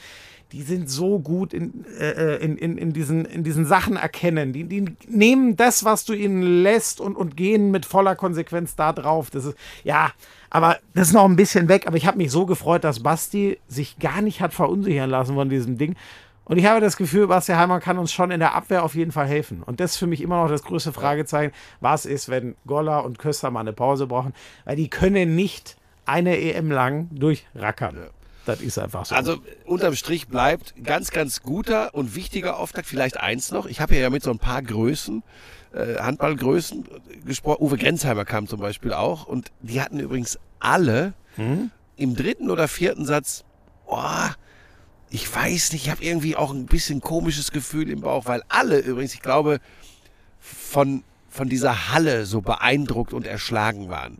Die 0.52 0.62
sind 0.62 0.90
so 0.90 1.18
gut 1.18 1.54
in, 1.54 1.84
äh, 1.98 2.36
in, 2.36 2.56
in, 2.58 2.76
in, 2.76 2.92
diesen, 2.92 3.24
in 3.24 3.42
diesen 3.42 3.64
Sachen 3.64 3.96
erkennen. 3.96 4.52
Die, 4.52 4.64
die 4.64 4.84
nehmen 5.08 5.56
das, 5.56 5.84
was 5.84 6.04
du 6.04 6.12
ihnen 6.12 6.42
lässt 6.42 7.00
und, 7.00 7.16
und 7.16 7.36
gehen 7.36 7.70
mit 7.70 7.86
voller 7.86 8.14
Konsequenz 8.16 8.76
da 8.76 8.92
drauf. 8.92 9.30
Das 9.30 9.46
ist, 9.46 9.56
ja, 9.82 10.12
aber 10.50 10.78
das 10.94 11.08
ist 11.08 11.14
noch 11.14 11.24
ein 11.24 11.36
bisschen 11.36 11.68
weg. 11.68 11.86
Aber 11.86 11.96
ich 11.96 12.06
habe 12.06 12.18
mich 12.18 12.30
so 12.30 12.44
gefreut, 12.44 12.84
dass 12.84 13.02
Basti 13.02 13.58
sich 13.66 13.98
gar 13.98 14.20
nicht 14.20 14.40
hat 14.40 14.52
verunsichern 14.52 15.08
lassen 15.08 15.34
von 15.34 15.48
diesem 15.48 15.78
Ding. 15.78 15.96
Und 16.44 16.58
ich 16.58 16.66
habe 16.66 16.80
das 16.80 16.96
Gefühl, 16.96 17.28
Basti 17.28 17.52
Heimann 17.52 17.80
kann 17.80 17.98
uns 17.98 18.12
schon 18.12 18.30
in 18.30 18.40
der 18.40 18.54
Abwehr 18.54 18.82
auf 18.82 18.94
jeden 18.94 19.12
Fall 19.12 19.26
helfen. 19.26 19.62
Und 19.62 19.80
das 19.80 19.92
ist 19.92 19.96
für 19.96 20.06
mich 20.06 20.20
immer 20.20 20.42
noch 20.42 20.50
das 20.50 20.64
größte 20.64 20.92
Fragezeichen. 20.92 21.54
Was 21.80 22.04
ist, 22.04 22.28
wenn 22.28 22.56
Golla 22.66 22.98
und 22.98 23.18
Köster 23.18 23.50
mal 23.50 23.60
eine 23.60 23.72
Pause 23.72 24.06
brauchen? 24.06 24.34
Weil 24.64 24.76
die 24.76 24.90
können 24.90 25.34
nicht 25.34 25.76
eine 26.04 26.38
EM 26.38 26.70
lang 26.70 27.08
durchrackern. 27.12 28.10
Das 28.46 28.60
ist 28.60 28.78
einfach 28.78 29.04
so. 29.04 29.14
Also 29.14 29.38
unterm 29.64 29.94
Strich 29.94 30.28
bleibt 30.28 30.74
ganz, 30.82 31.10
ganz 31.10 31.42
guter 31.42 31.94
und 31.94 32.14
wichtiger 32.14 32.58
Auftakt. 32.58 32.86
Vielleicht 32.86 33.18
eins 33.18 33.50
noch. 33.50 33.66
Ich 33.66 33.80
habe 33.80 33.96
ja 33.96 34.10
mit 34.10 34.22
so 34.22 34.30
ein 34.30 34.38
paar 34.38 34.62
Größen, 34.62 35.22
äh, 35.72 35.96
Handballgrößen 35.98 36.88
gesprochen. 37.24 37.62
Uwe 37.64 37.78
Grenzheimer 37.78 38.24
kam 38.24 38.48
zum 38.48 38.60
Beispiel 38.60 38.92
auch. 38.92 39.26
Und 39.26 39.52
die 39.60 39.80
hatten 39.80 40.00
übrigens 40.00 40.38
alle 40.58 41.14
im 41.96 42.16
dritten 42.16 42.50
oder 42.50 42.68
vierten 42.68 43.06
Satz, 43.06 43.44
oh, 43.86 43.98
ich 45.10 45.34
weiß 45.34 45.72
nicht, 45.72 45.84
ich 45.86 45.90
habe 45.90 46.02
irgendwie 46.04 46.36
auch 46.36 46.52
ein 46.52 46.66
bisschen 46.66 47.00
komisches 47.00 47.52
Gefühl 47.52 47.90
im 47.90 48.00
Bauch, 48.00 48.26
weil 48.26 48.42
alle 48.48 48.78
übrigens, 48.80 49.14
ich 49.14 49.22
glaube, 49.22 49.60
von, 50.40 51.04
von 51.28 51.48
dieser 51.48 51.92
Halle 51.92 52.26
so 52.26 52.40
beeindruckt 52.40 53.12
und 53.12 53.26
erschlagen 53.26 53.88
waren. 53.88 54.18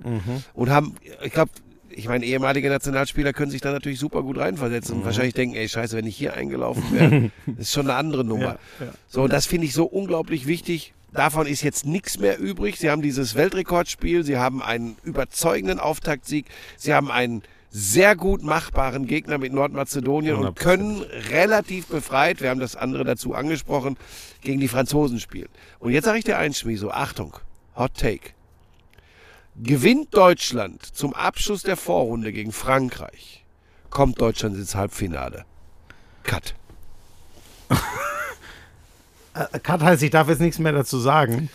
Und 0.55 0.71
haben, 0.71 0.97
ich 1.23 1.33
glaube, 1.33 1.51
ich 1.95 2.09
meine, 2.09 2.25
ehemalige 2.25 2.69
Nationalspieler 2.69 3.33
können 3.33 3.51
sich 3.51 3.61
da 3.61 3.73
natürlich 3.73 3.99
super 3.99 4.23
gut 4.23 4.39
reinversetzen 4.39 4.97
und 4.97 5.05
wahrscheinlich 5.05 5.35
denken, 5.35 5.55
ey, 5.57 5.69
scheiße, 5.69 5.97
wenn 5.97 6.07
ich 6.07 6.17
hier 6.17 6.35
eingelaufen 6.35 6.83
wäre, 6.93 7.31
das 7.47 7.67
ist 7.67 7.73
schon 7.73 7.89
eine 7.89 7.95
andere 7.99 8.25
Nummer. 8.25 8.59
So, 9.09 9.23
und 9.23 9.33
das 9.33 9.47
finde 9.47 9.67
ich 9.67 9.73
so 9.73 9.85
unglaublich 9.85 10.47
wichtig. 10.47 10.95
Davon 11.13 11.47
ist 11.47 11.63
jetzt 11.63 11.85
nichts 11.85 12.19
mehr 12.19 12.39
übrig. 12.39 12.79
Sie 12.79 12.91
haben 12.91 13.03
dieses 13.03 13.35
Weltrekordspiel, 13.35 14.25
sie 14.25 14.39
haben 14.39 14.63
einen 14.63 14.97
überzeugenden 15.03 15.79
Auftaktsieg, 15.79 16.47
sie 16.77 16.95
haben 16.95 17.11
einen 17.11 17.43
sehr 17.71 18.17
gut 18.17 18.43
machbaren 18.43 19.07
Gegner 19.07 19.39
mit 19.39 19.53
Nordmazedonien 19.53 20.37
und 20.37 20.59
100%. 20.59 20.63
können 20.63 21.03
relativ 21.31 21.87
befreit, 21.87 22.43
wir 22.43 22.51
haben 22.51 22.61
das 22.61 22.77
andere 22.77 23.05
dazu 23.05 23.35
angesprochen, 23.35 23.97
gegen 24.43 24.61
die 24.61 24.69
Franzosen 24.69 25.21
spielen. 25.21 25.49
Und 25.79 25.93
jetzt 25.93 26.05
sage 26.05 26.19
ich 26.19 26.25
dir 26.25 26.37
eins, 26.37 26.59
Schmieso, 26.59 26.91
Achtung, 26.91 27.39
Hot 27.75 27.95
Take. 27.95 28.31
Gewinnt 29.57 30.15
Deutschland 30.15 30.83
zum 30.83 31.15
Abschluss 31.15 31.63
der 31.63 31.77
Vorrunde 31.77 32.33
gegen 32.33 32.53
Frankreich, 32.53 33.45
kommt 33.91 34.21
Deutschland 34.21 34.57
ins 34.57 34.75
Halbfinale. 34.75 35.45
Cut. 36.23 36.55
Äh, 39.35 39.59
Kat 39.61 39.81
heißt, 39.81 40.03
ich 40.03 40.11
darf 40.11 40.29
jetzt 40.29 40.43
nichts 40.43 40.59
mehr 40.59 40.73
dazu 40.73 40.99
sagen. 40.99 41.49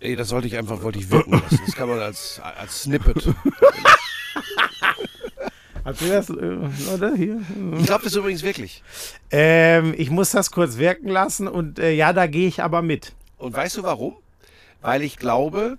Ey, 0.00 0.16
das 0.16 0.30
sollte 0.30 0.46
ich 0.46 0.56
einfach, 0.56 0.82
wollte 0.82 0.98
ich 0.98 1.10
wirken 1.10 1.32
lassen. 1.32 1.60
Das 1.66 1.74
kann 1.74 1.86
man 1.90 1.98
als, 1.98 2.40
als 2.58 2.84
Snippet. 2.84 3.28
Habt 5.84 6.00
ihr 6.00 6.12
das, 6.12 6.30
äh, 6.30 6.32
Leute, 6.34 7.14
hier? 7.14 7.42
Ich 7.78 7.84
glaube 7.84 8.04
das 8.04 8.14
übrigens 8.14 8.42
wirklich. 8.42 8.82
Ähm, 9.30 9.94
ich 9.96 10.08
muss 10.08 10.30
das 10.30 10.50
kurz 10.52 10.78
wirken 10.78 11.08
lassen 11.08 11.48
und 11.48 11.78
äh, 11.78 11.92
ja, 11.92 12.14
da 12.14 12.26
gehe 12.26 12.48
ich 12.48 12.62
aber 12.62 12.80
mit. 12.80 13.14
Und 13.36 13.54
weißt 13.54 13.76
du 13.76 13.82
warum? 13.82 14.16
Weil 14.80 15.02
ich 15.02 15.18
glaube, 15.18 15.76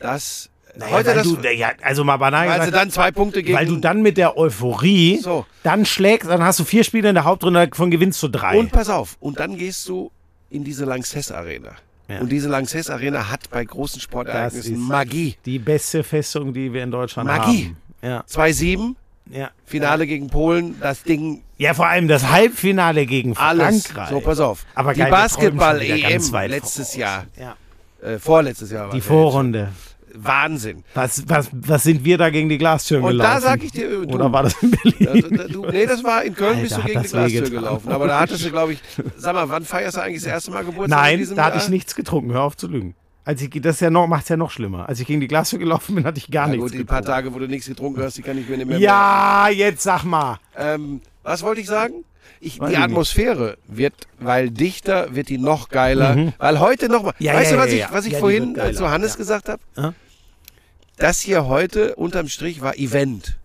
dass 0.00 0.50
Naja, 0.78 0.92
heute 0.92 1.14
das, 1.14 1.24
du, 1.24 1.36
ja, 1.54 1.72
also 1.82 2.04
mal 2.04 2.16
banal 2.18 2.46
weil 2.46 2.54
sie 2.60 2.66
gesagt, 2.66 2.76
dann 2.76 2.90
zwei 2.90 3.10
Punkte 3.10 3.42
gegen 3.42 3.56
weil 3.58 3.66
du 3.66 3.76
dann 3.76 4.00
mit 4.00 4.16
der 4.16 4.36
Euphorie 4.38 5.18
So. 5.20 5.44
dann 5.64 5.84
schlägst, 5.84 6.30
dann 6.30 6.42
hast 6.42 6.60
du 6.60 6.64
vier 6.64 6.84
Spiele 6.84 7.08
in 7.08 7.14
der 7.16 7.24
Hauptrunde, 7.24 7.66
davon 7.68 7.90
gewinnst 7.90 8.22
du 8.22 8.28
drei. 8.28 8.56
Und 8.58 8.70
pass 8.70 8.88
auf, 8.88 9.16
und 9.20 9.40
dann 9.40 9.56
gehst 9.58 9.88
du 9.88 10.10
in 10.50 10.62
diese 10.64 10.84
Lanxess 10.84 11.32
Arena. 11.32 11.70
Ja. 12.08 12.20
Und 12.20 12.30
diese 12.30 12.48
Lanxess 12.48 12.88
Arena 12.90 13.28
hat 13.30 13.50
bei 13.50 13.64
großen 13.64 14.00
Sportereignissen 14.00 14.78
Magie. 14.78 15.36
die 15.44 15.58
beste 15.58 16.02
Festung, 16.04 16.54
die 16.54 16.72
wir 16.72 16.82
in 16.84 16.90
Deutschland 16.90 17.26
Magie. 17.28 17.74
haben. 18.02 18.10
Ja, 18.10 18.24
2-7, 18.30 18.94
ja. 19.30 19.50
Finale 19.66 20.06
gegen 20.06 20.28
Polen, 20.28 20.76
das 20.80 21.02
Ding 21.02 21.42
ja, 21.58 21.74
vor 21.74 21.88
allem 21.88 22.06
das 22.06 22.30
Halbfinale 22.30 23.04
gegen 23.04 23.36
alles. 23.36 23.88
Frankreich. 23.88 24.10
So, 24.10 24.20
pass 24.20 24.38
auf. 24.38 24.64
Aber 24.76 24.94
die 24.94 25.02
Basketball-EM 25.02 26.30
weit 26.32 26.50
letztes 26.50 26.90
voraus. 26.92 26.96
Jahr, 26.96 27.24
Ja. 27.36 27.56
äh, 28.08 28.18
vorletztes 28.20 28.70
Jahr 28.70 28.86
war 28.86 28.94
Die 28.94 29.00
Vorrunde. 29.00 29.68
Ja. 30.22 30.24
Wahnsinn. 30.24 30.84
Was, 30.94 31.24
was, 31.28 31.48
was 31.52 31.82
sind 31.82 32.04
wir 32.04 32.18
da 32.18 32.30
gegen 32.30 32.48
die 32.48 32.58
Glastüren 32.58 33.02
Und 33.02 33.10
gelaufen? 33.10 33.30
da 33.34 33.40
sag 33.40 33.62
ich 33.64 33.72
dir, 33.72 33.88
du, 34.02 34.14
Oder 34.14 34.32
war 34.32 34.42
das 34.44 34.54
in 34.62 34.70
Berlin? 34.72 35.08
Also, 35.08 35.28
da- 35.30 35.44
du, 35.48 35.66
nee, 35.66 35.86
das 35.86 36.02
war 36.04 36.22
in 36.24 36.34
Köln, 36.34 36.50
Alter, 36.58 36.62
bist 36.62 36.76
du 36.76 36.82
gegen 36.82 37.02
die 37.02 37.08
Glastür 37.08 37.50
gelaufen. 37.50 37.92
Aber 37.92 38.06
da 38.06 38.20
hattest 38.20 38.44
du, 38.44 38.50
glaube 38.50 38.72
ich, 38.74 38.80
sag 39.16 39.34
mal, 39.34 39.48
wann 39.48 39.64
feierst 39.64 39.96
du 39.96 40.02
eigentlich 40.02 40.22
das 40.22 40.32
erste 40.32 40.50
Mal 40.50 40.64
Geburtstag 40.64 41.10
in 41.12 41.20
Nein, 41.20 41.36
da 41.36 41.44
hatte 41.44 41.56
Jahr? 41.56 41.64
ich 41.64 41.70
nichts 41.70 41.94
getrunken. 41.94 42.32
Hör 42.32 42.42
auf 42.42 42.56
zu 42.56 42.66
lügen. 42.68 42.94
Als 43.24 43.42
ich, 43.42 43.50
das 43.60 43.80
ja 43.80 43.90
noch, 43.90 44.06
macht 44.06 44.22
es 44.22 44.30
ja 44.30 44.38
noch 44.38 44.50
schlimmer. 44.50 44.88
Als 44.88 45.00
ich 45.00 45.06
gegen 45.06 45.20
die 45.20 45.28
Glastür 45.28 45.58
gelaufen 45.58 45.94
bin, 45.94 46.04
hatte 46.04 46.16
ich 46.18 46.30
gar 46.30 46.46
Ja, 46.46 46.52
nichts 46.56 46.72
gut, 46.72 46.80
die 46.80 46.84
paar. 46.84 47.02
Tage, 47.02 47.34
wo 47.34 47.38
du 47.38 47.46
nichts 47.46 47.66
getrunken 47.66 48.02
hast, 48.02 48.16
die 48.16 48.22
kann 48.22 48.38
ich 48.38 48.48
mir 48.48 48.56
nicht 48.56 48.68
mehr 48.68 48.78
Ja, 48.78 49.48
jetzt 49.50 49.82
sag 49.82 50.04
mal. 50.04 50.38
Ähm, 50.56 51.02
was 51.22 51.42
wollte 51.42 51.60
ich 51.60 51.66
sagen? 51.66 52.04
Ich, 52.40 52.58
die 52.60 52.76
Atmosphäre 52.76 53.58
wird, 53.66 53.94
weil 54.20 54.50
dichter, 54.50 55.14
wird 55.14 55.28
die 55.28 55.38
noch 55.38 55.68
geiler. 55.70 56.32
Weil 56.38 56.60
heute 56.60 56.88
noch 56.88 57.02
mal, 57.02 57.12
Mhm. 57.18 57.24
Ja, 57.26 57.34
weißt 57.34 57.50
ja, 57.50 57.56
du, 57.56 57.62
was 57.62 57.68
ja, 57.70 57.74
ich, 57.74 57.80
ja. 57.80 57.88
was 57.92 58.06
ich 58.06 58.12
Ja, 58.14 58.18
vorhin 58.20 58.54
zu 58.74 58.88
Hannes 58.90 59.12
ja. 59.12 59.16
gesagt 59.18 59.48
habe? 59.50 59.94
Das 60.98 61.20
hier 61.20 61.46
heute 61.46 61.94
unterm 61.96 62.28
Strich 62.28 62.60
war 62.60 62.76
Event. 62.76 63.38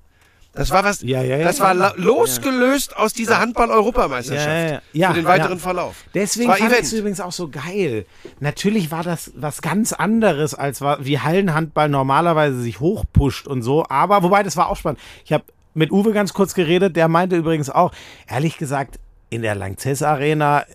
Das 0.55 0.69
war 0.69 0.83
was, 0.83 1.01
Ja, 1.01 1.23
ja, 1.23 1.37
ja. 1.37 1.43
das 1.45 1.59
war 1.59 1.73
losgelöst 1.97 2.95
aus 2.95 3.13
dieser 3.13 3.39
Handball-Europameisterschaft. 3.39 4.83
Für 4.93 5.13
den 5.13 5.25
weiteren. 5.25 5.57
Verlauf. 5.59 5.95
Deswegen 6.13 6.51
Es 6.51 6.59
war 6.59 6.69
fand 6.69 6.79
ich 6.79 6.85
es 6.85 6.93
übrigens 6.93 7.19
auch 7.21 7.31
so 7.31 7.47
geil. 7.49 8.05
Natürlich 8.39 8.91
war 8.91 9.03
das 9.03 9.31
was 9.35 9.63
ganz 9.63 9.93
anderes, 9.93 10.53
als 10.53 10.81
wie 10.81 11.19
Hallenhandball 11.19 11.89
normalerweise 11.89 12.61
sich 12.61 12.79
hochpusht 12.79 13.47
und 13.47 13.63
so. 13.63 13.85
Aber 13.89 14.21
wobei, 14.21 14.43
das 14.43 14.55
war 14.55 14.69
auch 14.69 14.77
spannend. 14.77 14.99
Ich 15.25 15.33
habe 15.33 15.43
mit 15.73 15.91
Uwe 15.91 16.13
ganz 16.13 16.33
kurz 16.33 16.53
geredet. 16.53 16.95
Der 16.95 17.07
meinte 17.07 17.35
übrigens 17.35 17.71
auch, 17.71 17.91
ehrlich 18.27 18.57
gesagt, 18.57 18.99
in 19.31 19.41
der 19.41 19.55
Langzess 19.55 20.03
Arena, 20.03 20.65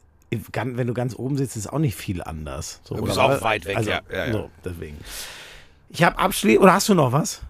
wenn 0.53 0.87
du 0.89 0.95
ganz 0.95 1.15
oben 1.15 1.37
sitzt, 1.37 1.57
ist 1.57 1.73
auch 1.73 1.79
nicht 1.79 1.95
viel 1.95 2.21
anders. 2.21 2.81
So, 2.83 2.97
Du 2.97 3.05
bist 3.05 3.17
oder? 3.17 3.37
auch 3.37 3.43
weit 3.43 3.65
weg, 3.67 3.79
ja, 3.83 4.01
ja, 4.13 4.27
ja. 4.27 4.33
So, 4.33 4.51
deswegen. 4.65 4.97
Ich 5.91 6.03
habe 6.03 6.19
abschließend, 6.19 6.63
oder 6.63 6.75
hast 6.75 6.89
du 6.89 6.95
noch 6.95 7.13
was? 7.13 7.43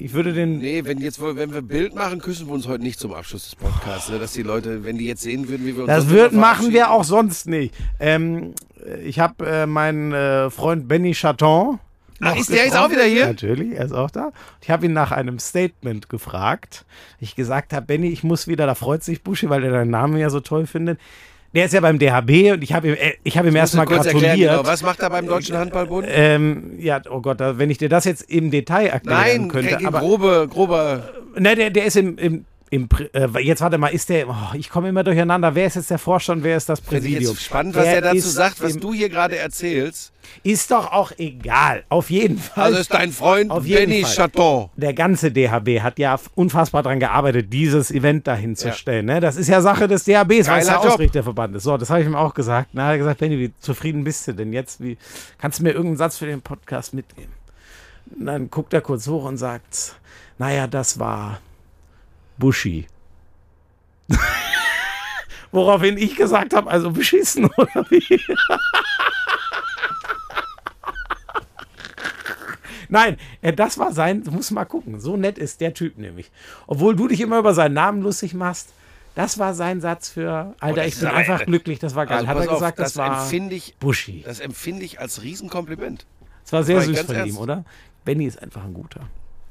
Ich 0.00 0.12
würde 0.12 0.32
den, 0.32 0.58
Nee, 0.58 0.84
wenn 0.84 0.98
jetzt, 0.98 1.20
wenn 1.20 1.52
wir 1.52 1.62
Bild 1.62 1.94
machen, 1.94 2.20
küssen 2.20 2.46
wir 2.46 2.54
uns 2.54 2.68
heute 2.68 2.84
nicht 2.84 3.00
zum 3.00 3.12
Abschluss 3.12 3.44
des 3.44 3.56
Podcasts. 3.56 4.08
Ne? 4.10 4.20
Dass 4.20 4.32
die 4.32 4.42
Leute, 4.42 4.84
wenn 4.84 4.96
die 4.96 5.06
jetzt 5.06 5.22
sehen 5.22 5.48
würden, 5.48 5.66
wie 5.66 5.74
wir 5.74 5.84
uns 5.84 5.88
Das 5.88 6.08
wird, 6.08 6.32
machen 6.32 6.72
wir 6.72 6.92
auch 6.92 7.02
sonst 7.02 7.48
nicht. 7.48 7.74
Ähm, 7.98 8.54
ich 9.04 9.18
habe 9.18 9.44
äh, 9.44 9.66
meinen 9.66 10.12
äh, 10.12 10.50
Freund 10.50 10.86
Benny 10.86 11.12
Chaton. 11.14 11.80
Ach, 12.20 12.34
noch 12.34 12.36
ist 12.36 12.48
der 12.48 12.58
jetzt 12.58 12.72
getroffen. 12.72 12.86
auch 12.86 12.90
wieder 12.90 13.04
hier? 13.04 13.26
Natürlich, 13.26 13.72
er 13.72 13.84
ist 13.86 13.92
auch 13.92 14.10
da. 14.10 14.30
Ich 14.62 14.70
habe 14.70 14.86
ihn 14.86 14.92
nach 14.92 15.10
einem 15.10 15.40
Statement 15.40 16.08
gefragt. 16.08 16.84
Ich 17.18 17.34
gesagt 17.34 17.72
habe, 17.72 17.86
Benny, 17.86 18.08
ich 18.08 18.22
muss 18.22 18.46
wieder, 18.46 18.66
da 18.66 18.76
freut 18.76 19.02
sich 19.02 19.22
Buschi, 19.22 19.48
weil 19.48 19.64
er 19.64 19.72
deinen 19.72 19.90
Namen 19.90 20.16
ja 20.16 20.30
so 20.30 20.40
toll 20.40 20.66
findet. 20.66 21.00
Der 21.54 21.64
ist 21.64 21.72
ja 21.72 21.80
beim 21.80 21.98
DHB 21.98 22.52
und 22.52 22.62
ich 22.62 22.72
habe 22.74 22.88
ihm, 22.88 22.94
äh, 22.94 23.14
ich 23.24 23.38
habe 23.38 23.48
ihm 23.48 23.54
du 23.54 23.58
erstmal 23.60 23.86
gratuliert. 23.86 24.14
erklären, 24.24 24.56
genau. 24.56 24.66
Was 24.66 24.82
macht 24.82 25.00
er 25.00 25.10
beim 25.10 25.26
Deutschen 25.26 25.56
Handballbund? 25.56 26.06
ähm, 26.10 26.74
ja, 26.78 27.00
oh 27.10 27.20
Gott, 27.20 27.38
wenn 27.40 27.70
ich 27.70 27.78
dir 27.78 27.88
das 27.88 28.04
jetzt 28.04 28.30
im 28.30 28.50
Detail 28.50 28.86
erklären 28.88 29.20
Nein, 29.20 29.48
könnte. 29.48 29.78
aber, 29.86 30.00
grobe, 30.00 30.46
grober. 30.50 31.08
Ne, 31.36 31.54
der, 31.56 31.70
der 31.70 31.86
ist 31.86 31.96
im, 31.96 32.18
im 32.18 32.44
im, 32.70 32.88
äh, 33.12 33.26
jetzt 33.40 33.60
warte 33.60 33.78
mal, 33.78 33.88
ist 33.88 34.08
der, 34.08 34.28
oh, 34.28 34.34
ich 34.54 34.68
komme 34.70 34.88
immer 34.88 35.04
durcheinander, 35.04 35.54
wer 35.54 35.66
ist 35.66 35.76
jetzt 35.76 35.90
der 35.90 35.98
Vorstand, 35.98 36.42
wer 36.44 36.56
ist 36.56 36.68
das 36.68 36.80
Finde 36.80 36.96
ich 37.06 37.14
Präsidium? 37.14 37.36
spannend, 37.36 37.74
was 37.74 37.84
er 37.86 38.00
dazu 38.00 38.28
sagt, 38.28 38.62
was 38.62 38.74
im- 38.74 38.80
du 38.80 38.92
hier 38.94 39.08
gerade 39.08 39.36
erzählst. 39.38 40.12
Ist 40.42 40.70
doch 40.70 40.92
auch 40.92 41.10
egal, 41.16 41.84
auf 41.88 42.10
jeden 42.10 42.36
Fall. 42.38 42.64
Also 42.64 42.78
ist 42.80 42.92
dein 42.92 43.12
Freund 43.12 43.48
Benny. 43.64 44.02
Chaton. 44.02 44.68
der 44.76 44.92
ganze 44.92 45.32
DHB 45.32 45.80
hat 45.80 45.98
ja 45.98 46.20
unfassbar 46.34 46.82
daran 46.82 47.00
gearbeitet, 47.00 47.50
dieses 47.50 47.90
Event 47.90 48.26
dahin 48.26 48.54
zu 48.54 48.68
Ja. 48.68 48.74
stellen. 48.74 49.06
Ne? 49.06 49.20
Das 49.20 49.36
ist 49.36 49.48
ja 49.48 49.62
Sache 49.62 49.88
des 49.88 50.04
DHBs, 50.04 50.48
weil 50.48 50.60
es 50.60 50.66
der 50.66 50.74
Job. 50.76 50.84
Ausrichterverband 50.92 51.56
ist. 51.56 51.62
So, 51.62 51.78
das 51.78 51.88
habe 51.88 52.00
ich 52.02 52.06
ihm 52.06 52.14
auch 52.14 52.34
gesagt. 52.34 52.68
Na, 52.74 52.88
er 52.88 52.92
hat 52.92 52.98
gesagt, 52.98 53.20
Benny, 53.20 53.38
wie 53.38 53.52
zufrieden 53.60 54.04
bist 54.04 54.28
du 54.28 54.34
denn 54.34 54.52
jetzt? 54.52 54.82
Wie, 54.82 54.98
kannst 55.38 55.60
du 55.60 55.62
mir 55.62 55.70
irgendeinen 55.70 55.96
Satz 55.96 56.18
für 56.18 56.26
den 56.26 56.42
Podcast 56.42 56.92
mitgeben? 56.92 57.32
Und 58.18 58.26
dann 58.26 58.50
guckt 58.50 58.74
er 58.74 58.82
kurz 58.82 59.06
hoch 59.06 59.24
und 59.24 59.38
sagt, 59.38 59.94
naja, 60.36 60.66
das 60.66 60.98
war 60.98 61.40
Buschi. 62.38 62.86
Woraufhin 65.52 65.96
ich 65.98 66.14
gesagt 66.16 66.54
habe, 66.54 66.70
also 66.70 66.90
beschissen 66.90 67.46
oder 67.56 67.86
wie? 67.90 68.20
Nein, 72.90 73.18
äh, 73.42 73.52
das 73.52 73.76
war 73.78 73.92
sein, 73.92 74.24
du 74.24 74.30
musst 74.30 74.50
mal 74.50 74.64
gucken, 74.64 74.98
so 75.00 75.16
nett 75.16 75.36
ist 75.38 75.60
der 75.60 75.74
Typ 75.74 75.98
nämlich. 75.98 76.30
Obwohl 76.66 76.96
du 76.96 77.08
dich 77.08 77.20
immer 77.20 77.38
über 77.38 77.52
seinen 77.54 77.74
Namen 77.74 78.02
lustig 78.02 78.32
machst, 78.34 78.70
das 79.14 79.38
war 79.38 79.52
sein 79.54 79.80
Satz 79.80 80.08
für, 80.08 80.54
Alter, 80.60 80.86
ich 80.86 80.98
bin 80.98 81.08
einfach 81.08 81.44
glücklich, 81.44 81.78
das 81.78 81.94
war 81.94 82.06
geil. 82.06 82.18
Also 82.18 82.28
Hat 82.28 82.36
er 82.36 82.42
auf, 82.42 82.48
gesagt, 82.58 82.78
das, 82.78 82.92
das 82.92 82.96
war 82.96 83.22
empfinde 83.22 83.54
ich, 83.56 83.74
Buschi. 83.78 84.22
das 84.24 84.40
empfinde 84.40 84.84
ich 84.84 85.00
als 85.00 85.22
Riesenkompliment. 85.22 86.06
Das 86.44 86.52
war 86.52 86.62
sehr 86.62 86.76
war 86.76 86.84
süß 86.84 87.00
von 87.00 87.26
ihm, 87.26 87.36
oder? 87.36 87.64
Benny 88.04 88.26
ist 88.26 88.40
einfach 88.40 88.64
ein 88.64 88.72
guter. 88.72 89.00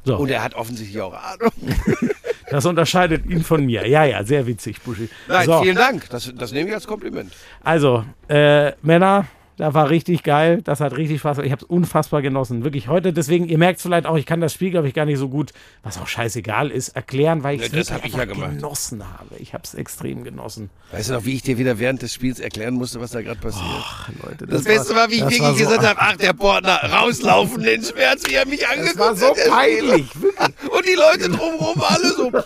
So, 0.03 0.17
Und 0.17 0.29
er 0.29 0.41
hat 0.41 0.55
offensichtlich 0.55 1.01
auch 1.01 1.13
Ahnung. 1.13 1.51
das 2.49 2.65
unterscheidet 2.65 3.25
ihn 3.25 3.43
von 3.43 3.65
mir. 3.65 3.87
Ja, 3.87 4.05
ja, 4.05 4.23
sehr 4.23 4.47
witzig, 4.47 4.81
Buschi. 4.81 5.09
Nein, 5.27 5.45
so, 5.45 5.61
vielen 5.61 5.75
Dank. 5.75 6.09
Das, 6.09 6.31
das 6.35 6.51
nehme 6.51 6.69
ich 6.69 6.75
als 6.75 6.87
Kompliment. 6.87 7.33
Also, 7.63 8.05
äh, 8.29 8.71
Männer, 8.81 9.25
das 9.57 9.73
war 9.73 9.89
richtig 9.89 10.23
geil. 10.23 10.61
Das 10.63 10.79
hat 10.79 10.95
richtig 10.95 11.19
Spaß. 11.19 11.39
Ich 11.39 11.51
habe 11.51 11.63
es 11.63 11.67
unfassbar 11.69 12.21
genossen. 12.21 12.63
Wirklich 12.63 12.87
heute. 12.87 13.11
Deswegen, 13.11 13.45
ihr 13.49 13.57
merkt 13.57 13.81
vielleicht 13.81 14.05
auch, 14.05 14.15
ich 14.17 14.25
kann 14.25 14.39
das 14.39 14.53
Spiel, 14.53 14.71
glaube 14.71 14.87
ich, 14.87 14.93
gar 14.93 15.05
nicht 15.05 15.17
so 15.17 15.29
gut, 15.29 15.51
was 15.83 15.97
auch 15.99 16.07
scheißegal 16.07 16.69
ist, 16.71 16.89
erklären, 16.89 17.43
weil 17.43 17.55
ich 17.55 17.63
es 17.63 17.71
Ja, 17.71 17.77
das 17.79 17.91
hab 17.91 18.05
ich 18.05 18.13
ja 18.15 18.25
genossen 18.25 19.03
habe. 19.03 19.35
Ich 19.39 19.53
habe 19.53 19.63
es 19.63 19.73
extrem 19.73 20.23
genossen. 20.23 20.69
Weißt 20.91 21.09
du 21.09 21.13
noch, 21.13 21.25
wie 21.25 21.33
ich 21.33 21.41
dir 21.41 21.57
wieder 21.57 21.79
während 21.79 22.01
des 22.01 22.13
Spiels 22.13 22.39
erklären 22.39 22.75
musste, 22.75 23.01
was 23.01 23.11
da 23.11 23.21
gerade 23.21 23.39
passiert? 23.39 23.65
Ach, 23.67 24.09
Leute, 24.23 24.47
das 24.47 24.63
Beste 24.63 24.95
war, 24.95 25.09
wie 25.09 25.15
ich 25.15 25.21
das 25.21 25.31
wirklich 25.31 25.49
so- 25.63 25.69
gesagt 25.69 25.85
habe, 25.87 25.99
ach, 25.99 26.15
der 26.17 26.33
Portner, 26.33 26.79
rauslaufen, 26.91 27.63
den 27.63 27.83
Schmerz, 27.83 28.23
wie 28.29 28.35
er 28.35 28.45
mich 28.47 28.67
angeguckt 28.67 28.95
Das 28.95 28.99
war 28.99 29.15
so 29.15 29.27
hat. 29.29 29.49
peinlich. 29.49 30.05
Und 30.69 30.85
die 30.87 30.95
Leute 30.95 31.29
drumherum 31.29 31.81
alle 31.81 32.09
so. 32.13 32.31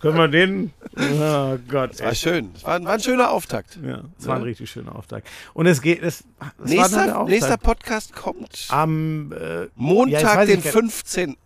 Können 0.00 0.16
wir 0.18 0.28
den? 0.28 0.72
Oh 0.96 1.56
Gott. 1.68 2.00
War 2.00 2.14
schön. 2.14 2.50
Es 2.54 2.64
war, 2.64 2.82
war 2.84 2.92
ein 2.94 3.00
schöner 3.00 3.30
Auftakt. 3.30 3.78
Ja, 3.84 4.02
es 4.18 4.26
war 4.26 4.36
ein 4.36 4.42
richtig 4.42 4.70
schöner 4.70 4.94
Auftakt. 4.96 5.26
Und 5.54 5.66
es 5.66 5.80
geht, 5.82 6.02
es, 6.02 6.24
es 6.64 6.70
Nächster, 6.70 7.02
Auftakt. 7.18 7.28
nächster 7.30 7.56
Podcast 7.56 8.14
kommt 8.14 8.66
am 8.70 9.32
äh, 9.32 9.62
Ja, 9.62 9.66
Montag, 9.74 10.36
weiß 10.36 10.48
den 10.48 10.58
ich 10.58 10.64
gar- 10.64 10.72
15. 10.72 11.36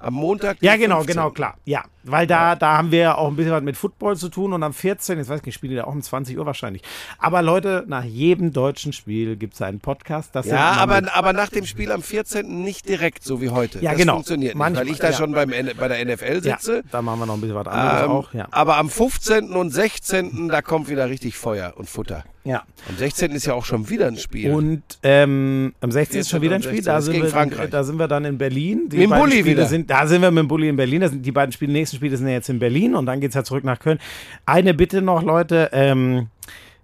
Am 0.00 0.14
Montag, 0.14 0.60
den 0.60 0.66
Ja, 0.66 0.76
genau, 0.76 0.98
15.. 0.98 1.14
genau, 1.16 1.30
klar. 1.30 1.56
Ja, 1.64 1.84
weil 2.10 2.26
da, 2.26 2.56
da 2.56 2.78
haben 2.78 2.90
wir 2.90 2.98
ja 3.00 3.14
auch 3.16 3.28
ein 3.28 3.36
bisschen 3.36 3.52
was 3.52 3.62
mit 3.62 3.76
Football 3.76 4.16
zu 4.16 4.28
tun 4.28 4.52
und 4.52 4.62
am 4.62 4.72
14. 4.72 5.18
Jetzt 5.18 5.28
weiß 5.28 5.40
ich 5.40 5.46
nicht, 5.46 5.54
spielen 5.54 5.70
die 5.70 5.76
da 5.76 5.84
auch 5.84 5.92
um 5.92 6.02
20 6.02 6.38
Uhr 6.38 6.46
wahrscheinlich. 6.46 6.82
Aber 7.18 7.42
Leute, 7.42 7.84
nach 7.88 8.04
jedem 8.04 8.52
deutschen 8.52 8.92
Spiel 8.92 9.36
gibt 9.36 9.54
es 9.54 9.62
einen 9.62 9.80
Podcast. 9.80 10.34
Das 10.34 10.46
Ja, 10.46 10.72
aber, 10.72 11.02
aber 11.14 11.32
nach 11.32 11.48
dem 11.48 11.66
Spiel 11.66 11.92
am 11.92 12.02
14. 12.02 12.62
nicht 12.62 12.88
direkt, 12.88 13.24
so 13.24 13.40
wie 13.40 13.50
heute. 13.50 13.80
Ja, 13.80 13.90
das 13.92 14.00
genau. 14.00 14.14
funktioniert 14.14 14.54
nicht, 14.54 14.58
Manchmal- 14.58 14.86
weil 14.86 14.92
ich 14.92 14.98
da 14.98 15.10
ja. 15.10 15.16
schon 15.16 15.32
beim, 15.32 15.50
bei 15.50 15.88
der 15.88 16.04
NFL 16.04 16.40
ja, 16.46 16.56
sitze. 16.58 16.82
da 16.90 17.02
machen 17.02 17.20
wir 17.20 17.26
noch 17.26 17.34
ein 17.34 17.40
bisschen 17.40 17.56
was 17.56 17.66
anderes 17.66 18.02
Ähm, 18.04 18.10
auch. 18.10 18.34
Ja. 18.34 18.48
Aber 18.50 18.76
am 18.76 18.88
15. 18.90 19.50
und 19.52 19.70
16. 19.70 20.48
da 20.48 20.62
kommt 20.62 20.88
wieder 20.88 21.08
richtig 21.08 21.36
Feuer 21.36 21.74
und 21.76 21.88
Futter. 21.88 22.24
ja. 22.44 22.62
Am 22.88 22.96
16. 22.96 23.32
ist 23.32 23.44
ja 23.46 23.54
auch 23.54 23.64
schon 23.64 23.90
wieder 23.90 24.06
ein 24.06 24.16
Spiel. 24.16 24.52
Und 24.52 24.82
ähm, 25.02 25.74
am 25.80 25.90
16. 25.90 26.20
ist 26.20 26.30
schon 26.30 26.40
wieder 26.42 26.54
ein 26.54 26.62
14. 26.62 26.78
Spiel. 26.78 26.84
Da 26.84 27.00
sind, 27.02 27.22
wir, 27.58 27.66
da 27.68 27.84
sind 27.84 27.98
wir 27.98 28.08
dann 28.08 28.24
in 28.24 28.38
Berlin. 28.38 28.88
Die 28.88 28.98
Mit 28.98 29.10
dem 29.10 29.18
Bulli 29.18 29.32
Spiele 29.32 29.46
wieder. 29.46 29.66
Sind, 29.66 29.90
da 29.90 30.06
sind 30.06 30.22
wir 30.22 30.30
mit 30.30 30.38
dem 30.44 30.48
Bulli 30.48 30.68
in 30.68 30.76
Berlin. 30.76 31.00
Das 31.00 31.10
sind 31.10 31.26
die 31.26 31.32
beiden 31.32 31.52
Spiele, 31.52 31.72
nächsten 31.72 31.96
Spiele 31.98 32.16
sind 32.16 32.26
ja 32.26 32.32
jetzt 32.32 32.48
in 32.48 32.58
Berlin 32.58 32.94
und 32.94 33.06
dann 33.06 33.20
geht 33.20 33.30
es 33.30 33.34
ja 33.34 33.44
zurück 33.44 33.64
nach 33.64 33.78
Köln. 33.78 33.98
Eine 34.46 34.74
Bitte 34.74 35.02
noch, 35.02 35.22
Leute. 35.22 35.70
Ähm, 35.72 36.28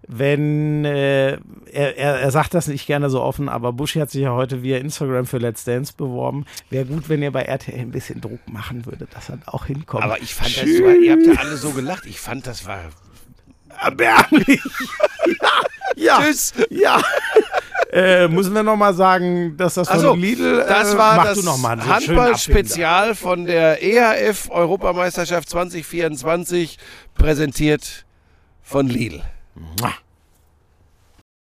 wenn 0.07 0.85
äh, 0.85 1.33
er, 1.33 1.97
er, 1.97 2.21
er 2.21 2.31
sagt 2.31 2.55
das 2.55 2.69
nicht 2.69 2.87
gerne 2.87 3.09
so 3.11 3.23
offen, 3.23 3.49
aber 3.49 3.73
Buschi 3.73 4.01
hat 4.01 4.11
sich 4.11 4.23
ja 4.23 4.33
heute 4.33 4.63
via 4.63 4.79
Instagram 4.79 5.27
für 5.27 5.39
Let's 5.39 5.65
Dance 5.65 5.95
beworben. 5.97 6.45
Wäre 6.71 6.85
gut, 6.85 7.09
wenn 7.09 7.23
ihr 7.23 7.31
bei 7.31 7.43
RTL 7.43 7.79
ein 7.79 7.91
bisschen 7.91 8.21
Druck 8.21 8.41
machen 8.51 8.85
würdet, 8.87 9.15
dass 9.15 9.31
er 9.31 9.39
auch 9.47 9.67
hinkommt. 9.67 10.05
aber 10.05 10.21
ich 10.21 10.35
fand 10.35 10.57
das 10.57 10.69
so, 10.77 10.91
ihr 10.91 11.13
habt 11.13 11.27
ja 11.27 11.35
alle 11.41 11.57
so 11.57 11.71
gelacht. 11.71 12.07
Ich 12.07 12.21
fand, 12.21 12.47
das 12.47 12.67
war. 12.67 12.81
Erbärmlich. 13.81 14.61
ja, 15.27 15.61
ja. 15.97 16.23
Tschüss! 16.23 16.53
Ja. 16.71 17.01
äh, 17.93 18.29
müssen 18.29 18.55
wir 18.55 18.63
noch 18.63 18.77
mal 18.77 18.95
sagen, 18.95 19.57
dass 19.57 19.75
das 19.75 19.89
von 19.89 19.97
Achso, 19.99 20.15
Lidl. 20.15 20.61
Äh, 20.61 20.69
das 20.69 20.97
war 20.97 21.25
das 21.25 21.39
so 21.39 21.53
Handball-Spezial 21.63 23.15
von 23.15 23.47
der 23.47 23.83
EHF 23.83 24.51
Europameisterschaft 24.51 25.49
2024, 25.49 26.79
präsentiert 27.15 28.05
von 28.63 28.89
Lidl. 28.89 29.23
Mua. 29.55 29.93